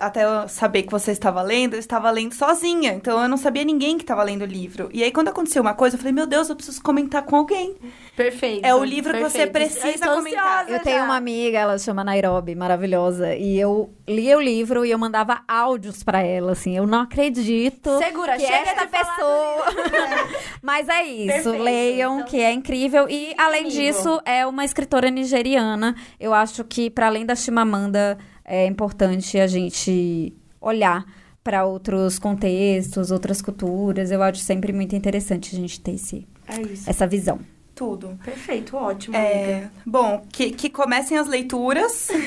até 0.00 0.24
eu 0.24 0.48
saber 0.48 0.82
que 0.82 0.90
você 0.90 1.12
estava 1.12 1.42
lendo, 1.42 1.74
eu 1.74 1.80
estava 1.80 2.10
lendo 2.10 2.34
sozinha. 2.34 2.92
Então 2.92 3.20
eu 3.22 3.28
não 3.28 3.36
sabia 3.36 3.64
ninguém 3.64 3.96
que 3.96 4.04
estava 4.04 4.22
lendo 4.22 4.42
o 4.42 4.46
livro. 4.46 4.88
E 4.92 5.02
aí 5.02 5.10
quando 5.10 5.28
aconteceu 5.28 5.62
uma 5.62 5.74
coisa, 5.74 5.96
eu 5.96 5.98
falei, 5.98 6.12
meu 6.12 6.26
Deus, 6.26 6.48
eu 6.48 6.56
preciso 6.56 6.82
comentar 6.82 7.22
com 7.22 7.36
alguém. 7.36 7.76
Perfeito. 8.16 8.64
É 8.64 8.74
o 8.74 8.84
livro 8.84 9.12
que 9.12 9.20
você 9.20 9.46
perfeito. 9.46 9.80
precisa 9.80 10.06
Eu 10.06 10.16
comentar. 10.16 10.68
Eu 10.68 10.80
tenho 10.80 10.98
já. 10.98 11.04
uma 11.04 11.16
amiga, 11.16 11.58
ela 11.58 11.78
se 11.78 11.84
chama 11.84 12.04
Nairobi, 12.04 12.54
maravilhosa, 12.54 13.34
e 13.34 13.58
eu 13.58 13.90
lia 14.06 14.36
o 14.36 14.40
livro 14.40 14.84
e 14.84 14.90
eu 14.90 14.98
mandava 14.98 15.42
áudios 15.48 16.02
pra 16.02 16.22
ela, 16.22 16.52
assim, 16.52 16.76
eu 16.76 16.86
não 16.86 17.00
acredito 17.00 17.98
Segura, 17.98 18.36
que 18.36 18.46
chega 18.46 18.70
esta 18.70 18.86
falar 18.86 19.16
pessoa... 19.16 19.64
Mas 20.62 20.88
é 20.88 21.02
isso, 21.04 21.32
Perfeito, 21.50 21.62
leiam, 21.62 22.14
então. 22.16 22.26
que 22.28 22.40
é 22.40 22.52
incrível. 22.52 23.08
E, 23.08 23.34
além 23.36 23.64
comigo. 23.64 23.80
disso, 23.80 24.20
é 24.24 24.46
uma 24.46 24.64
escritora 24.64 25.10
nigeriana. 25.10 25.96
Eu 26.20 26.32
acho 26.32 26.62
que, 26.64 26.88
para 26.88 27.06
além 27.06 27.26
da 27.26 27.34
Chimamanda, 27.34 28.18
é 28.44 28.66
importante 28.66 29.38
a 29.38 29.46
gente 29.46 30.34
olhar 30.60 31.04
para 31.42 31.64
outros 31.64 32.18
contextos, 32.18 33.10
outras 33.10 33.42
culturas. 33.42 34.10
Eu 34.10 34.22
acho 34.22 34.40
sempre 34.40 34.72
muito 34.72 34.94
interessante 34.94 35.54
a 35.54 35.58
gente 35.58 35.80
ter 35.80 35.92
esse, 35.92 36.26
É 36.86 36.90
essa 36.90 37.06
visão. 37.06 37.40
Tudo. 37.82 38.16
Perfeito, 38.24 38.76
ótimo. 38.76 39.16
É, 39.16 39.68
bom, 39.84 40.24
que, 40.30 40.52
que 40.52 40.70
comecem 40.70 41.18
as 41.18 41.26
leituras. 41.26 42.08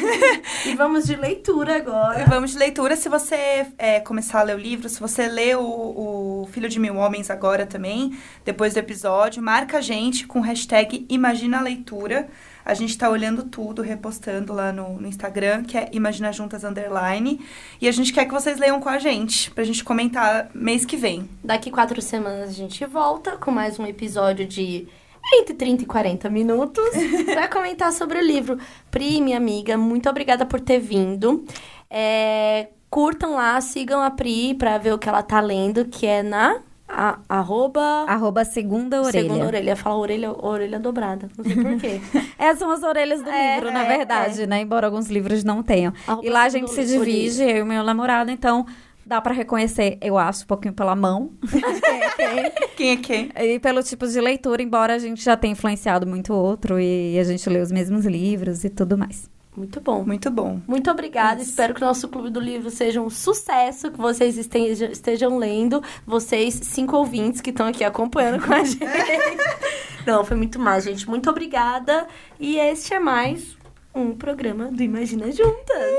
E 0.66 0.76
vamos 0.76 1.06
de 1.06 1.16
leitura 1.16 1.76
agora. 1.76 2.26
Vamos 2.26 2.52
de 2.52 2.58
leitura. 2.58 2.96
Se 2.96 3.08
você 3.08 3.68
é, 3.78 4.00
começar 4.00 4.40
a 4.40 4.44
ler 4.44 4.56
o 4.56 4.60
livro, 4.60 4.90
se 4.90 5.00
você 5.00 5.28
lê 5.28 5.54
o, 5.54 5.62
o 5.62 6.50
Filho 6.52 6.68
de 6.68 6.80
Mil 6.80 6.96
Homens 6.96 7.30
agora 7.30 7.68
também, 7.68 8.18
depois 8.44 8.74
do 8.74 8.80
episódio, 8.80 9.44
marca 9.44 9.78
a 9.78 9.82
gente 9.82 10.26
com 10.26 10.40
o 10.40 10.42
hashtag 10.42 11.06
Imagina 11.08 11.60
a 11.60 11.62
Leitura. 11.62 12.28
A 12.66 12.74
gente 12.74 12.98
tá 12.98 13.08
olhando 13.08 13.44
tudo, 13.44 13.84
repostando 13.84 14.52
lá 14.52 14.74
no, 14.74 15.00
no 15.00 15.08
Instagram, 15.08 15.64
que 15.64 15.78
é 15.78 15.88
Imagina 15.92 16.34
Juntas 16.34 16.64
Underline. 16.64 17.40
E 17.80 17.88
a 17.88 17.92
gente 17.92 18.12
quer 18.12 18.26
que 18.26 18.34
vocês 18.34 18.58
leiam 18.58 18.80
com 18.80 18.90
a 18.90 18.98
gente, 18.98 19.52
pra 19.52 19.64
gente 19.64 19.84
comentar 19.84 20.50
mês 20.54 20.84
que 20.84 20.98
vem. 20.98 21.30
Daqui 21.44 21.70
quatro 21.70 22.02
semanas 22.02 22.50
a 22.50 22.54
gente 22.54 22.84
volta 22.88 23.38
com 23.38 23.52
mais 23.52 23.78
um 23.78 23.86
episódio 23.86 24.48
de 24.48 24.88
entre 25.34 25.54
30 25.54 25.84
e 25.84 25.86
40 25.86 26.30
minutos 26.30 26.84
pra 27.26 27.48
comentar 27.48 27.92
sobre 27.92 28.20
o 28.20 28.22
livro. 28.22 28.58
Pri, 28.92 29.22
minha 29.22 29.38
amiga, 29.38 29.78
muito 29.78 30.10
obrigada 30.10 30.46
por 30.46 30.60
ter 30.60 30.80
vindo. 30.80 31.46
É, 31.90 32.68
curtam 32.90 33.36
lá, 33.36 33.60
sigam 33.62 34.02
a 34.02 34.12
Pri 34.12 34.54
pra 34.54 34.78
ver 34.78 34.94
o 34.94 34.98
que 34.98 35.10
ela 35.10 35.24
tá 35.24 35.40
lendo, 35.40 35.86
que 35.86 36.06
é 36.06 36.22
na 36.22 36.62
a, 36.88 37.20
arroba... 37.28 38.06
Arroba 38.08 38.46
segunda 38.46 39.02
orelha. 39.02 39.24
Segunda 39.24 39.46
orelha. 39.46 39.76
Fala 39.76 39.98
orelha, 39.98 40.32
orelha 40.32 40.80
dobrada. 40.80 41.30
Não 41.38 41.44
sei 41.44 41.56
porquê. 41.56 42.02
Essas 42.38 42.60
são 42.60 42.72
as 42.72 42.84
orelhas 42.84 43.22
do 43.22 43.30
É, 43.30 43.56
livro, 43.56 43.72
na 43.72 43.84
é, 43.84 43.98
verdade, 43.98 44.46
né? 44.46 44.62
Embora 44.62 44.88
alguns 44.88 45.10
livros 45.10 45.44
não 45.44 45.64
tenham. 45.64 45.94
Arroba 46.08 46.26
e 46.26 46.30
lá 46.30 46.44
a 46.44 46.50
gente 46.50 46.70
se 46.72 46.86
divide, 46.86 47.42
eu 47.42 47.58
e 47.58 47.64
meu 47.64 47.84
namorado, 47.84 48.30
então 48.30 48.66
dá 49.06 49.22
pra 49.22 49.34
reconhecer, 49.34 49.98
eu 50.02 50.18
acho, 50.18 50.44
um 50.44 50.48
pouquinho 50.48 50.74
pela 50.74 50.96
mão. 50.96 51.32
quem 51.52 52.02
é 52.02 52.10
quem. 52.10 52.52
Quem 52.76 52.90
é 52.92 52.98
quem? 52.98 53.32
E 53.36 53.60
pelo 53.60 53.84
tipo 53.84 54.08
de 54.08 54.20
leitura, 54.20 54.62
embora 54.62 54.96
a 54.96 55.00
gente 55.00 55.24
já 55.24 55.38
tenha 55.38 55.54
influenciado 55.54 56.08
muito 56.08 56.34
outro 56.34 56.80
e 56.80 57.18
a 57.20 57.24
gente 57.24 57.48
lê 57.50 57.60
os 57.60 57.72
mesmos 57.72 58.06
livros 58.06 58.64
e 58.64 58.70
tudo 58.70 58.98
mais. 58.98 59.30
Muito 59.56 59.80
bom. 59.80 60.04
Muito 60.04 60.30
bom. 60.30 60.60
Muito 60.68 60.92
obrigada. 60.92 61.42
Espero 61.42 61.74
que 61.74 61.82
o 61.82 61.86
nosso 61.86 62.10
Clube 62.10 62.30
do 62.30 62.42
Livro 62.42 62.70
seja 62.70 63.02
um 63.02 63.10
sucesso, 63.10 63.90
que 63.90 63.98
vocês 63.98 64.38
estejam, 64.38 64.90
estejam 64.90 65.38
lendo. 65.38 65.82
Vocês, 66.06 66.56
cinco 66.56 66.98
ouvintes 66.98 67.40
que 67.40 67.52
estão 67.52 67.68
aqui 67.68 67.84
acompanhando 67.84 68.46
com 68.46 68.54
a 68.54 68.64
gente. 68.66 68.80
Não, 70.06 70.26
foi 70.26 70.36
muito 70.36 70.60
mais, 70.60 70.84
gente. 70.84 71.08
Muito 71.08 71.30
obrigada. 71.30 72.06
E 72.38 72.58
este 72.58 72.94
é 72.94 73.00
mais 73.00 73.55
um 73.96 74.16
programa 74.16 74.70
do 74.70 74.84
Imagina 74.84 75.32
Juntas. 75.32 75.96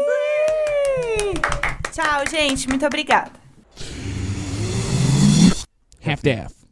Tchau, 1.93 2.25
gente. 2.31 2.69
Muito 2.69 2.85
obrigada. 2.85 3.33
Half-Death. 6.05 6.66